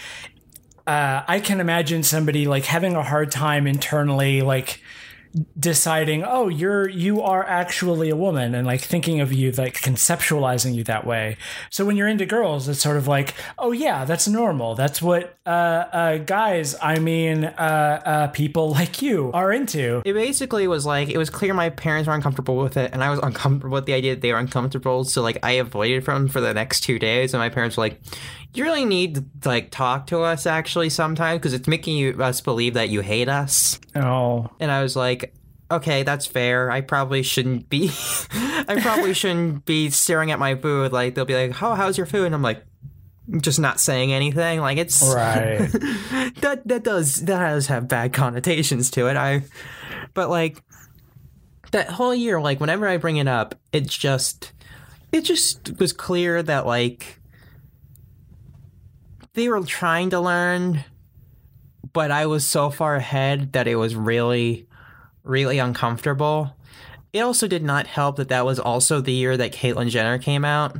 uh, 0.87 1.23
I 1.27 1.41
can 1.41 1.61
imagine 1.61 2.03
somebody 2.05 2.47
like 2.47 2.65
having 2.67 2.95
a 2.95 3.03
hard 3.03 3.31
time 3.33 3.67
internally, 3.67 4.43
like 4.43 4.81
deciding, 5.59 6.25
oh, 6.25 6.49
you're 6.49 6.89
you 6.89 7.23
are 7.23 7.45
actually 7.45 8.11
a 8.11 8.17
woman, 8.17 8.55
and 8.55 8.67
like 8.67 8.81
thinking 8.81 9.21
of 9.21 9.33
you, 9.33 9.53
like 9.53 9.75
conceptualizing 9.75 10.75
you 10.75 10.85
that 10.85 11.07
way. 11.07 11.37
So 11.71 11.85
when 11.85 11.97
you're 11.97 12.09
into 12.09 12.27
girls, 12.27 12.69
it's 12.69 12.81
sort 12.81 12.97
of 12.97 13.07
like, 13.07 13.35
oh 13.59 13.73
yeah, 13.73 14.05
that's 14.05 14.29
normal. 14.29 14.75
That's 14.75 15.01
what 15.03 15.39
uh, 15.47 15.49
uh, 15.49 16.19
guys, 16.19 16.77
I 16.81 16.99
mean, 16.99 17.45
uh, 17.45 18.03
uh, 18.05 18.27
people 18.29 18.71
like 18.79 19.03
you 19.03 19.31
are 19.33 19.53
into. 19.53 20.03
It 20.05 20.15
basically 20.15 20.67
was 20.67 20.87
like 20.87 21.09
it 21.09 21.19
was 21.19 21.31
clear 21.31 21.55
my 21.55 21.71
parents 21.71 22.09
were 22.09 22.15
uncomfortable 22.15 22.57
with 22.57 22.77
it, 22.77 22.93
and 22.93 23.03
I 23.03 23.11
was 23.11 23.21
uncomfortable 23.23 23.75
with 23.75 23.87
the 23.87 23.95
idea 23.95 24.15
that 24.15 24.21
they 24.21 24.33
were 24.33 24.39
uncomfortable. 24.39 25.05
So 25.05 25.23
like 25.23 25.39
I 25.43 25.53
avoided 25.53 26.05
from 26.05 26.29
for 26.29 26.41
the 26.41 26.55
next 26.55 26.81
two 26.81 26.99
days, 26.99 27.35
and 27.35 27.41
my 27.41 27.49
parents 27.49 27.77
were 27.77 27.85
like, 27.85 28.01
"You 28.55 28.65
really 28.65 28.85
need 28.85 29.15
to 29.17 29.25
like 29.45 29.71
talk 29.71 30.07
to 30.09 30.21
us 30.21 30.47
actually 30.47 30.91
sometimes 30.91 31.39
because 31.39 31.53
it's 31.55 31.69
making 31.69 31.97
you 31.97 32.13
us 32.23 32.41
believe 32.41 32.75
that 32.75 32.89
you 32.89 33.01
hate 33.01 33.29
us." 33.29 33.81
Oh, 33.95 34.51
And 34.61 34.71
I 34.71 34.83
was 34.83 34.97
like, 34.97 35.35
"Okay, 35.71 36.03
that's 36.03 36.27
fair. 36.27 36.71
I 36.71 36.81
probably 36.81 37.23
shouldn't 37.23 37.69
be. 37.69 37.91
I 38.33 38.79
probably 38.81 39.15
shouldn't 39.21 39.65
be 39.65 39.91
staring 39.91 40.31
at 40.31 40.39
my 40.39 40.55
food. 40.55 40.93
Like 40.93 41.15
they'll 41.15 41.25
be 41.25 41.35
like, 41.49 41.63
"Oh, 41.63 41.75
how's 41.75 41.97
your 41.97 42.07
food?" 42.07 42.27
And 42.27 42.35
I'm 42.35 42.43
like. 42.43 42.65
Just 43.43 43.61
not 43.61 43.79
saying 43.79 44.11
anything, 44.11 44.61
like 44.61 44.79
it's 44.79 45.03
right. 45.03 45.59
that 46.41 46.63
that 46.65 46.83
does 46.83 47.17
that 47.27 47.51
does 47.51 47.67
have 47.67 47.87
bad 47.87 48.15
connotations 48.15 48.91
to 48.93 49.07
it. 49.09 49.19
I 49.19 49.43
but 50.15 50.31
like 50.31 50.63
that 51.73 51.91
whole 51.91 52.15
year, 52.15 52.41
like 52.41 52.59
whenever 52.59 52.89
I 52.89 52.97
bring 52.97 53.19
it 53.19 53.29
up, 53.29 53.55
it's 53.71 53.95
just 53.95 54.53
it 55.13 55.23
just 55.27 55.79
was 55.79 55.93
clear 55.93 56.43
that 56.43 56.65
like 56.65 57.18
they 59.39 59.49
were 59.49 59.63
trying 59.63 60.11
to 60.11 60.21
learn, 60.21 60.85
but 61.93 62.11
I 62.11 62.27
was 62.27 62.45
so 62.45 62.71
far 62.71 62.97
ahead 62.97 63.53
that 63.53 63.69
it 63.69 63.77
was 63.77 63.95
really, 63.95 64.67
really 65.23 65.61
uncomfortable. 65.61 66.57
It 67.13 67.21
also 67.21 67.47
did 67.47 67.63
not 67.63 67.87
help 67.87 68.17
that 68.17 68.29
that 68.31 68.45
was 68.45 68.59
also 68.59 69.01
the 69.01 69.13
year 69.13 69.37
that 69.37 69.53
Caitlyn 69.53 69.91
Jenner 69.91 70.19
came 70.19 70.45
out. 70.45 70.77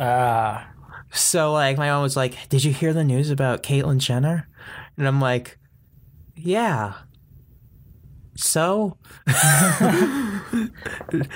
Ah. 0.00 0.70
So 1.12 1.52
like 1.52 1.76
my 1.76 1.88
mom 1.88 2.02
was 2.02 2.16
like, 2.16 2.48
"Did 2.48 2.64
you 2.64 2.72
hear 2.72 2.94
the 2.94 3.04
news 3.04 3.30
about 3.30 3.62
Caitlyn 3.62 3.98
Jenner?" 3.98 4.48
And 4.96 5.06
I'm 5.06 5.20
like, 5.20 5.58
"Yeah." 6.34 6.94
So, 8.36 8.96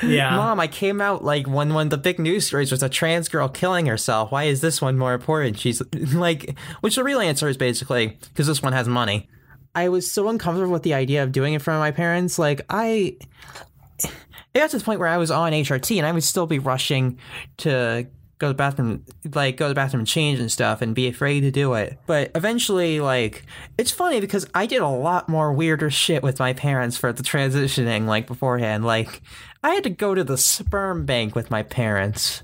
yeah. 0.02 0.36
mom, 0.36 0.60
I 0.60 0.68
came 0.70 1.00
out 1.00 1.24
like 1.24 1.46
when 1.46 1.74
one 1.74 1.86
of 1.86 1.90
the 1.90 1.98
big 1.98 2.18
news 2.18 2.46
stories 2.46 2.70
was 2.70 2.82
a 2.82 2.88
trans 2.88 3.28
girl 3.28 3.48
killing 3.48 3.86
herself. 3.86 4.30
Why 4.30 4.44
is 4.44 4.60
this 4.60 4.82
one 4.82 4.98
more 4.98 5.14
important? 5.14 5.58
She's 5.58 5.82
like, 6.14 6.56
which 6.80 6.96
the 6.96 7.04
real 7.04 7.20
answer 7.20 7.48
is 7.48 7.56
basically 7.56 8.18
because 8.28 8.46
this 8.46 8.62
one 8.62 8.72
has 8.72 8.88
money. 8.88 9.28
I 9.74 9.88
was 9.88 10.10
so 10.10 10.28
uncomfortable 10.28 10.72
with 10.72 10.82
the 10.82 10.94
idea 10.94 11.22
of 11.22 11.32
doing 11.32 11.52
it 11.52 11.56
in 11.56 11.60
front 11.60 11.76
of 11.76 11.80
my 11.80 11.92
parents. 11.92 12.38
Like 12.38 12.60
I, 12.68 13.16
it 14.02 14.10
got 14.54 14.70
to 14.70 14.78
the 14.78 14.84
point 14.84 15.00
where 15.00 15.08
I 15.08 15.16
was 15.16 15.30
on 15.30 15.52
HRT 15.52 15.96
and 15.96 16.06
I 16.06 16.12
would 16.12 16.24
still 16.24 16.46
be 16.46 16.58
rushing 16.58 17.18
to 17.58 18.06
go 18.40 18.48
to 18.48 18.52
the 18.52 18.56
bathroom, 18.56 19.04
like 19.34 19.56
go 19.56 19.66
to 19.66 19.68
the 19.68 19.74
bathroom 19.74 20.00
and 20.00 20.08
change 20.08 20.40
and 20.40 20.50
stuff 20.50 20.82
and 20.82 20.94
be 20.94 21.06
afraid 21.06 21.42
to 21.42 21.50
do 21.52 21.74
it. 21.74 21.98
But 22.06 22.32
eventually, 22.34 22.98
like, 22.98 23.44
it's 23.78 23.92
funny 23.92 24.18
because 24.18 24.48
I 24.54 24.66
did 24.66 24.82
a 24.82 24.88
lot 24.88 25.28
more 25.28 25.52
weirder 25.52 25.90
shit 25.90 26.22
with 26.22 26.40
my 26.40 26.54
parents 26.54 26.96
for 26.96 27.12
the 27.12 27.22
transitioning, 27.22 28.06
like 28.06 28.26
beforehand. 28.26 28.84
Like, 28.84 29.22
I 29.62 29.70
had 29.70 29.84
to 29.84 29.90
go 29.90 30.14
to 30.14 30.24
the 30.24 30.38
sperm 30.38 31.04
bank 31.04 31.36
with 31.36 31.50
my 31.50 31.62
parents. 31.62 32.42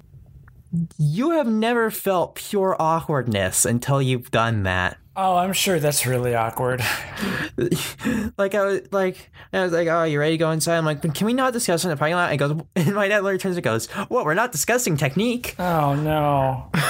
You 0.99 1.31
have 1.31 1.49
never 1.49 1.91
felt 1.91 2.35
pure 2.35 2.77
awkwardness 2.79 3.65
until 3.65 4.03
you've 4.03 4.31
done 4.31 4.65
that. 4.65 4.99
Oh, 5.19 5.37
I'm 5.37 5.55
sure 5.55 5.81
that's 5.81 6.05
really 6.05 6.35
awkward. 6.35 6.81
like 8.37 8.55
I 8.55 8.65
was 8.65 8.81
like 8.93 9.31
I 9.51 9.63
was 9.63 9.73
like, 9.73 9.89
oh, 9.89 10.05
you 10.05 10.21
ready 10.21 10.35
to 10.35 10.39
go 10.39 10.51
inside? 10.51 10.77
I'm 10.77 10.85
like, 10.85 11.01
can 11.15 11.27
we 11.27 11.33
not 11.33 11.55
discuss 11.55 11.85
in 11.85 11.91
the 11.91 11.97
parking 11.97 12.17
lot? 12.17 12.31
And 12.31 12.39
goes, 12.39 12.51
and 12.77 12.95
my 12.95 13.09
dad 13.09 13.23
literally 13.23 13.39
turns 13.39 13.57
and 13.57 13.65
goes, 13.65 13.89
well, 14.11 14.27
we're 14.27 14.35
not 14.35 14.53
discussing 14.53 14.97
technique. 14.97 15.55
Oh 15.59 15.95
no. 15.95 16.71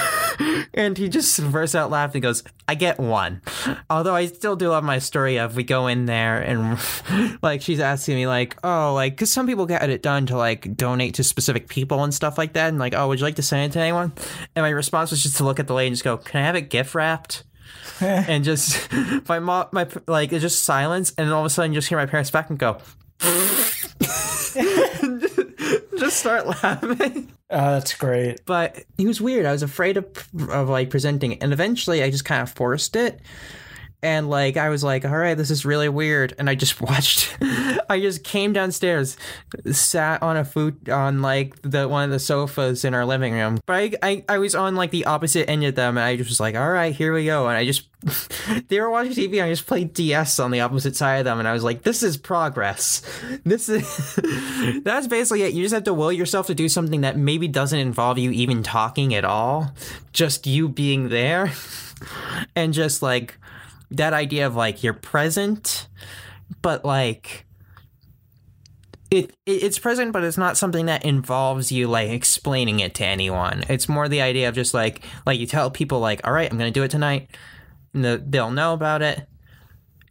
And 0.73 0.95
he 0.95 1.09
just 1.09 1.41
bursts 1.51 1.73
out 1.73 1.89
laughing 1.89 2.17
and 2.17 2.23
goes, 2.23 2.43
I 2.67 2.75
get 2.75 2.99
one. 2.99 3.41
Although 3.89 4.13
I 4.13 4.27
still 4.27 4.55
do 4.55 4.69
love 4.69 4.83
my 4.83 4.99
story 4.99 5.39
of 5.39 5.55
we 5.55 5.63
go 5.63 5.87
in 5.87 6.05
there 6.05 6.39
and 6.39 6.77
like 7.41 7.63
she's 7.63 7.79
asking 7.79 8.15
me 8.15 8.27
like, 8.27 8.55
oh, 8.63 8.93
like 8.93 9.13
because 9.13 9.31
some 9.31 9.47
people 9.47 9.65
get 9.65 9.89
it 9.89 10.03
done 10.03 10.27
to 10.27 10.37
like 10.37 10.77
donate 10.77 11.15
to 11.15 11.23
specific 11.23 11.67
people 11.67 12.03
and 12.03 12.13
stuff 12.13 12.37
like 12.37 12.53
that, 12.53 12.67
and 12.67 12.77
like, 12.77 12.93
oh, 12.93 13.07
would 13.07 13.19
you 13.19 13.25
like 13.25 13.37
to 13.37 13.41
send 13.41 13.71
it 13.71 13.73
to 13.73 13.79
anyone? 13.79 14.13
And 14.55 14.61
my 14.61 14.69
response 14.69 15.09
was 15.09 15.23
just 15.23 15.37
to 15.37 15.43
look 15.43 15.59
at 15.59 15.65
the 15.65 15.73
lady 15.73 15.87
and 15.87 15.95
just 15.95 16.03
go, 16.03 16.17
can 16.17 16.41
I 16.41 16.45
have 16.45 16.55
it 16.55 16.69
gift 16.69 16.93
wrapped? 16.93 17.43
and 18.01 18.43
just 18.43 18.91
my 19.29 19.39
mom, 19.39 19.67
my 19.71 19.87
like 20.07 20.31
it's 20.33 20.41
just 20.41 20.63
silence, 20.63 21.13
and 21.17 21.27
then 21.27 21.33
all 21.33 21.41
of 21.41 21.45
a 21.45 21.49
sudden 21.49 21.71
you 21.71 21.77
just 21.77 21.89
hear 21.89 21.97
my 21.97 22.05
parents 22.05 22.31
back 22.31 22.49
and 22.49 22.59
go, 22.59 22.79
just 25.99 26.19
start 26.19 26.47
laughing. 26.47 27.31
Uh, 27.49 27.71
that's 27.73 27.93
great. 27.93 28.41
But 28.45 28.83
he 28.97 29.05
was 29.05 29.21
weird. 29.21 29.45
I 29.45 29.51
was 29.51 29.63
afraid 29.63 29.97
of, 29.97 30.05
of 30.49 30.69
like 30.69 30.89
presenting 30.89 31.33
it. 31.33 31.41
And 31.41 31.53
eventually 31.53 32.03
I 32.03 32.09
just 32.09 32.25
kind 32.25 32.41
of 32.41 32.51
forced 32.51 32.95
it. 32.95 33.21
And 34.03 34.29
like 34.29 34.57
I 34.57 34.69
was 34.69 34.83
like, 34.83 35.05
all 35.05 35.17
right, 35.17 35.35
this 35.35 35.49
is 35.49 35.65
really 35.65 35.89
weird. 35.89 36.35
And 36.37 36.49
I 36.49 36.55
just 36.55 36.81
watched 36.81 37.35
I 37.89 37.99
just 37.99 38.23
came 38.23 38.53
downstairs, 38.53 39.17
sat 39.71 40.21
on 40.21 40.37
a 40.37 40.45
food 40.45 40.89
on 40.89 41.21
like 41.21 41.61
the 41.61 41.87
one 41.87 42.03
of 42.03 42.11
the 42.11 42.19
sofas 42.19 42.83
in 42.83 42.93
our 42.93 43.05
living 43.05 43.33
room. 43.33 43.59
But 43.65 43.73
I, 43.73 43.91
I, 44.03 44.25
I 44.29 44.37
was 44.39 44.55
on 44.55 44.75
like 44.75 44.91
the 44.91 45.05
opposite 45.05 45.49
end 45.49 45.63
of 45.63 45.75
them 45.75 45.97
and 45.97 46.05
I 46.05 46.15
just 46.15 46.29
was 46.29 46.39
like, 46.39 46.55
all 46.55 46.69
right, 46.69 46.93
here 46.93 47.13
we 47.13 47.25
go. 47.25 47.47
And 47.47 47.57
I 47.57 47.65
just 47.65 47.87
they 48.67 48.79
were 48.79 48.89
watching 48.89 49.13
TV 49.13 49.35
and 49.35 49.45
I 49.45 49.49
just 49.49 49.65
played 49.65 49.93
DS 49.93 50.39
on 50.39 50.51
the 50.51 50.61
opposite 50.61 50.95
side 50.95 51.17
of 51.17 51.25
them 51.25 51.39
and 51.39 51.47
I 51.47 51.53
was 51.53 51.63
like, 51.63 51.83
this 51.83 52.03
is 52.03 52.17
progress. 52.17 53.01
This 53.43 53.69
is 53.69 54.19
that's 54.83 55.07
basically 55.07 55.43
it. 55.43 55.53
You 55.53 55.63
just 55.63 55.73
have 55.73 55.85
to 55.85 55.93
will 55.93 56.11
yourself 56.11 56.47
to 56.47 56.55
do 56.55 56.69
something 56.69 57.01
that 57.01 57.17
maybe 57.17 57.47
doesn't 57.47 57.79
involve 57.79 58.17
you 58.17 58.31
even 58.31 58.63
talking 58.63 59.15
at 59.15 59.25
all. 59.25 59.71
Just 60.13 60.45
you 60.45 60.69
being 60.69 61.09
there. 61.09 61.51
And 62.55 62.73
just 62.73 63.01
like 63.01 63.39
that 63.91 64.13
idea 64.13 64.47
of 64.47 64.55
like 64.55 64.83
you're 64.83 64.93
present, 64.93 65.87
but 66.61 66.83
like 66.83 67.45
it, 69.09 69.31
it, 69.45 69.63
it's 69.63 69.79
present, 69.79 70.11
but 70.11 70.23
it's 70.23 70.37
not 70.37 70.57
something 70.57 70.87
that 70.87 71.05
involves 71.05 71.71
you 71.71 71.87
like 71.87 72.09
explaining 72.09 72.79
it 72.79 72.93
to 72.95 73.05
anyone. 73.05 73.63
It's 73.69 73.87
more 73.87 74.09
the 74.09 74.21
idea 74.21 74.49
of 74.49 74.55
just 74.55 74.73
like 74.73 75.03
like 75.25 75.39
you 75.39 75.47
tell 75.47 75.71
people 75.71 75.99
like, 75.99 76.25
all 76.25 76.33
right, 76.33 76.51
I'm 76.51 76.57
gonna 76.57 76.71
do 76.71 76.83
it 76.83 76.91
tonight, 76.91 77.29
and 77.93 78.03
the, 78.03 78.23
they'll 78.25 78.51
know 78.51 78.73
about 78.73 79.01
it, 79.01 79.27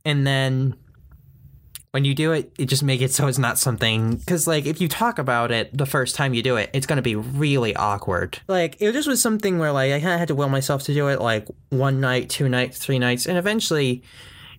and 0.04 0.26
then 0.26 0.76
when 1.96 2.04
you 2.04 2.14
do 2.14 2.32
it, 2.32 2.52
you 2.58 2.66
just 2.66 2.82
make 2.82 3.00
it 3.00 3.10
so 3.10 3.26
it's 3.26 3.38
not 3.38 3.56
something 3.56 4.16
because 4.16 4.46
like 4.46 4.66
if 4.66 4.82
you 4.82 4.86
talk 4.86 5.18
about 5.18 5.50
it 5.50 5.74
the 5.74 5.86
first 5.86 6.14
time 6.14 6.34
you 6.34 6.42
do 6.42 6.56
it, 6.56 6.68
it's 6.74 6.84
gonna 6.84 7.00
be 7.00 7.16
really 7.16 7.74
awkward. 7.74 8.38
Like 8.48 8.76
it 8.80 8.92
just 8.92 9.08
was 9.08 9.22
something 9.22 9.58
where 9.58 9.72
like 9.72 9.90
I 9.92 10.00
kind 10.00 10.12
of 10.12 10.18
had 10.18 10.28
to 10.28 10.34
will 10.34 10.50
myself 10.50 10.82
to 10.82 10.92
do 10.92 11.08
it 11.08 11.22
like 11.22 11.48
one 11.70 11.98
night, 11.98 12.28
two 12.28 12.50
nights, 12.50 12.76
three 12.76 12.98
nights, 12.98 13.24
and 13.24 13.38
eventually 13.38 14.02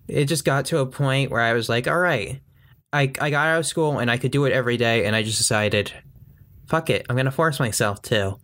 it 0.08 0.24
just 0.24 0.44
got 0.44 0.64
to 0.64 0.78
a 0.78 0.86
point 0.86 1.30
where 1.30 1.40
I 1.40 1.52
was 1.52 1.68
like, 1.68 1.86
all 1.86 2.00
right, 2.00 2.40
I 2.92 3.02
I 3.20 3.30
got 3.30 3.46
out 3.46 3.60
of 3.60 3.66
school 3.66 4.00
and 4.00 4.10
I 4.10 4.18
could 4.18 4.32
do 4.32 4.44
it 4.44 4.52
every 4.52 4.76
day, 4.76 5.04
and 5.04 5.14
I 5.14 5.22
just 5.22 5.38
decided, 5.38 5.92
fuck 6.66 6.90
it, 6.90 7.06
I'm 7.08 7.14
gonna 7.14 7.30
force 7.30 7.60
myself 7.60 8.02
to. 8.02 8.36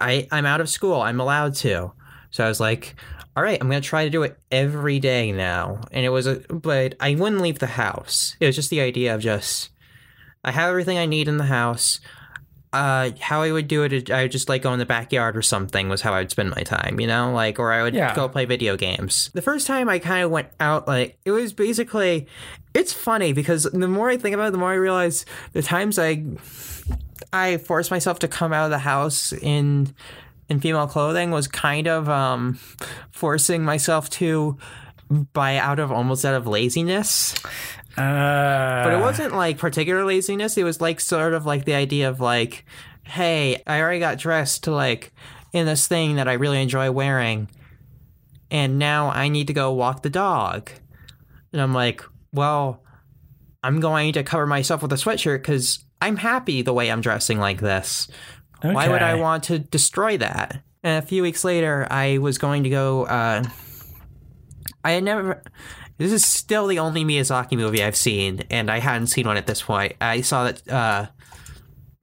I 0.00 0.26
I'm 0.32 0.46
out 0.46 0.60
of 0.60 0.68
school, 0.68 1.00
I'm 1.00 1.20
allowed 1.20 1.54
to. 1.58 1.92
So 2.32 2.44
I 2.44 2.48
was 2.48 2.58
like, 2.58 2.96
all 3.36 3.42
right, 3.42 3.58
I'm 3.60 3.68
gonna 3.68 3.80
try 3.80 4.04
to 4.04 4.10
do 4.10 4.22
it 4.22 4.38
every 4.50 4.98
day 4.98 5.32
now. 5.32 5.80
And 5.90 6.04
it 6.04 6.10
was 6.10 6.26
a, 6.26 6.36
but 6.50 6.94
I 7.00 7.14
wouldn't 7.14 7.40
leave 7.40 7.58
the 7.58 7.66
house. 7.66 8.36
It 8.40 8.46
was 8.46 8.56
just 8.56 8.70
the 8.70 8.80
idea 8.80 9.14
of 9.14 9.20
just, 9.20 9.70
I 10.44 10.50
have 10.52 10.68
everything 10.70 10.98
I 10.98 11.06
need 11.06 11.28
in 11.28 11.36
the 11.38 11.44
house. 11.44 12.00
Uh, 12.74 13.10
how 13.20 13.42
I 13.42 13.52
would 13.52 13.68
do 13.68 13.82
it, 13.82 14.10
I 14.10 14.22
would 14.22 14.32
just 14.32 14.48
like 14.48 14.62
go 14.62 14.72
in 14.72 14.78
the 14.78 14.86
backyard 14.86 15.36
or 15.36 15.42
something 15.42 15.90
was 15.90 16.00
how 16.00 16.14
I 16.14 16.20
would 16.20 16.30
spend 16.30 16.50
my 16.56 16.62
time, 16.62 16.98
you 17.00 17.06
know, 17.06 17.30
like, 17.32 17.58
or 17.58 17.70
I 17.70 17.82
would 17.82 17.94
Yeah. 17.94 18.14
go 18.16 18.30
play 18.30 18.46
video 18.46 18.78
games. 18.78 19.30
The 19.34 19.42
first 19.42 19.66
time 19.66 19.90
I 19.90 19.98
kind 19.98 20.24
of 20.24 20.30
went 20.30 20.48
out, 20.58 20.88
like, 20.88 21.18
it 21.26 21.32
was 21.32 21.52
basically, 21.52 22.26
it's 22.72 22.90
funny 22.94 23.34
because 23.34 23.64
the 23.64 23.88
more 23.88 24.08
I 24.08 24.16
think 24.16 24.32
about 24.34 24.48
it, 24.48 24.52
the 24.52 24.58
more 24.58 24.70
I 24.72 24.76
realize 24.76 25.26
the 25.52 25.60
times 25.60 25.98
I, 25.98 26.24
I 27.30 27.58
forced 27.58 27.90
myself 27.90 28.18
to 28.20 28.28
come 28.28 28.54
out 28.54 28.64
of 28.64 28.70
the 28.70 28.78
house 28.78 29.32
in 29.34 29.94
in 30.52 30.60
female 30.60 30.86
clothing 30.86 31.30
was 31.30 31.48
kind 31.48 31.88
of 31.88 32.08
um 32.08 32.58
forcing 33.10 33.64
myself 33.64 34.08
to 34.10 34.56
by 35.32 35.56
out 35.56 35.78
of 35.78 35.90
almost 35.90 36.24
out 36.24 36.34
of 36.34 36.46
laziness. 36.46 37.34
Uh, 37.96 38.84
but 38.84 38.92
it 38.94 39.00
wasn't 39.00 39.34
like 39.34 39.58
particular 39.58 40.04
laziness. 40.04 40.56
It 40.56 40.64
was 40.64 40.80
like 40.80 41.00
sort 41.00 41.34
of 41.34 41.44
like 41.44 41.64
the 41.64 41.74
idea 41.74 42.08
of 42.08 42.20
like 42.20 42.64
hey 43.04 43.60
i 43.66 43.80
already 43.80 43.98
got 43.98 44.18
dressed 44.18 44.64
to 44.64 44.70
like 44.70 45.12
in 45.52 45.66
this 45.66 45.86
thing 45.86 46.16
that 46.16 46.28
i 46.28 46.34
really 46.34 46.62
enjoy 46.62 46.90
wearing 46.90 47.48
and 48.50 48.78
now 48.78 49.08
i 49.10 49.28
need 49.28 49.46
to 49.46 49.52
go 49.52 49.72
walk 49.72 50.02
the 50.02 50.10
dog. 50.10 50.70
And 51.52 51.60
i'm 51.60 51.74
like 51.74 52.02
well 52.32 52.82
i'm 53.62 53.80
going 53.80 54.12
to 54.14 54.22
cover 54.22 54.46
myself 54.46 54.82
with 54.82 54.92
a 54.92 54.96
sweatshirt 54.96 55.38
because 55.38 55.84
i'm 56.00 56.16
happy 56.16 56.62
the 56.62 56.72
way 56.72 56.90
i'm 56.90 57.00
dressing 57.00 57.38
like 57.38 57.60
this 57.60 58.08
why 58.62 58.88
would 58.88 59.02
I 59.02 59.14
want 59.14 59.44
to 59.44 59.58
destroy 59.58 60.16
that? 60.18 60.62
And 60.82 61.02
a 61.02 61.06
few 61.06 61.22
weeks 61.22 61.44
later, 61.44 61.86
I 61.90 62.18
was 62.18 62.38
going 62.38 62.64
to 62.64 62.70
go. 62.70 63.04
Uh, 63.04 63.44
I 64.84 64.92
had 64.92 65.04
never. 65.04 65.42
This 65.98 66.10
is 66.10 66.24
still 66.24 66.66
the 66.66 66.78
only 66.80 67.04
Miyazaki 67.04 67.56
movie 67.56 67.82
I've 67.82 67.96
seen, 67.96 68.42
and 68.50 68.70
I 68.70 68.78
hadn't 68.80 69.06
seen 69.08 69.26
one 69.26 69.36
at 69.36 69.46
this 69.46 69.62
point. 69.62 69.94
I 70.00 70.22
saw 70.22 70.44
that 70.44 70.68
uh, 70.68 71.06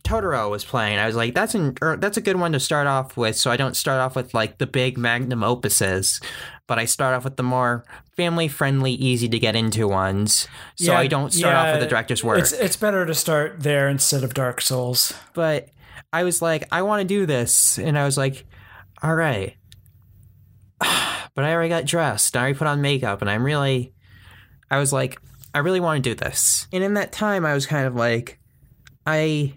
Totoro 0.03 0.49
was 0.49 0.63
playing. 0.63 0.97
I 0.97 1.05
was 1.05 1.15
like, 1.15 1.33
"That's 1.35 1.55
an 1.55 1.75
er, 1.81 1.97
that's 1.97 2.15
a 2.15 2.21
good 2.21 2.37
one 2.37 2.53
to 2.53 2.59
start 2.59 2.87
off 2.87 3.17
with." 3.17 3.35
So 3.35 3.51
I 3.51 3.57
don't 3.57 3.75
start 3.75 3.99
off 3.99 4.15
with 4.15 4.33
like 4.33 4.57
the 4.57 4.67
big 4.67 4.97
magnum 4.97 5.41
opuses, 5.41 6.23
but 6.67 6.79
I 6.79 6.85
start 6.85 7.13
off 7.15 7.25
with 7.25 7.35
the 7.35 7.43
more 7.43 7.83
family 8.15 8.47
friendly, 8.47 8.93
easy 8.93 9.27
to 9.27 9.39
get 9.39 9.55
into 9.55 9.87
ones. 9.87 10.47
So 10.75 10.93
Yeah, 10.93 10.99
I 10.99 11.07
don't 11.07 11.33
start 11.33 11.55
off 11.55 11.73
with 11.73 11.81
the 11.81 11.87
director's 11.87 12.23
work. 12.23 12.39
It's 12.39 12.53
it's 12.53 12.77
better 12.77 13.05
to 13.05 13.13
start 13.13 13.59
there 13.59 13.89
instead 13.89 14.23
of 14.23 14.33
Dark 14.33 14.61
Souls. 14.61 15.13
but 15.33 15.69
I 16.11 16.23
was 16.23 16.41
like, 16.41 16.65
I 16.71 16.81
want 16.81 17.01
to 17.01 17.07
do 17.07 17.25
this, 17.25 17.77
and 17.77 17.97
I 17.97 18.05
was 18.05 18.17
like, 18.17 18.45
all 19.01 19.15
right, 19.15 19.55
but 20.79 21.45
I 21.45 21.53
already 21.53 21.69
got 21.69 21.85
dressed, 21.85 22.35
I 22.35 22.41
already 22.41 22.57
put 22.57 22.67
on 22.67 22.81
makeup, 22.81 23.21
and 23.21 23.29
I'm 23.29 23.43
really, 23.43 23.93
I 24.69 24.79
was 24.79 24.93
like, 24.93 25.19
I 25.53 25.59
really 25.59 25.79
want 25.79 26.03
to 26.03 26.09
do 26.09 26.15
this, 26.15 26.67
and 26.71 26.83
in 26.83 26.95
that 26.95 27.11
time, 27.11 27.45
I 27.45 27.53
was 27.53 27.65
kind 27.65 27.85
of 27.85 27.95
like, 27.95 28.39
I, 29.05 29.55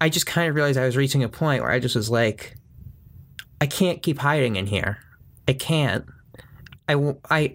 I 0.00 0.08
just 0.08 0.26
kind 0.26 0.48
of 0.48 0.54
realized 0.54 0.78
I 0.78 0.86
was 0.86 0.96
reaching 0.96 1.22
a 1.22 1.28
point 1.28 1.62
where 1.62 1.70
I 1.70 1.78
just 1.78 1.96
was 1.96 2.10
like, 2.10 2.56
I 3.60 3.66
can't 3.66 4.02
keep 4.02 4.18
hiding 4.18 4.56
in 4.56 4.66
here, 4.66 4.98
I 5.48 5.52
can't, 5.52 6.04
I, 6.88 7.14
I, 7.30 7.52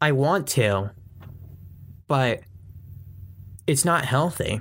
I 0.00 0.12
want 0.12 0.46
to, 0.48 0.90
but 2.06 2.40
it's 3.66 3.84
not 3.84 4.04
healthy 4.04 4.60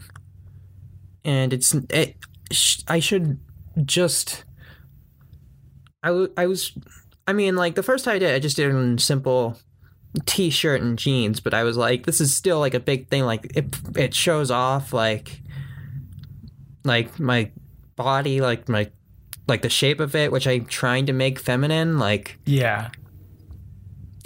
and 1.27 1.53
it's 1.53 1.75
it, 1.91 2.15
sh- 2.51 2.81
I 2.87 2.99
should 2.99 3.39
just 3.85 4.43
I, 6.01 6.07
w- 6.07 6.33
I 6.35 6.47
was 6.47 6.71
I 7.27 7.33
mean 7.33 7.55
like 7.55 7.75
the 7.75 7.83
first 7.83 8.05
time 8.05 8.15
I 8.15 8.19
did 8.19 8.33
I 8.33 8.39
just 8.39 8.55
did 8.55 8.67
it 8.69 8.75
in 8.75 8.97
simple 8.97 9.57
t-shirt 10.25 10.81
and 10.81 10.97
jeans 10.97 11.39
but 11.39 11.53
I 11.53 11.63
was 11.63 11.77
like 11.77 12.05
this 12.07 12.19
is 12.21 12.35
still 12.35 12.59
like 12.59 12.73
a 12.73 12.79
big 12.79 13.09
thing 13.09 13.23
like 13.25 13.51
it 13.55 13.77
it 13.95 14.13
shows 14.15 14.49
off 14.49 14.91
like 14.93 15.41
like 16.83 17.19
my 17.19 17.51
body 17.95 18.41
like 18.41 18.67
my 18.69 18.89
like 19.47 19.61
the 19.61 19.69
shape 19.69 19.99
of 19.99 20.15
it 20.15 20.31
which 20.31 20.47
I'm 20.47 20.65
trying 20.65 21.05
to 21.07 21.13
make 21.13 21.39
feminine 21.39 21.99
like 21.99 22.39
Yeah. 22.45 22.89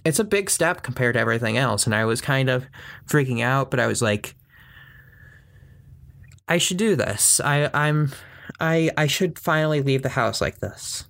it's 0.06 0.20
a 0.20 0.24
big 0.24 0.49
step 0.49 0.84
compared 0.84 1.16
to 1.16 1.20
everything 1.20 1.58
else 1.58 1.86
and 1.86 1.93
i 1.95 2.06
was 2.06 2.22
kind 2.22 2.49
of 2.49 2.66
freaking 3.08 3.41
out 3.41 3.70
but 3.72 3.80
i 3.80 3.88
was 3.88 4.02
like 4.02 4.36
i 6.48 6.58
should 6.58 6.78
do 6.78 6.96
this. 6.96 7.39
I 7.39 7.70
i'm 7.74 8.12
i 8.60 8.92
i 8.98 9.08
should 9.08 9.39
finally 9.39 9.82
leave 9.82 10.04
the 10.04 10.10
house 10.10 10.42
like 10.42 10.60
this. 10.60 11.06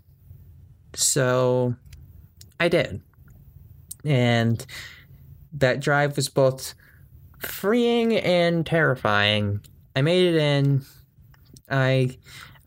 So 0.96 1.76
i 2.60 2.68
did. 2.68 3.02
And 4.04 4.66
that 5.54 5.80
drive 5.80 6.16
was 6.16 6.30
both 6.30 6.74
freeing 7.40 8.16
and 8.16 8.66
terrifying. 8.66 9.62
I 9.96 10.02
made 10.02 10.34
it 10.34 10.36
in. 10.36 10.84
I 11.70 12.18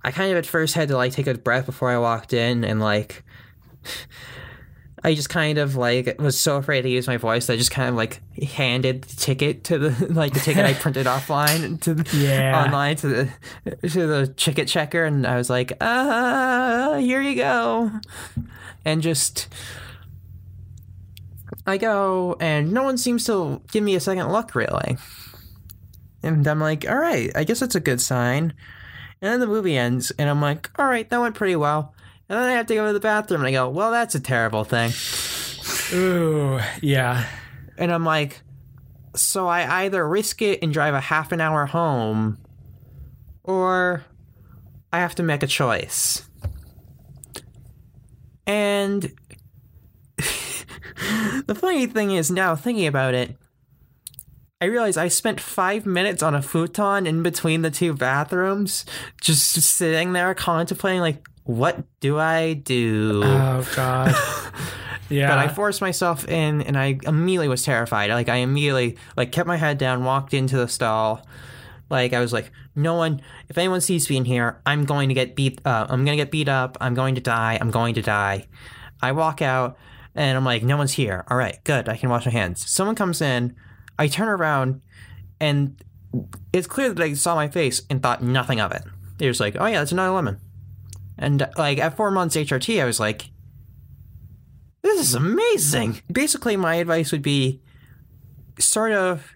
i 0.03 0.11
kind 0.11 0.31
of 0.31 0.39
at 0.39 0.47
first 0.47 0.75
had 0.75 0.89
to 0.89 0.97
like 0.97 1.13
take 1.13 1.27
a 1.27 1.35
breath 1.35 1.67
before 1.67 1.91
i 1.91 1.99
walked 1.99 2.33
in 2.33 2.65
and 2.65 2.81
like 2.81 3.25
I 5.07 5.15
just 5.15 5.29
kind 5.29 5.59
of 5.59 5.77
like 5.77 6.19
was 6.19 6.41
so 6.41 6.57
afraid 6.57 6.81
to 6.83 6.89
use 6.89 7.07
my 7.07 7.19
voice 7.19 7.47
that 7.47 7.53
I 7.53 7.57
just 7.57 7.71
kind 7.71 7.91
of 7.91 7.95
like 7.95 8.21
handed 8.43 9.03
the 9.03 9.17
ticket 9.17 9.65
to 9.65 9.79
the 9.79 10.07
like 10.13 10.33
the 10.33 10.41
ticket 10.41 10.65
I 10.65 10.73
printed 10.83 11.07
offline 11.07 11.79
to 11.83 11.93
the, 11.95 12.17
Yeah. 12.17 12.65
online 12.65 12.97
to 12.97 13.07
the 13.09 13.29
to 13.91 14.07
the 14.07 14.27
ticket 14.29 14.67
checker 14.67 15.05
and 15.05 15.27
I 15.27 15.37
was 15.37 15.51
like, 15.51 15.73
"Uh, 15.81 16.97
here 16.97 17.21
you 17.21 17.37
go." 17.37 17.91
And 18.87 19.03
just 19.03 19.49
I 21.67 21.77
go 21.77 22.37
and 22.41 22.73
no 22.73 22.83
one 22.83 22.99
seems 22.99 23.25
to 23.27 23.61
give 23.73 23.83
me 23.85 23.95
a 23.95 24.01
second 24.01 24.33
look 24.33 24.55
really. 24.55 24.97
And 26.23 26.47
I'm 26.47 26.61
like, 26.61 26.89
"All 26.89 26.97
right, 26.97 27.31
I 27.35 27.45
guess 27.45 27.61
that's 27.61 27.75
a 27.75 27.81
good 27.81 28.01
sign." 28.01 28.55
And 29.21 29.33
then 29.33 29.41
the 29.41 29.47
movie 29.47 29.77
ends 29.77 30.11
and 30.19 30.29
I'm 30.31 30.41
like, 30.41 30.71
"All 30.79 30.87
right, 30.87 31.09
that 31.11 31.21
went 31.21 31.35
pretty 31.35 31.57
well." 31.57 31.95
And 32.29 32.39
then 32.39 32.49
I 32.49 32.53
have 32.53 32.67
to 32.67 32.75
go 32.75 32.87
to 32.87 32.93
the 32.93 33.01
bathroom 33.01 33.43
and 33.43 33.49
I 33.49 33.53
go, 33.53 33.69
well, 33.69 33.91
that's 33.91 34.15
a 34.15 34.21
terrible 34.21 34.65
thing. 34.65 34.93
Ooh, 35.93 36.59
yeah. 36.81 37.27
And 37.77 37.93
I'm 37.93 38.05
like, 38.05 38.41
so 39.15 39.47
I 39.47 39.85
either 39.85 40.07
risk 40.07 40.41
it 40.43 40.61
and 40.63 40.73
drive 40.73 40.95
a 40.95 41.01
half 41.01 41.33
an 41.33 41.41
hour 41.41 41.67
home 41.67 42.39
or 43.43 44.05
I 44.93 45.01
have 45.01 45.15
to 45.17 45.23
make 45.23 45.43
a 45.43 45.47
choice. 45.47 46.29
And 48.47 49.03
the 50.17 51.55
funny 51.55 51.87
thing 51.87 52.13
is, 52.13 52.31
now 52.31 52.57
thinking 52.57 52.87
about 52.87 53.15
it, 53.15 53.37
I 54.61 54.67
realize 54.67 54.97
I 54.97 55.09
spent 55.09 55.41
five 55.41 55.85
minutes 55.85 56.23
on 56.23 56.35
a 56.35 56.43
futon 56.43 57.07
in 57.07 57.23
between 57.23 57.63
the 57.63 57.71
two 57.71 57.93
bathrooms, 57.93 58.87
just 59.21 59.53
sitting 59.53 60.13
there 60.13 60.35
contemplating, 60.35 61.01
like, 61.01 61.27
what 61.45 61.85
do 62.01 62.19
I 62.19 62.55
do? 62.55 63.23
Oh 63.25 63.69
God. 63.77 64.15
Yeah. 65.11 65.29
But 65.29 65.39
I 65.39 65.49
forced 65.49 65.83
myself 65.83 66.27
in, 66.27 66.63
and 66.63 66.79
I 66.79 66.99
immediately 67.05 67.47
was 67.47 67.63
terrified. 67.63 68.11
Like 68.11 68.31
I 68.31 68.37
immediately 68.37 68.97
like 69.17 69.33
kept 69.33 69.47
my 69.47 69.57
head 69.57 69.79
down, 69.79 70.03
walked 70.03 70.33
into 70.33 70.57
the 70.57 70.67
stall. 70.67 71.27
Like 71.91 72.15
I 72.15 72.21
was 72.21 72.33
like, 72.33 72.51
no 72.75 72.95
one. 72.95 73.21
If 73.49 73.59
anyone 73.59 73.83
sees 73.83 74.09
me 74.09 74.17
in 74.17 74.25
here, 74.25 74.61
I'm 74.65 74.85
going 74.85 75.09
to 75.11 75.15
get 75.15 75.37
beat. 75.37 75.61
Uh, 75.65 75.87
I'm 75.89 76.05
going 76.05 76.17
to 76.17 76.25
get 76.25 76.31
beat 76.31 76.49
up. 76.49 76.79
I'm 76.81 76.95
going 76.95 77.15
to 77.17 77.21
die. 77.21 77.59
I'm 77.61 77.71
going 77.71 77.95
to 77.95 78.03
die. 78.03 78.47
I 79.03 79.13
walk 79.13 79.43
out, 79.43 79.77
and 80.15 80.37
I'm 80.37 80.45
like, 80.45 80.63
no 80.63 80.79
one's 80.79 80.93
here. 80.93 81.25
All 81.29 81.37
right, 81.37 81.63
good. 81.65 81.89
I 81.89 81.97
can 81.97 82.09
wash 82.09 82.25
my 82.25 82.33
hands. 82.33 82.69
Someone 82.69 82.97
comes 82.97 83.21
in. 83.21 83.55
I 83.99 84.09
turn 84.09 84.29
around, 84.29 84.81
and 85.39 85.81
it's 86.53 86.67
clear 86.67 86.89
that 86.89 86.97
they 86.97 87.15
saw 87.15 87.35
my 87.35 87.49
face 87.49 87.83
and 87.91 88.03
thought 88.03 88.23
nothing 88.23 88.61
of 88.61 88.73
it. 88.73 88.83
They 89.19 89.29
was 89.29 89.39
like, 89.39 89.57
oh 89.59 89.67
yeah, 89.67 89.81
that's 89.81 89.93
another 89.93 90.15
lemon. 90.15 90.41
And 91.17 91.49
like 91.57 91.79
at 91.79 91.97
four 91.97 92.11
months 92.11 92.37
HRT, 92.37 92.83
I 92.83 92.85
was 92.85 92.99
like, 93.01 93.31
this 94.83 95.01
is 95.01 95.15
amazing. 95.15 96.03
Basically, 96.13 96.57
my 96.57 96.77
advice 96.77 97.13
would 97.13 97.23
be 97.23 97.63
sort 98.59 98.93
of 98.93 99.31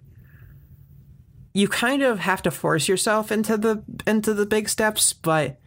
you 1.55 1.67
kind 1.67 2.03
of 2.03 2.21
have 2.21 2.43
to 2.43 2.51
force 2.51 2.89
yourself 2.89 3.33
into 3.33 3.57
the 3.57 3.83
into 4.07 4.35
the 4.35 4.47
big 4.47 4.69
steps, 4.69 5.13
but 5.13 5.59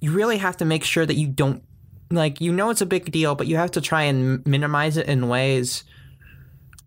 you 0.00 0.10
really 0.12 0.38
have 0.38 0.56
to 0.58 0.64
make 0.64 0.84
sure 0.84 1.06
that 1.06 1.14
you 1.14 1.26
don't 1.28 1.62
like 2.10 2.40
you 2.40 2.52
know 2.52 2.70
it's 2.70 2.80
a 2.80 2.86
big 2.86 3.10
deal, 3.12 3.34
but 3.34 3.46
you 3.46 3.56
have 3.56 3.70
to 3.72 3.80
try 3.80 4.02
and 4.02 4.44
minimize 4.46 4.96
it 4.96 5.06
in 5.06 5.28
ways 5.28 5.84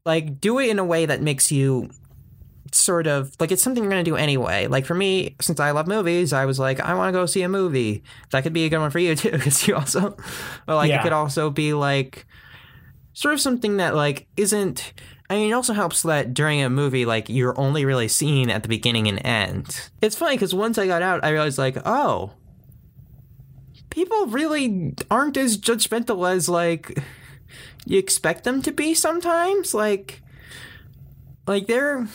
like 0.06 0.40
do 0.40 0.60
it 0.60 0.70
in 0.70 0.80
a 0.80 0.84
way 0.84 1.06
that 1.06 1.22
makes 1.22 1.52
you 1.52 1.90
sort 2.72 3.08
of 3.08 3.36
like 3.40 3.52
it's 3.52 3.62
something 3.64 3.84
you're 3.84 3.92
going 3.92 4.04
to 4.04 4.10
do 4.12 4.16
anyway. 4.18 4.68
Like 4.68 4.86
for 4.86 4.94
me, 4.96 5.36
since 5.42 5.60
I 5.60 5.72
love 5.72 5.88
movies, 5.88 6.34
I 6.34 6.46
was 6.46 6.60
like, 6.60 6.80
I 6.80 6.94
want 6.94 7.14
to 7.14 7.20
go 7.20 7.26
see 7.26 7.42
a 7.42 7.50
movie. 7.50 8.04
That 8.32 8.44
could 8.44 8.54
be 8.54 8.66
a 8.66 8.70
good 8.70 8.80
one 8.80 8.92
for 8.92 9.00
you 9.00 9.16
too, 9.18 9.32
because 9.32 9.68
you 9.68 9.76
also, 9.76 10.16
but 10.66 10.76
like 10.76 10.90
Yeah. 10.90 11.00
it 11.00 11.04
could 11.04 11.14
also 11.14 11.50
be 11.50 11.74
like 11.74 12.26
sort 13.14 13.34
of 13.34 13.42
something 13.42 13.78
that 13.78 13.96
like 13.96 14.28
isn't. 14.38 14.94
I 15.32 15.36
mean, 15.36 15.52
it 15.52 15.54
also 15.54 15.74
helps 15.74 16.02
that 16.04 16.34
during 16.34 16.62
a 16.64 16.70
movie, 16.72 17.06
like 17.06 17.30
you're 17.30 17.60
only 17.60 17.86
really 17.86 18.08
seen 18.08 18.50
at 18.50 18.64
the 18.64 18.70
beginning 18.70 19.08
and 19.08 19.24
end. 19.24 19.90
It's 20.02 20.16
funny 20.16 20.36
because 20.36 20.56
once 20.56 20.78
I 20.80 20.88
got 20.88 21.04
out, 21.04 21.24
I 21.24 21.30
realized 21.30 21.60
like, 21.60 21.78
oh, 21.86 22.32
people 23.92 24.26
really 24.28 24.96
aren't 25.12 25.38
as 25.38 25.58
judgmental 25.58 26.30
as 26.32 26.50
like 26.50 27.00
you 27.86 27.98
expect 28.00 28.44
them 28.44 28.62
to 28.64 28.72
be 28.72 28.94
sometimes. 28.96 29.74
Like, 29.74 30.22
like 31.48 31.68
they're 31.68 32.08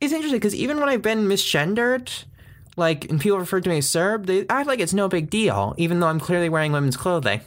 it's 0.00 0.12
interesting 0.12 0.38
because 0.38 0.54
even 0.54 0.80
when 0.80 0.88
I've 0.88 1.02
been 1.02 1.26
misgendered, 1.26 2.24
like, 2.76 3.10
and 3.10 3.20
people 3.20 3.38
refer 3.38 3.60
to 3.60 3.68
me 3.68 3.78
as 3.78 3.88
Serb, 3.88 4.26
they 4.26 4.46
act 4.48 4.66
like 4.66 4.80
it's 4.80 4.94
no 4.94 5.08
big 5.08 5.30
deal, 5.30 5.74
even 5.76 6.00
though 6.00 6.08
I'm 6.08 6.20
clearly 6.20 6.48
wearing 6.48 6.72
women's 6.72 6.96
clothing. 6.96 7.40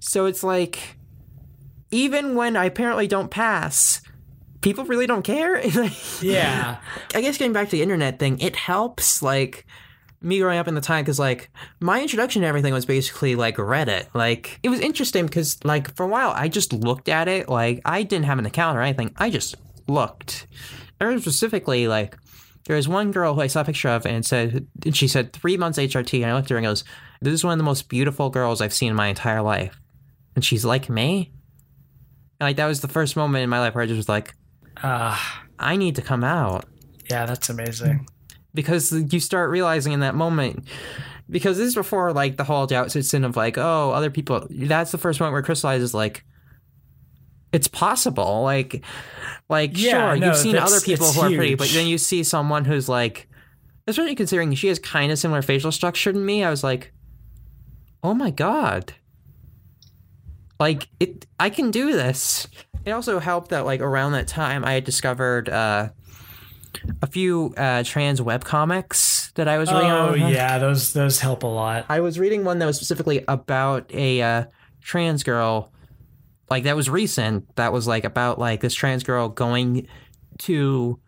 So 0.00 0.26
it's 0.26 0.42
like, 0.42 0.96
even 1.90 2.34
when 2.34 2.56
I 2.56 2.64
apparently 2.66 3.06
don't 3.06 3.30
pass, 3.30 4.00
people 4.60 4.84
really 4.84 5.06
don't 5.06 5.22
care. 5.22 5.64
yeah. 6.20 6.78
I 7.14 7.20
guess 7.20 7.38
getting 7.38 7.52
back 7.52 7.68
to 7.68 7.72
the 7.72 7.82
internet 7.82 8.18
thing, 8.18 8.40
it 8.40 8.56
helps, 8.56 9.22
like, 9.22 9.66
me 10.20 10.38
growing 10.40 10.58
up 10.58 10.66
in 10.66 10.74
the 10.74 10.80
time, 10.80 11.04
because, 11.04 11.18
like, 11.18 11.50
my 11.80 12.00
introduction 12.00 12.42
to 12.42 12.48
everything 12.48 12.72
was 12.72 12.86
basically, 12.86 13.34
like, 13.36 13.56
Reddit. 13.56 14.06
Like, 14.14 14.58
it 14.62 14.70
was 14.70 14.80
interesting 14.80 15.26
because, 15.26 15.62
like, 15.64 15.94
for 15.94 16.04
a 16.04 16.08
while, 16.08 16.32
I 16.34 16.48
just 16.48 16.72
looked 16.72 17.08
at 17.08 17.28
it. 17.28 17.48
Like, 17.48 17.82
I 17.84 18.02
didn't 18.02 18.24
have 18.24 18.38
an 18.38 18.46
account 18.46 18.78
or 18.78 18.80
anything. 18.80 19.14
I 19.16 19.30
just 19.30 19.54
looked. 19.88 20.46
I 21.00 21.04
remember 21.04 21.22
specifically, 21.22 21.88
like, 21.88 22.16
there 22.66 22.76
was 22.76 22.88
one 22.88 23.12
girl 23.12 23.34
who 23.34 23.40
I 23.42 23.46
saw 23.46 23.60
a 23.60 23.64
picture 23.64 23.88
of, 23.88 24.06
and 24.06 24.24
said, 24.24 24.66
and 24.84 24.96
she 24.96 25.06
said, 25.08 25.32
three 25.32 25.56
months 25.56 25.78
HRT. 25.78 26.22
And 26.22 26.30
I 26.30 26.34
looked 26.34 26.46
at 26.46 26.50
her 26.50 26.56
and 26.56 26.66
goes, 26.66 26.84
This 27.20 27.34
is 27.34 27.44
one 27.44 27.52
of 27.52 27.58
the 27.58 27.64
most 27.64 27.88
beautiful 27.88 28.30
girls 28.30 28.60
I've 28.60 28.72
seen 28.74 28.90
in 28.90 28.96
my 28.96 29.08
entire 29.08 29.42
life. 29.42 29.78
And 30.34 30.44
she's 30.44 30.64
like 30.64 30.88
me. 30.88 31.32
And, 32.40 32.48
like, 32.48 32.56
that 32.56 32.66
was 32.66 32.80
the 32.80 32.88
first 32.88 33.16
moment 33.16 33.44
in 33.44 33.50
my 33.50 33.60
life 33.60 33.74
where 33.74 33.84
I 33.84 33.86
just 33.86 33.96
was 33.98 34.08
like, 34.08 34.34
Ah. 34.78 35.42
I 35.58 35.76
need 35.76 35.96
to 35.96 36.02
come 36.02 36.24
out 36.24 36.64
yeah, 37.08 37.26
that's 37.26 37.48
amazing. 37.48 38.08
because 38.54 38.90
you 38.92 39.20
start 39.20 39.50
realizing 39.50 39.92
in 39.92 40.00
that 40.00 40.14
moment 40.16 40.66
because 41.30 41.58
this 41.58 41.68
is 41.68 41.74
before 41.74 42.12
like 42.12 42.36
the 42.36 42.44
whole 42.44 42.66
doubt 42.66 42.90
sits 42.90 43.14
in 43.14 43.24
of 43.24 43.36
like 43.36 43.56
oh 43.56 43.92
other 43.92 44.10
people 44.10 44.46
that's 44.50 44.90
the 44.90 44.98
first 44.98 45.20
moment 45.20 45.32
where 45.32 45.40
it 45.40 45.44
crystallizes 45.44 45.94
like 45.94 46.24
it's 47.54 47.68
possible 47.68 48.42
like 48.42 48.84
like 49.48 49.70
Yeah, 49.74 49.90
sure 49.90 50.16
no, 50.16 50.26
you've 50.26 50.36
seen 50.36 50.56
other 50.56 50.80
people 50.80 51.06
who 51.06 51.20
are 51.20 51.30
pretty 51.30 51.54
but 51.54 51.68
then 51.68 51.86
you 51.86 51.98
see 51.98 52.22
someone 52.22 52.64
who's 52.64 52.88
like 52.88 53.28
especially 53.86 54.14
considering 54.14 54.52
she 54.54 54.68
has 54.68 54.78
kind 54.78 55.12
of 55.12 55.18
similar 55.18 55.42
facial 55.42 55.70
structure 55.70 56.12
to 56.12 56.18
me 56.18 56.42
i 56.42 56.50
was 56.50 56.64
like 56.64 56.92
oh 58.02 58.14
my 58.14 58.30
god 58.30 58.92
like 60.58 60.88
it 61.00 61.26
i 61.38 61.48
can 61.48 61.70
do 61.70 61.92
this 61.92 62.46
it 62.84 62.90
also 62.90 63.18
helped 63.18 63.50
that 63.50 63.64
like 63.64 63.80
around 63.80 64.12
that 64.12 64.26
time 64.26 64.64
i 64.64 64.72
had 64.72 64.84
discovered 64.84 65.48
uh 65.48 65.88
a 67.02 67.06
few 67.06 67.54
uh, 67.56 67.82
trans 67.84 68.20
web 68.20 68.44
comics 68.44 69.32
that 69.36 69.48
I 69.48 69.58
was 69.58 69.72
reading. 69.72 69.90
Oh 69.90 70.14
yeah, 70.14 70.58
those 70.58 70.92
those 70.92 71.20
help 71.20 71.42
a 71.42 71.46
lot. 71.46 71.86
I 71.88 72.00
was 72.00 72.18
reading 72.18 72.44
one 72.44 72.58
that 72.58 72.66
was 72.66 72.76
specifically 72.76 73.24
about 73.28 73.92
a 73.94 74.22
uh, 74.22 74.44
trans 74.80 75.22
girl, 75.22 75.72
like 76.50 76.64
that 76.64 76.76
was 76.76 76.90
recent. 76.90 77.54
That 77.56 77.72
was 77.72 77.86
like 77.86 78.04
about 78.04 78.38
like 78.38 78.60
this 78.60 78.74
trans 78.74 79.02
girl 79.02 79.28
going 79.28 79.88
to 80.40 80.98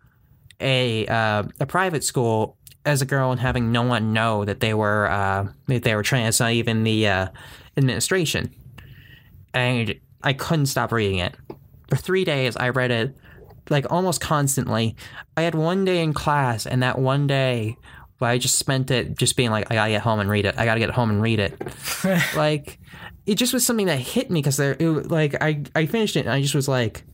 a 0.61 1.07
uh, 1.07 1.45
a 1.61 1.67
private 1.67 2.05
school 2.05 2.57
as 2.85 3.03
a 3.03 3.07
girl 3.07 3.33
and 3.33 3.41
having 3.41 3.73
no 3.73 3.83
one 3.83 4.13
know 4.13 4.45
that 4.45 4.61
they 4.61 4.73
were 4.73 5.11
uh, 5.11 5.49
that 5.67 5.83
they 5.83 5.95
were 5.95 6.03
trans, 6.03 6.41
not 6.41 6.53
even 6.53 6.85
the 6.85 7.09
uh, 7.09 7.29
administration. 7.77 8.55
And 9.53 9.95
I 10.23 10.33
couldn't 10.33 10.67
stop 10.67 10.93
reading 10.93 11.19
it. 11.19 11.35
For 11.89 11.97
three 11.97 12.25
days, 12.25 12.57
I 12.57 12.71
read 12.71 12.91
it 12.91 13.17
like 13.71 13.91
almost 13.91 14.21
constantly. 14.21 14.97
I 15.37 15.43
had 15.43 15.55
one 15.55 15.85
day 15.85 16.03
in 16.03 16.13
class, 16.13 16.67
and 16.67 16.83
that 16.83 16.99
one 16.99 17.27
day, 17.27 17.77
I 18.21 18.39
just 18.39 18.57
spent 18.57 18.91
it 18.91 19.17
just 19.19 19.37
being 19.37 19.51
like, 19.51 19.71
I 19.71 19.75
gotta 19.75 19.91
get 19.91 20.03
home 20.03 20.21
and 20.21 20.31
read 20.31 20.47
it. 20.47 20.55
I 20.57 20.65
gotta 20.65 20.81
get 20.81 20.91
home 20.91 21.11
and 21.11 21.23
read 21.23 21.41
it. 21.41 21.61
like, 22.37 22.79
it 23.27 23.35
just 23.35 23.53
was 23.53 23.67
something 23.67 23.87
that 23.87 23.99
hit 23.99 24.31
me 24.31 24.41
because 24.41 24.57
there, 24.57 24.77
it, 24.79 25.11
like, 25.11 25.35
I 25.43 25.63
I 25.75 25.87
finished 25.87 26.17
it 26.17 26.21
and 26.21 26.31
I 26.31 26.41
just 26.41 26.55
was 26.55 26.69
like, 26.69 27.05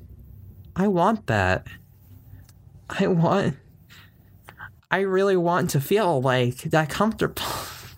I 0.77 0.89
want 0.89 1.27
that. 1.27 1.67
I 2.89 3.07
want. 3.07 3.57
I 4.91 4.99
really 5.01 5.37
want 5.37 5.71
to 5.71 5.81
feel 5.81 6.21
like 6.21 6.57
that 6.65 6.91
comfortable, 6.91 7.43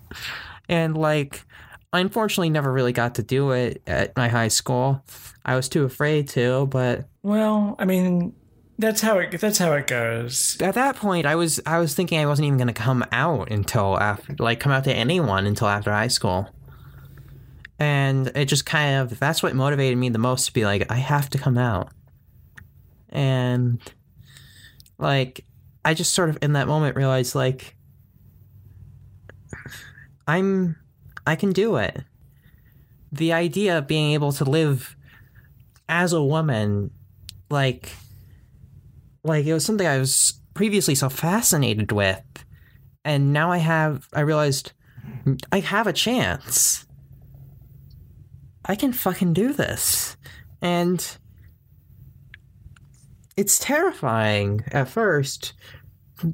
and 0.69 0.97
like, 0.97 1.45
I 1.91 1.99
unfortunately 1.99 2.49
never 2.49 2.71
really 2.71 2.93
got 2.93 3.15
to 3.15 3.23
do 3.23 3.51
it 3.51 3.81
at 3.85 4.15
my 4.15 4.29
high 4.29 4.47
school. 4.47 5.03
I 5.43 5.55
was 5.55 5.67
too 5.67 5.83
afraid 5.83 6.29
to, 6.29 6.65
but 6.67 7.07
Well, 7.21 7.75
I 7.77 7.83
mean, 7.85 8.33
that's 8.79 9.01
how 9.01 9.17
it 9.19 9.39
that's 9.41 9.57
how 9.57 9.73
it 9.73 9.87
goes. 9.87 10.57
at 10.61 10.75
that 10.75 10.97
point 10.97 11.25
i 11.25 11.33
was 11.33 11.61
i 11.65 11.79
was 11.79 11.95
thinking 11.95 12.19
i 12.19 12.25
wasn't 12.25 12.45
even 12.45 12.57
going 12.57 12.67
to 12.67 12.73
come 12.73 13.05
out 13.13 13.49
until 13.49 13.97
after 13.97 14.35
like 14.39 14.59
come 14.59 14.73
out 14.73 14.83
to 14.83 14.91
anyone 14.93 15.45
until 15.45 15.67
after 15.69 15.91
high 15.93 16.09
school 16.09 16.49
and 17.79 18.27
it 18.35 18.45
just 18.45 18.65
kind 18.65 18.97
of 18.97 19.19
that's 19.19 19.43
what 19.43 19.53
motivated 19.55 19.97
me 19.97 20.09
the 20.09 20.17
most 20.17 20.45
to 20.45 20.53
be 20.53 20.63
like 20.63 20.89
i 20.91 20.95
have 20.95 21.29
to 21.29 21.37
come 21.37 21.57
out. 21.57 21.89
And 23.09 23.79
like 24.97 25.45
i 25.83 25.93
just 25.93 26.13
sort 26.13 26.29
of 26.29 26.37
in 26.41 26.53
that 26.53 26.67
moment 26.67 26.95
realized 26.95 27.35
like 27.35 27.75
i'm 30.27 30.75
i 31.27 31.35
can 31.35 31.51
do 31.51 31.77
it. 31.77 32.03
The 33.11 33.33
idea 33.33 33.77
of 33.77 33.87
being 33.87 34.13
able 34.13 34.33
to 34.33 34.43
live 34.43 34.95
as 35.87 36.11
a 36.13 36.23
woman 36.23 36.91
like 37.49 37.91
like 39.23 39.45
it 39.45 39.53
was 39.53 39.65
something 39.65 39.87
I 39.87 39.97
was 39.97 40.39
previously 40.53 40.95
so 40.95 41.09
fascinated 41.09 41.91
with, 41.91 42.23
and 43.03 43.33
now 43.33 43.51
I 43.51 43.57
have 43.57 44.07
I 44.13 44.21
realized 44.21 44.71
I 45.51 45.59
have 45.59 45.87
a 45.87 45.93
chance. 45.93 46.84
I 48.65 48.75
can 48.75 48.93
fucking 48.93 49.33
do 49.33 49.53
this, 49.53 50.17
and 50.61 51.17
it's 53.37 53.59
terrifying 53.59 54.63
at 54.71 54.89
first, 54.89 55.53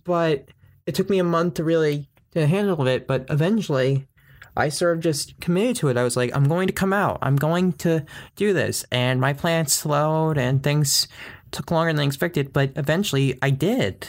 but 0.05 0.49
it 0.85 0.95
took 0.95 1.09
me 1.09 1.19
a 1.19 1.23
month 1.23 1.55
to 1.55 1.63
really 1.63 2.09
to 2.31 2.47
handle 2.47 2.87
it. 2.87 3.07
But 3.07 3.25
eventually, 3.29 4.07
I 4.55 4.69
sort 4.69 4.97
of 4.97 5.03
just 5.03 5.39
committed 5.41 5.75
to 5.77 5.89
it. 5.89 5.97
I 5.97 6.03
was 6.03 6.15
like, 6.15 6.35
I'm 6.35 6.45
going 6.45 6.67
to 6.67 6.73
come 6.73 6.93
out. 6.93 7.19
I'm 7.21 7.35
going 7.35 7.73
to 7.73 8.05
do 8.35 8.53
this, 8.53 8.85
and 8.91 9.19
my 9.19 9.33
plans 9.33 9.73
slowed, 9.73 10.37
and 10.37 10.63
things 10.63 11.07
took 11.51 11.69
longer 11.69 11.91
than 11.91 12.05
expected, 12.05 12.53
but 12.53 12.71
eventually 12.77 13.37
I 13.41 13.49
did. 13.49 14.07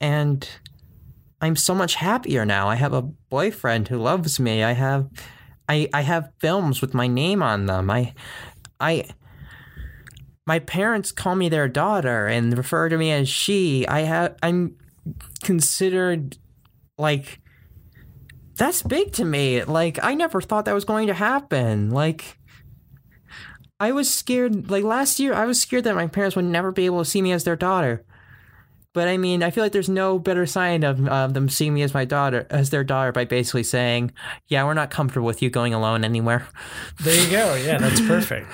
And 0.00 0.48
I'm 1.40 1.56
so 1.56 1.74
much 1.74 1.96
happier 1.96 2.44
now. 2.46 2.68
I 2.68 2.76
have 2.76 2.92
a 2.92 3.02
boyfriend 3.02 3.88
who 3.88 3.98
loves 3.98 4.38
me. 4.38 4.62
I 4.62 4.72
have 4.72 5.08
I 5.68 5.88
I 5.92 6.02
have 6.02 6.32
films 6.40 6.80
with 6.80 6.94
my 6.94 7.06
name 7.06 7.42
on 7.42 7.66
them. 7.66 7.90
I 7.90 8.14
I 8.80 9.04
my 10.46 10.60
parents 10.60 11.12
call 11.12 11.34
me 11.34 11.48
their 11.48 11.68
daughter 11.68 12.26
and 12.26 12.56
refer 12.56 12.88
to 12.88 12.96
me 12.96 13.10
as 13.10 13.28
she. 13.28 13.86
I 13.88 14.00
have 14.00 14.36
I'm 14.42 14.76
considered 15.42 16.38
like 16.98 17.40
that's 18.56 18.82
big 18.82 19.12
to 19.12 19.24
me. 19.24 19.64
Like 19.64 20.02
I 20.02 20.14
never 20.14 20.40
thought 20.40 20.64
that 20.66 20.74
was 20.74 20.84
going 20.84 21.08
to 21.08 21.14
happen. 21.14 21.90
Like 21.90 22.38
I 23.78 23.92
was 23.92 24.12
scared 24.12 24.70
like 24.70 24.84
last 24.84 25.18
year 25.18 25.34
I 25.34 25.46
was 25.46 25.60
scared 25.60 25.84
that 25.84 25.94
my 25.94 26.06
parents 26.06 26.36
would 26.36 26.44
never 26.44 26.72
be 26.72 26.86
able 26.86 27.04
to 27.04 27.10
see 27.10 27.22
me 27.22 27.32
as 27.32 27.44
their 27.44 27.56
daughter. 27.56 28.04
But 28.96 29.08
I 29.08 29.18
mean, 29.18 29.42
I 29.42 29.50
feel 29.50 29.62
like 29.62 29.72
there's 29.72 29.90
no 29.90 30.18
better 30.18 30.46
sign 30.46 30.82
of 30.82 31.06
uh, 31.06 31.26
them 31.26 31.50
seeing 31.50 31.74
me 31.74 31.82
as 31.82 31.92
my 31.92 32.06
daughter, 32.06 32.46
as 32.48 32.70
their 32.70 32.82
daughter, 32.82 33.12
by 33.12 33.26
basically 33.26 33.62
saying, 33.62 34.10
"Yeah, 34.48 34.64
we're 34.64 34.72
not 34.72 34.88
comfortable 34.88 35.26
with 35.26 35.42
you 35.42 35.50
going 35.50 35.74
alone 35.74 36.02
anywhere." 36.02 36.48
There 37.00 37.14
you 37.14 37.30
go. 37.30 37.56
Yeah, 37.56 37.76
that's 37.82 38.00
perfect. 38.00 38.48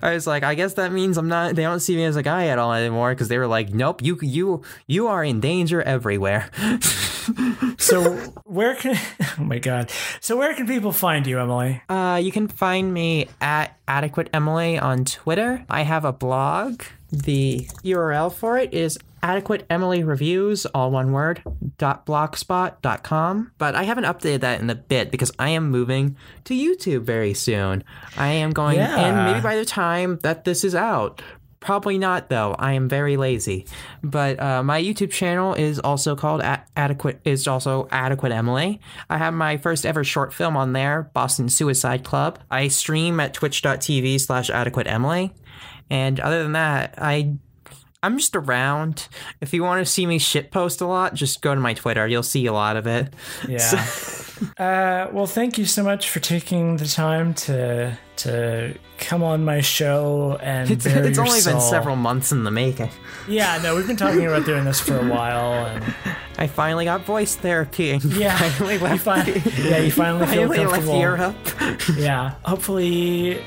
I 0.00 0.14
was 0.14 0.28
like, 0.28 0.44
I 0.44 0.54
guess 0.54 0.74
that 0.74 0.92
means 0.92 1.18
I'm 1.18 1.26
not. 1.26 1.56
They 1.56 1.62
don't 1.62 1.80
see 1.80 1.96
me 1.96 2.04
as 2.04 2.14
a 2.14 2.22
guy 2.22 2.46
at 2.46 2.56
all 2.56 2.72
anymore 2.72 3.10
because 3.10 3.26
they 3.26 3.36
were 3.36 3.48
like, 3.48 3.74
"Nope, 3.74 4.00
you 4.00 4.16
you 4.22 4.62
you 4.86 5.08
are 5.08 5.24
in 5.24 5.40
danger 5.40 5.82
everywhere." 5.82 6.48
so 7.78 8.14
where 8.44 8.76
can? 8.76 8.96
Oh 9.38 9.44
my 9.44 9.58
god. 9.58 9.90
So 10.20 10.36
where 10.36 10.54
can 10.54 10.66
people 10.66 10.92
find 10.92 11.26
you, 11.26 11.40
Emily? 11.40 11.82
Uh, 11.88 12.20
you 12.22 12.30
can 12.30 12.46
find 12.46 12.92
me 12.92 13.26
at 13.40 13.76
adequate 13.88 14.28
Emily 14.32 14.78
on 14.78 15.04
Twitter. 15.04 15.64
I 15.68 15.82
have 15.82 16.04
a 16.04 16.12
blog. 16.12 16.82
The 17.12 17.66
URL 17.84 18.32
for 18.32 18.58
it 18.58 18.72
is 18.72 18.98
adequate 19.22 19.66
Emily 19.68 20.02
reviews, 20.02 20.64
all 20.66 20.90
one 20.90 21.12
word, 21.12 21.42
dot 21.78 22.06
blogspot.com. 22.06 23.52
But 23.58 23.74
I 23.74 23.82
haven't 23.84 24.04
updated 24.04 24.40
that 24.40 24.60
in 24.60 24.70
a 24.70 24.74
bit 24.74 25.10
because 25.10 25.32
I 25.38 25.50
am 25.50 25.70
moving 25.70 26.16
to 26.44 26.54
YouTube 26.54 27.02
very 27.02 27.34
soon. 27.34 27.84
I 28.16 28.28
am 28.28 28.52
going, 28.52 28.76
Yeah. 28.78 28.96
and 28.98 29.26
maybe 29.32 29.40
by 29.42 29.56
the 29.56 29.64
time 29.64 30.18
that 30.22 30.44
this 30.44 30.64
is 30.64 30.74
out, 30.74 31.22
Probably 31.60 31.98
not 31.98 32.30
though. 32.30 32.56
I 32.58 32.72
am 32.72 32.88
very 32.88 33.18
lazy. 33.18 33.66
But 34.02 34.40
uh, 34.40 34.62
my 34.62 34.82
YouTube 34.82 35.10
channel 35.10 35.52
is 35.52 35.78
also 35.78 36.16
called 36.16 36.40
A- 36.40 36.64
Adequate. 36.74 37.20
Is 37.26 37.46
also 37.46 37.86
Adequate 37.90 38.32
Emily. 38.32 38.80
I 39.10 39.18
have 39.18 39.34
my 39.34 39.58
first 39.58 39.84
ever 39.84 40.02
short 40.02 40.32
film 40.32 40.56
on 40.56 40.72
there, 40.72 41.10
Boston 41.12 41.50
Suicide 41.50 42.02
Club. 42.02 42.38
I 42.50 42.68
stream 42.68 43.20
at 43.20 43.34
Twitch.tv/slash 43.34 44.48
Adequate 44.48 44.86
Emily. 44.86 45.34
And 45.90 46.20
other 46.20 46.42
than 46.42 46.52
that, 46.52 46.94
I 46.98 47.34
I'm 48.02 48.18
just 48.18 48.34
around. 48.34 49.08
If 49.40 49.52
you 49.52 49.62
want 49.62 49.84
to 49.84 49.90
see 49.90 50.06
me 50.06 50.18
shitpost 50.18 50.80
a 50.80 50.86
lot, 50.86 51.14
just 51.14 51.42
go 51.42 51.54
to 51.54 51.60
my 51.60 51.74
Twitter. 51.74 52.06
You'll 52.06 52.22
see 52.22 52.46
a 52.46 52.52
lot 52.52 52.76
of 52.76 52.86
it. 52.86 53.12
Yeah. 53.46 53.86
uh, 54.58 55.08
well, 55.12 55.26
thank 55.26 55.58
you 55.58 55.66
so 55.66 55.82
much 55.82 56.08
for 56.08 56.20
taking 56.20 56.76
the 56.78 56.86
time 56.86 57.34
to 57.34 57.98
to 58.16 58.74
come 58.98 59.22
on 59.22 59.44
my 59.44 59.60
show 59.60 60.38
and 60.42 60.70
It's, 60.70 60.84
it's 60.84 61.18
only 61.18 61.40
been 61.42 61.60
several 61.60 61.96
months 61.96 62.32
in 62.32 62.44
the 62.44 62.50
making. 62.50 62.90
Yeah, 63.28 63.58
no, 63.62 63.74
we've 63.74 63.86
been 63.86 63.96
talking 63.96 64.26
about 64.26 64.44
doing 64.44 64.64
this 64.64 64.80
for 64.80 64.98
a 64.98 65.08
while, 65.14 65.66
and 65.66 65.94
I 66.38 66.46
finally 66.46 66.84
got 66.84 67.04
voice 67.04 67.34
therapy. 67.34 67.92
And 67.92 68.04
yeah, 68.04 68.36
finally 68.36 68.74
you 68.74 68.80
left, 68.80 69.04
fin- 69.04 69.64
yeah, 69.64 69.78
you 69.78 69.90
finally 69.90 70.26
feel 70.26 70.48
finally 70.48 70.66
left. 70.66 70.86
Europe. 70.86 71.36
Yeah, 71.96 72.34
hopefully 72.44 73.42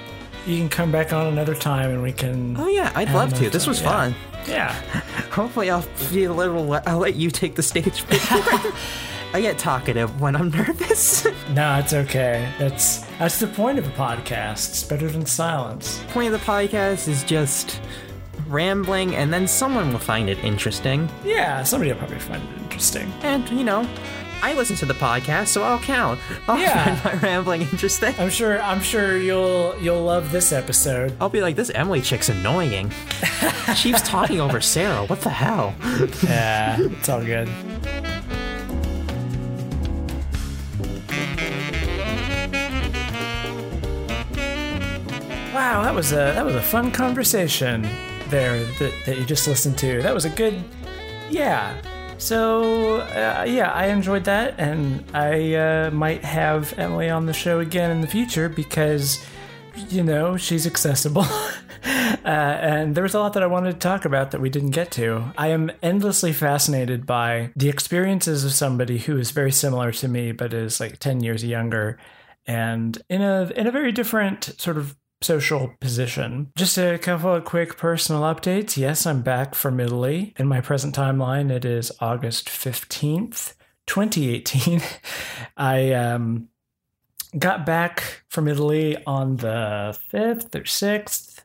you 0.45 0.57
can 0.57 0.69
come 0.69 0.91
back 0.91 1.13
on 1.13 1.27
another 1.27 1.55
time 1.55 1.89
and 1.89 2.01
we 2.01 2.11
can. 2.11 2.55
Oh 2.57 2.67
yeah, 2.67 2.91
I'd 2.95 3.11
love 3.11 3.33
to. 3.35 3.49
This 3.49 3.63
time, 3.63 3.69
was 3.69 3.81
yeah. 3.81 3.89
fun. 3.89 4.15
Yeah, 4.47 4.73
Hopefully, 5.31 5.69
I'll 5.69 5.85
be 6.11 6.25
a 6.25 6.33
little. 6.33 6.73
I'll 6.85 6.99
let 6.99 7.15
you 7.15 7.31
take 7.31 7.55
the 7.55 7.63
stage. 7.63 8.03
I 9.35 9.41
get 9.41 9.57
talkative 9.57 10.21
when 10.21 10.35
I'm 10.35 10.49
nervous. 10.51 11.25
no, 11.49 11.79
it's 11.79 11.93
okay. 11.93 12.51
That's 12.59 12.99
that's 13.17 13.39
the 13.39 13.47
point 13.47 13.79
of 13.79 13.87
a 13.87 13.91
podcast. 13.91 14.69
It's 14.69 14.83
better 14.83 15.07
than 15.09 15.25
silence. 15.25 16.03
point 16.09 16.33
of 16.33 16.39
the 16.39 16.45
podcast 16.45 17.07
is 17.07 17.23
just 17.23 17.81
rambling, 18.47 19.15
and 19.15 19.33
then 19.33 19.47
someone 19.47 19.91
will 19.91 19.99
find 19.99 20.29
it 20.29 20.37
interesting. 20.43 21.09
Yeah, 21.23 21.63
somebody 21.63 21.91
will 21.91 21.97
probably 21.99 22.19
find 22.19 22.43
it 22.43 22.61
interesting. 22.63 23.11
And 23.21 23.49
you 23.49 23.63
know, 23.63 23.87
I 24.45 24.53
listen 24.55 24.75
to 24.75 24.85
the 24.85 24.93
podcast, 24.93 25.47
so 25.47 25.63
I'll 25.63 25.79
count. 25.79 26.19
I'll 26.49 26.59
Yeah. 26.59 26.95
find 26.95 27.15
my 27.15 27.21
rambling 27.21 27.61
interesting. 27.61 28.13
I'm 28.19 28.29
sure. 28.29 28.61
I'm 28.61 28.81
sure 28.81 29.17
you'll 29.17 29.73
you'll 29.81 30.03
love 30.03 30.33
this 30.33 30.51
episode. 30.51 31.15
I'll 31.21 31.29
be 31.29 31.39
like, 31.41 31.55
this 31.55 31.69
Emily 31.69 32.01
chick's 32.01 32.27
annoying. 32.27 32.91
She's 33.75 34.01
talking 34.01 34.41
over 34.41 34.59
Sarah. 34.59 35.05
What 35.05 35.21
the 35.21 35.29
hell? 35.29 35.73
Yeah, 36.23 36.77
it's 36.81 37.07
all 37.07 37.23
good. 37.23 37.47
Wow, 45.53 45.83
that 45.83 45.93
was 45.93 46.11
a 46.11 46.15
that 46.15 46.43
was 46.45 46.55
a 46.55 46.61
fun 46.61 46.91
conversation 46.91 47.83
there 48.29 48.63
that, 48.79 48.93
that 49.05 49.17
you 49.17 49.25
just 49.25 49.47
listened 49.47 49.77
to. 49.79 50.01
That 50.01 50.13
was 50.13 50.25
a 50.25 50.29
good, 50.29 50.63
yeah. 51.29 51.79
So 52.23 53.01
uh, 53.01 53.43
yeah, 53.45 53.69
I 53.73 53.87
enjoyed 53.87 54.23
that, 54.23 54.55
and 54.57 55.03
I 55.13 55.55
uh, 55.55 55.91
might 55.91 56.23
have 56.23 56.73
Emily 56.79 57.09
on 57.09 57.25
the 57.25 57.33
show 57.33 57.59
again 57.59 57.91
in 57.91 57.99
the 57.99 58.07
future 58.07 58.47
because 58.47 59.21
you 59.89 60.03
know 60.03 60.37
she's 60.37 60.65
accessible. 60.65 61.25
Uh, 61.85 62.29
and 62.61 62.95
there 62.95 63.03
was 63.03 63.13
a 63.13 63.19
lot 63.19 63.33
that 63.33 63.43
I 63.43 63.47
wanted 63.47 63.73
to 63.73 63.79
talk 63.79 64.05
about 64.05 64.31
that 64.31 64.39
we 64.39 64.49
didn't 64.49 64.69
get 64.69 64.91
to. 64.91 65.33
I 65.37 65.49
am 65.49 65.69
endlessly 65.81 66.31
fascinated 66.31 67.05
by 67.05 67.51
the 67.57 67.67
experiences 67.67 68.45
of 68.45 68.53
somebody 68.53 68.97
who 68.97 69.17
is 69.17 69.31
very 69.31 69.51
similar 69.51 69.91
to 69.91 70.07
me, 70.07 70.31
but 70.31 70.53
is 70.53 70.79
like 70.79 70.99
ten 70.99 71.21
years 71.21 71.43
younger, 71.43 71.99
and 72.47 72.97
in 73.09 73.21
a 73.21 73.51
in 73.57 73.67
a 73.67 73.71
very 73.71 73.91
different 73.91 74.55
sort 74.57 74.77
of 74.77 74.95
social 75.23 75.73
position. 75.79 76.51
Just 76.57 76.77
a 76.77 76.97
couple 76.97 77.33
of 77.33 77.45
quick 77.45 77.77
personal 77.77 78.21
updates. 78.21 78.77
Yes, 78.77 79.05
I'm 79.05 79.21
back 79.21 79.55
from 79.55 79.79
Italy. 79.79 80.33
In 80.37 80.47
my 80.47 80.61
present 80.61 80.95
timeline, 80.95 81.51
it 81.51 81.65
is 81.65 81.91
August 81.99 82.49
fifteenth, 82.49 83.55
twenty 83.87 84.33
eighteen. 84.33 84.81
I 85.57 85.93
um 85.93 86.49
got 87.37 87.65
back 87.65 88.23
from 88.29 88.47
Italy 88.47 88.97
on 89.05 89.37
the 89.37 89.97
fifth 90.09 90.55
or 90.55 90.65
sixth 90.65 91.43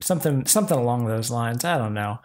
something 0.00 0.46
something 0.46 0.78
along 0.78 1.06
those 1.06 1.30
lines. 1.30 1.64
I 1.64 1.78
don't 1.78 1.94
know. 1.94 2.18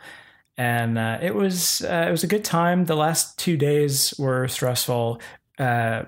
And 0.58 0.98
uh, 0.98 1.20
it 1.22 1.34
was 1.34 1.82
uh, 1.82 2.06
it 2.08 2.12
was 2.12 2.24
a 2.24 2.28
good 2.28 2.44
time. 2.44 2.86
The 2.86 2.96
last 2.96 3.40
two 3.40 3.58
days 3.58 4.14
were 4.18 4.48
stressful 4.48 5.22
uh, 5.58 6.04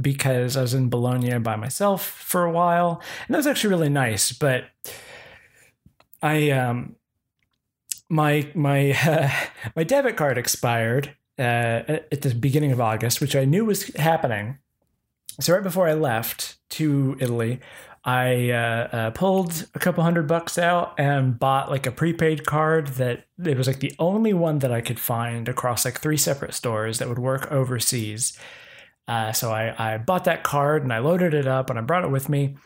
because 0.00 0.56
I 0.56 0.62
was 0.62 0.74
in 0.74 0.88
Bologna 0.88 1.38
by 1.38 1.56
myself 1.56 2.04
for 2.04 2.44
a 2.44 2.50
while, 2.50 3.02
and 3.26 3.34
that 3.34 3.38
was 3.38 3.46
actually 3.46 3.70
really 3.70 3.88
nice. 3.88 4.32
But 4.32 4.64
I 6.22 6.50
um 6.50 6.96
my 8.08 8.48
my 8.54 9.32
my 9.76 9.84
debit 9.84 10.16
card 10.16 10.38
expired 10.38 11.14
uh, 11.38 11.42
at 11.88 12.08
at 12.12 12.22
the 12.22 12.34
beginning 12.34 12.72
of 12.72 12.80
August, 12.80 13.20
which 13.20 13.36
I 13.36 13.44
knew 13.44 13.64
was 13.64 13.94
happening. 13.96 14.58
So 15.40 15.54
right 15.54 15.62
before 15.62 15.86
I 15.86 15.94
left 15.94 16.56
to 16.70 17.16
Italy, 17.20 17.60
I 18.04 18.50
uh, 18.50 18.88
uh, 18.90 19.10
pulled 19.10 19.68
a 19.74 19.78
couple 19.78 20.02
hundred 20.02 20.26
bucks 20.26 20.58
out 20.58 20.94
and 20.98 21.38
bought 21.38 21.70
like 21.70 21.86
a 21.86 21.92
prepaid 21.92 22.46
card 22.46 22.88
that 22.88 23.26
it 23.44 23.56
was 23.56 23.66
like 23.66 23.80
the 23.80 23.94
only 23.98 24.32
one 24.32 24.60
that 24.60 24.72
I 24.72 24.80
could 24.80 24.98
find 24.98 25.48
across 25.48 25.84
like 25.84 26.00
three 26.00 26.16
separate 26.16 26.54
stores 26.54 26.98
that 26.98 27.08
would 27.08 27.18
work 27.18 27.52
overseas. 27.52 28.36
Uh, 29.08 29.32
so 29.32 29.50
I, 29.50 29.94
I 29.94 29.98
bought 29.98 30.24
that 30.24 30.44
card 30.44 30.82
and 30.82 30.92
I 30.92 30.98
loaded 30.98 31.32
it 31.32 31.48
up 31.48 31.70
and 31.70 31.78
I 31.78 31.82
brought 31.82 32.04
it 32.04 32.10
with 32.10 32.28
me 32.28 32.56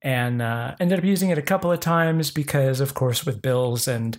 and 0.00 0.40
uh, 0.40 0.74
ended 0.80 0.98
up 0.98 1.04
using 1.04 1.28
it 1.28 1.38
a 1.38 1.42
couple 1.42 1.70
of 1.70 1.80
times 1.80 2.30
because, 2.30 2.80
of 2.80 2.94
course, 2.94 3.26
with 3.26 3.42
bills 3.42 3.86
and 3.86 4.16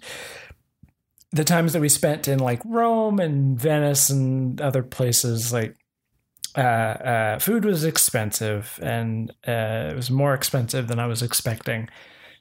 the 1.32 1.44
times 1.44 1.74
that 1.74 1.82
we 1.82 1.90
spent 1.90 2.28
in 2.28 2.38
like 2.38 2.62
Rome 2.64 3.20
and 3.20 3.60
Venice 3.60 4.12
and 4.12 4.62
other 4.62 4.84
places, 4.84 5.52
like 5.52 5.76
uh, 6.56 6.62
uh, 6.62 7.40
food 7.40 7.66
was 7.66 7.84
expensive 7.84 8.80
and 8.84 9.32
uh, 9.48 9.90
it 9.92 9.96
was 9.96 10.12
more 10.12 10.36
expensive 10.36 10.88
than 10.88 11.00
I 11.00 11.08
was 11.08 11.24
expecting. 11.24 11.90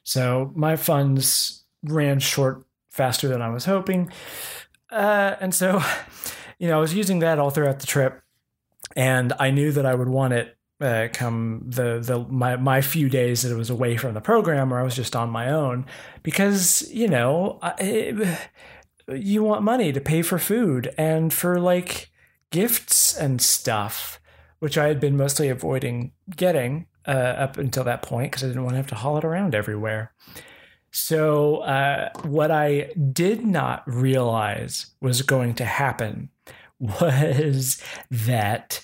So 0.03 0.51
my 0.55 0.75
funds 0.75 1.65
ran 1.83 2.19
short 2.19 2.65
faster 2.91 3.27
than 3.27 3.41
I 3.41 3.49
was 3.49 3.65
hoping. 3.65 4.11
Uh, 4.91 5.35
and 5.41 5.55
so, 5.55 5.81
you 6.59 6.67
know, 6.67 6.77
I 6.77 6.81
was 6.81 6.93
using 6.93 7.19
that 7.19 7.39
all 7.39 7.49
throughout 7.49 7.79
the 7.79 7.87
trip 7.87 8.22
and 8.95 9.33
I 9.39 9.51
knew 9.51 9.71
that 9.71 9.85
I 9.85 9.95
would 9.95 10.09
want 10.09 10.33
it 10.33 10.57
uh, 10.81 11.07
come 11.13 11.63
the 11.65 11.99
the 11.99 12.19
my 12.29 12.55
my 12.57 12.81
few 12.81 13.09
days 13.09 13.43
that 13.43 13.51
it 13.51 13.57
was 13.57 13.69
away 13.69 13.95
from 13.95 14.13
the 14.13 14.21
program 14.21 14.73
or 14.73 14.79
I 14.79 14.83
was 14.83 14.95
just 14.95 15.15
on 15.15 15.29
my 15.29 15.49
own 15.49 15.85
because 16.23 16.89
you 16.91 17.07
know 17.07 17.59
I, 17.61 17.73
it, 17.79 18.39
you 19.07 19.43
want 19.43 19.63
money 19.63 19.91
to 19.91 20.01
pay 20.01 20.21
for 20.21 20.37
food 20.37 20.93
and 20.97 21.33
for 21.33 21.59
like 21.59 22.09
gifts 22.51 23.17
and 23.17 23.41
stuff, 23.41 24.19
which 24.59 24.77
I 24.77 24.87
had 24.87 24.99
been 24.99 25.17
mostly 25.17 25.49
avoiding 25.49 26.13
getting 26.35 26.87
uh, 27.07 27.11
up 27.11 27.57
until 27.57 27.83
that 27.83 28.01
point 28.01 28.31
because 28.31 28.43
I 28.43 28.47
didn't 28.47 28.63
want 28.63 28.73
to 28.73 28.77
have 28.77 28.87
to 28.87 28.95
haul 28.95 29.17
it 29.17 29.25
around 29.25 29.55
everywhere. 29.55 30.13
So, 30.91 31.57
uh, 31.57 32.11
what 32.21 32.51
I 32.51 32.91
did 33.11 33.43
not 33.43 33.81
realize 33.87 34.93
was 35.01 35.23
going 35.23 35.55
to 35.55 35.65
happen 35.65 36.29
was 36.79 37.81
that 38.09 38.81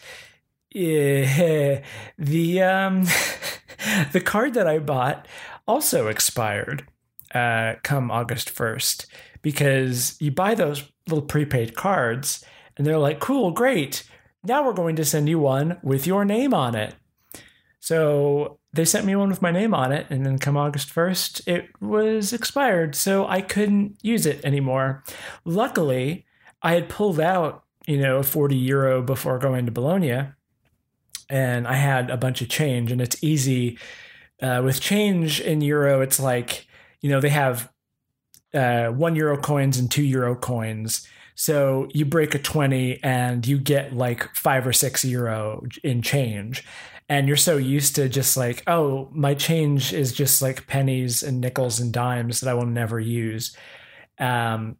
eh, 0.76 1.82
the 2.18 2.62
um, 2.62 3.06
the 4.12 4.22
card 4.22 4.54
that 4.54 4.68
I 4.68 4.80
bought 4.80 5.28
also 5.68 6.08
expired. 6.08 6.86
uh, 7.34 7.76
come 7.84 8.12
August 8.12 8.54
1st 8.54 9.06
because 9.42 10.18
you 10.20 10.32
buy 10.32 10.56
those 10.56 10.92
little 11.08 11.26
prepaid 11.26 11.76
cards 11.76 12.44
and 12.78 12.86
they're 12.86 12.98
like, 12.98 13.20
cool, 13.20 13.52
great. 13.52 14.04
Now 14.44 14.66
we're 14.66 14.74
going 14.74 14.96
to 14.96 15.06
send 15.06 15.28
you 15.30 15.40
one 15.40 15.78
with 15.84 16.08
your 16.08 16.26
name 16.26 16.54
on 16.54 16.76
it. 16.76 16.96
So 17.80 18.60
they 18.74 18.86
sent 18.86 19.06
me 19.06 19.16
one 19.16 19.30
with 19.30 19.42
my 19.42 19.52
name 19.52 19.74
on 19.74 19.92
it, 19.92 20.06
and 20.10 20.26
then 20.26 20.38
come 20.38 20.58
August 20.58 20.94
1st, 20.94 21.48
it 21.48 21.70
was 21.82 22.34
expired, 22.34 22.94
so 22.94 23.26
I 23.26 23.42
couldn't 23.42 23.98
use 24.02 24.26
it 24.26 24.44
anymore. 24.46 25.04
Luckily, 25.46 26.26
I 26.62 26.74
had 26.74 26.90
pulled 26.90 27.20
out, 27.20 27.64
you 27.90 27.98
know, 27.98 28.22
40 28.22 28.56
euro 28.56 29.02
before 29.02 29.40
going 29.40 29.66
to 29.66 29.72
Bologna, 29.72 30.28
and 31.28 31.68
I 31.68 31.74
had 31.74 32.12
a 32.12 32.18
bunch 32.18 32.42
of 32.42 32.48
change, 32.48 32.92
and 32.92 33.02
it's 33.02 33.24
easy. 33.24 33.80
Uh, 34.42 34.62
with 34.64 34.80
change 34.80 35.42
in 35.42 35.62
euro, 35.62 36.02
it's 36.02 36.20
like, 36.20 36.68
you 37.02 37.10
know, 37.10 37.20
they 37.20 37.30
have 37.30 37.72
uh, 38.54 38.90
one 38.90 39.16
euro 39.16 39.38
coins 39.38 39.80
and 39.80 39.90
two 39.90 40.04
euro 40.04 40.36
coins. 40.36 41.08
So 41.34 41.88
you 41.92 42.06
break 42.06 42.36
a 42.36 42.40
20 42.40 43.04
and 43.04 43.46
you 43.48 43.58
get 43.58 43.96
like 43.96 44.36
five 44.36 44.68
or 44.68 44.74
six 44.74 45.04
euro 45.04 45.64
in 45.84 46.02
change 46.04 46.64
and 47.10 47.28
you're 47.28 47.38
so 47.38 47.58
used 47.58 47.96
to 47.96 48.08
just 48.08 48.38
like 48.38 48.62
oh 48.68 49.10
my 49.12 49.34
change 49.34 49.94
is 49.94 50.14
just 50.14 50.42
like 50.42 50.68
pennies 50.68 51.24
and 51.24 51.42
nickels 51.42 51.80
and 51.80 51.92
dimes 51.92 52.40
that 52.40 52.50
i 52.50 52.54
will 52.54 52.66
never 52.66 53.00
use 53.00 53.56
um 54.20 54.78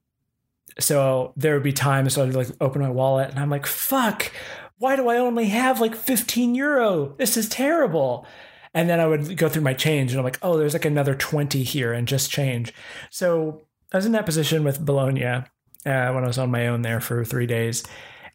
so 0.80 1.34
there 1.36 1.53
would 1.53 1.63
be 1.63 1.74
times 1.74 2.13
so 2.13 2.26
i'd 2.26 2.34
like 2.34 2.49
open 2.61 2.82
my 2.82 2.89
wallet 2.89 3.30
and 3.30 3.39
i'm 3.39 3.49
like 3.49 3.65
fuck 3.65 4.32
why 4.78 4.95
do 4.95 5.09
i 5.09 5.17
only 5.17 5.45
have 5.45 5.80
like 5.82 5.95
15 5.95 6.55
euro 6.55 7.15
this 7.17 7.38
is 7.38 7.49
terrible 7.49 8.26
and 8.74 8.89
then 8.89 8.99
i 8.99 9.07
would 9.07 9.38
go 9.38 9.49
through 9.49 9.61
my 9.61 9.74
change 9.74 10.11
and 10.11 10.20
i'm 10.20 10.26
like 10.26 10.39
oh 10.41 10.57
there's 10.57 10.74
like 10.74 10.86
another 10.86 11.15
20 11.15 11.63
here 11.63 11.93
and 11.93 12.07
just 12.07 12.32
change 12.32 12.74
so 13.09 13.61
i 13.93 13.97
was 13.97 14.05
in 14.05 14.11
that 14.11 14.26
position 14.26 14.63
with 14.63 14.86
bologna 14.86 15.26
uh, 15.26 15.43
when 15.84 16.24
i 16.24 16.28
was 16.28 16.38
on 16.38 16.51
my 16.51 16.67
own 16.67 16.82
there 16.82 16.99
for 16.99 17.24
three 17.24 17.47
days 17.47 17.84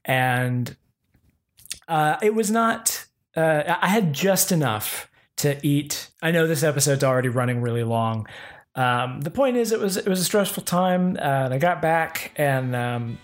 and 0.05 0.77
uh, 1.87 2.17
it 2.23 2.35
was 2.35 2.51
not 2.51 3.07
uh, 3.37 3.77
I 3.81 3.89
had 3.89 4.13
just 4.13 4.53
enough 4.53 5.11
to 5.37 5.59
eat. 5.67 6.11
I 6.23 6.31
know 6.31 6.47
this 6.47 6.63
episode's 6.63 7.05
already 7.05 7.29
running 7.29 7.61
really 7.61 7.85
long. 7.85 8.27
Um, 8.77 9.21
the 9.21 9.31
point 9.31 9.57
is, 9.57 9.73
it 9.73 9.79
was 9.79 9.97
it 9.97 10.07
was 10.07 10.21
a 10.21 10.25
stressful 10.25 10.65
time, 10.65 11.17
uh, 11.17 11.21
and 11.21 11.55
I 11.55 11.59
got 11.59 11.81
back, 11.81 12.33
and 12.37 12.75
um, 12.75 13.19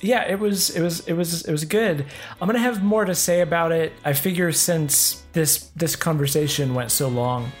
yeah, 0.00 0.22
it 0.24 0.38
was 0.38 0.70
it 0.70 0.82
was 0.82 1.00
it 1.06 1.14
was 1.14 1.44
it 1.44 1.52
was 1.52 1.64
good. 1.64 2.06
I'm 2.40 2.46
gonna 2.46 2.58
have 2.58 2.82
more 2.82 3.04
to 3.04 3.14
say 3.14 3.40
about 3.40 3.72
it. 3.72 3.92
I 4.04 4.12
figure 4.12 4.50
since 4.52 5.24
this 5.32 5.70
this 5.76 5.96
conversation 5.96 6.74
went 6.74 6.90
so 6.90 7.08
long, 7.08 7.52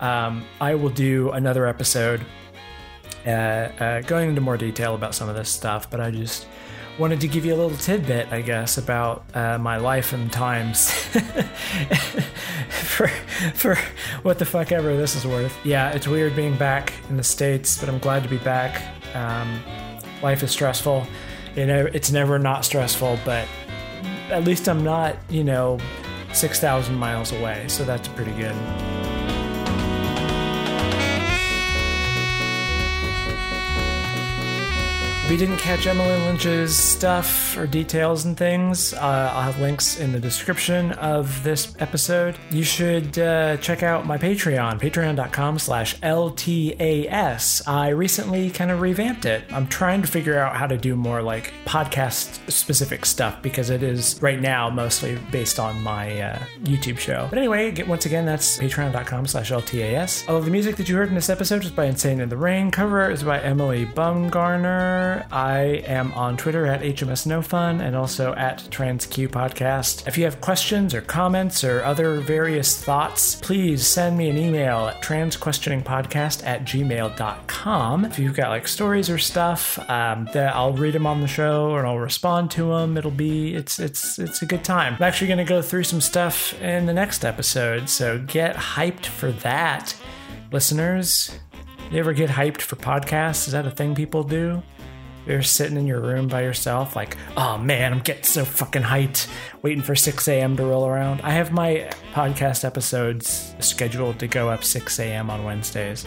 um, 0.00 0.44
I 0.60 0.74
will 0.74 0.90
do 0.90 1.30
another 1.32 1.66
episode 1.66 2.24
uh, 3.26 3.30
uh, 3.30 4.00
going 4.02 4.30
into 4.30 4.40
more 4.40 4.56
detail 4.56 4.94
about 4.94 5.14
some 5.14 5.28
of 5.28 5.36
this 5.36 5.50
stuff. 5.50 5.90
But 5.90 6.00
I 6.00 6.10
just 6.10 6.46
wanted 6.98 7.20
to 7.20 7.28
give 7.28 7.44
you 7.44 7.54
a 7.54 7.56
little 7.56 7.76
tidbit, 7.76 8.32
I 8.32 8.40
guess, 8.40 8.78
about 8.78 9.24
uh, 9.34 9.58
my 9.58 9.76
life 9.76 10.12
and 10.12 10.32
times 10.32 10.90
for 12.70 13.08
for 13.54 13.76
what 14.22 14.38
the 14.38 14.44
fuck 14.44 14.72
ever 14.72 14.96
this 14.96 15.14
is 15.14 15.26
worth. 15.26 15.54
Yeah, 15.64 15.90
it's 15.90 16.08
weird 16.08 16.34
being 16.34 16.56
back 16.56 16.92
in 17.08 17.16
the 17.16 17.24
states, 17.24 17.78
but 17.78 17.88
I'm 17.88 17.98
glad 17.98 18.22
to 18.22 18.28
be 18.28 18.38
back. 18.38 18.82
Um, 19.14 19.60
life 20.22 20.42
is 20.42 20.50
stressful. 20.50 21.06
You 21.54 21.66
know, 21.66 21.88
it's 21.92 22.10
never 22.10 22.38
not 22.38 22.64
stressful, 22.64 23.18
but 23.24 23.46
at 24.30 24.44
least 24.44 24.68
I'm 24.68 24.82
not, 24.84 25.16
you 25.28 25.44
know, 25.44 25.78
six 26.32 26.60
thousand 26.60 26.96
miles 26.96 27.32
away, 27.32 27.66
so 27.68 27.84
that's 27.84 28.08
pretty 28.08 28.32
good. 28.32 29.05
You 35.28 35.36
didn't 35.36 35.58
catch 35.58 35.88
Emily 35.88 36.16
Lynch's 36.24 36.74
stuff 36.74 37.58
or 37.58 37.66
details 37.66 38.24
and 38.24 38.36
things, 38.36 38.94
uh, 38.94 39.32
I'll 39.34 39.42
have 39.42 39.60
links 39.60 39.98
in 39.98 40.12
the 40.12 40.20
description 40.20 40.92
of 40.92 41.42
this 41.42 41.74
episode. 41.80 42.38
You 42.50 42.62
should 42.62 43.18
uh, 43.18 43.56
check 43.56 43.82
out 43.82 44.06
my 44.06 44.18
Patreon, 44.18 44.80
patreon.com 44.80 45.58
slash 45.58 45.98
LTAS. 45.98 47.66
I 47.68 47.88
recently 47.88 48.50
kind 48.50 48.70
of 48.70 48.80
revamped 48.80 49.24
it. 49.24 49.42
I'm 49.50 49.66
trying 49.66 50.00
to 50.02 50.08
figure 50.08 50.38
out 50.38 50.56
how 50.56 50.68
to 50.68 50.78
do 50.78 50.94
more 50.94 51.20
like 51.20 51.52
podcast 51.64 52.48
specific 52.50 53.04
stuff 53.04 53.42
because 53.42 53.68
it 53.68 53.82
is 53.82 54.22
right 54.22 54.40
now 54.40 54.70
mostly 54.70 55.18
based 55.32 55.58
on 55.58 55.82
my 55.82 56.20
uh, 56.20 56.38
YouTube 56.62 56.98
show. 56.98 57.26
But 57.28 57.38
anyway, 57.40 57.82
once 57.82 58.06
again, 58.06 58.26
that's 58.26 58.58
patreon.com 58.58 59.26
slash 59.26 59.50
LTAS. 59.50 60.28
All 60.28 60.36
of 60.36 60.44
the 60.44 60.52
music 60.52 60.76
that 60.76 60.88
you 60.88 60.94
heard 60.94 61.08
in 61.08 61.16
this 61.16 61.28
episode 61.28 61.64
was 61.64 61.72
by 61.72 61.86
Insane 61.86 62.20
in 62.20 62.28
the 62.28 62.36
Rain. 62.36 62.70
Cover 62.70 63.10
is 63.10 63.24
by 63.24 63.40
Emily 63.40 63.86
Bumgarner. 63.86 65.15
I 65.30 65.82
am 65.86 66.12
on 66.12 66.36
Twitter 66.36 66.66
at 66.66 66.82
HMSNoFun 66.82 67.80
and 67.80 67.94
also 67.94 68.34
at 68.34 68.58
TransQ 68.70 69.28
Podcast. 69.28 70.06
If 70.06 70.18
you 70.18 70.24
have 70.24 70.40
questions 70.40 70.94
or 70.94 71.00
comments 71.00 71.62
or 71.62 71.84
other 71.84 72.20
various 72.20 72.82
thoughts, 72.82 73.36
please 73.36 73.86
send 73.86 74.18
me 74.18 74.28
an 74.28 74.36
email 74.36 74.86
at 74.86 75.02
transquestioningpodcast 75.02 76.44
at 76.44 76.64
gmail.com. 76.64 78.04
If 78.04 78.18
you've 78.18 78.34
got 78.34 78.50
like 78.50 78.68
stories 78.68 79.08
or 79.08 79.18
stuff, 79.18 79.78
um, 79.88 80.28
that 80.32 80.54
I'll 80.54 80.72
read 80.72 80.94
them 80.94 81.06
on 81.06 81.20
the 81.20 81.26
show 81.26 81.76
and 81.76 81.86
I'll 81.86 81.98
respond 81.98 82.50
to 82.52 82.68
them. 82.70 82.96
It'll 82.96 83.10
be 83.10 83.54
it's 83.54 83.78
it's 83.78 84.18
it's 84.18 84.42
a 84.42 84.46
good 84.46 84.64
time. 84.64 84.94
I'm 84.94 85.02
actually 85.02 85.28
going 85.28 85.38
to 85.38 85.44
go 85.44 85.62
through 85.62 85.84
some 85.84 86.00
stuff 86.00 86.60
in 86.60 86.86
the 86.86 86.94
next 86.94 87.24
episode, 87.24 87.88
so 87.88 88.18
get 88.18 88.56
hyped 88.56 89.06
for 89.06 89.32
that, 89.32 89.94
listeners. 90.52 91.38
You 91.90 92.00
ever 92.00 92.12
get 92.12 92.30
hyped 92.30 92.62
for 92.62 92.74
podcasts? 92.76 93.46
Is 93.46 93.52
that 93.52 93.66
a 93.66 93.70
thing 93.70 93.94
people 93.94 94.24
do? 94.24 94.62
You're 95.26 95.42
sitting 95.42 95.76
in 95.76 95.86
your 95.86 96.00
room 96.00 96.28
by 96.28 96.42
yourself, 96.42 96.94
like, 96.94 97.16
oh 97.36 97.58
man, 97.58 97.92
I'm 97.92 98.00
getting 98.00 98.22
so 98.22 98.44
fucking 98.44 98.82
hyped, 98.82 99.28
waiting 99.62 99.82
for 99.82 99.96
6 99.96 100.28
a.m. 100.28 100.56
to 100.56 100.64
roll 100.64 100.86
around. 100.86 101.20
I 101.22 101.30
have 101.32 101.50
my 101.52 101.90
podcast 102.12 102.64
episodes 102.64 103.54
scheduled 103.58 104.20
to 104.20 104.28
go 104.28 104.48
up 104.48 104.62
6 104.62 104.98
a.m. 105.00 105.28
on 105.30 105.42
Wednesdays. 105.44 106.04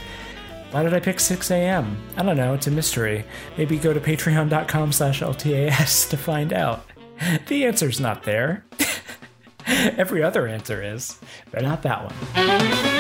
Why 0.71 0.83
did 0.83 0.93
I 0.93 0.99
pick 0.99 1.19
6 1.19 1.51
a.m.? 1.51 1.97
I 2.15 2.23
don't 2.23 2.37
know, 2.37 2.53
it's 2.53 2.67
a 2.67 2.71
mystery. 2.71 3.25
Maybe 3.57 3.77
go 3.77 3.91
to 3.91 3.99
patreon.com 3.99 4.91
slash 4.93 5.21
LTAS 5.21 6.09
to 6.11 6.17
find 6.17 6.53
out. 6.53 6.85
The 7.47 7.65
answer's 7.65 7.99
not 7.99 8.23
there. 8.23 8.65
Every 9.67 10.23
other 10.23 10.47
answer 10.47 10.81
is, 10.81 11.19
but 11.51 11.63
not 11.63 11.81
that 11.83 12.05
one. 12.05 12.98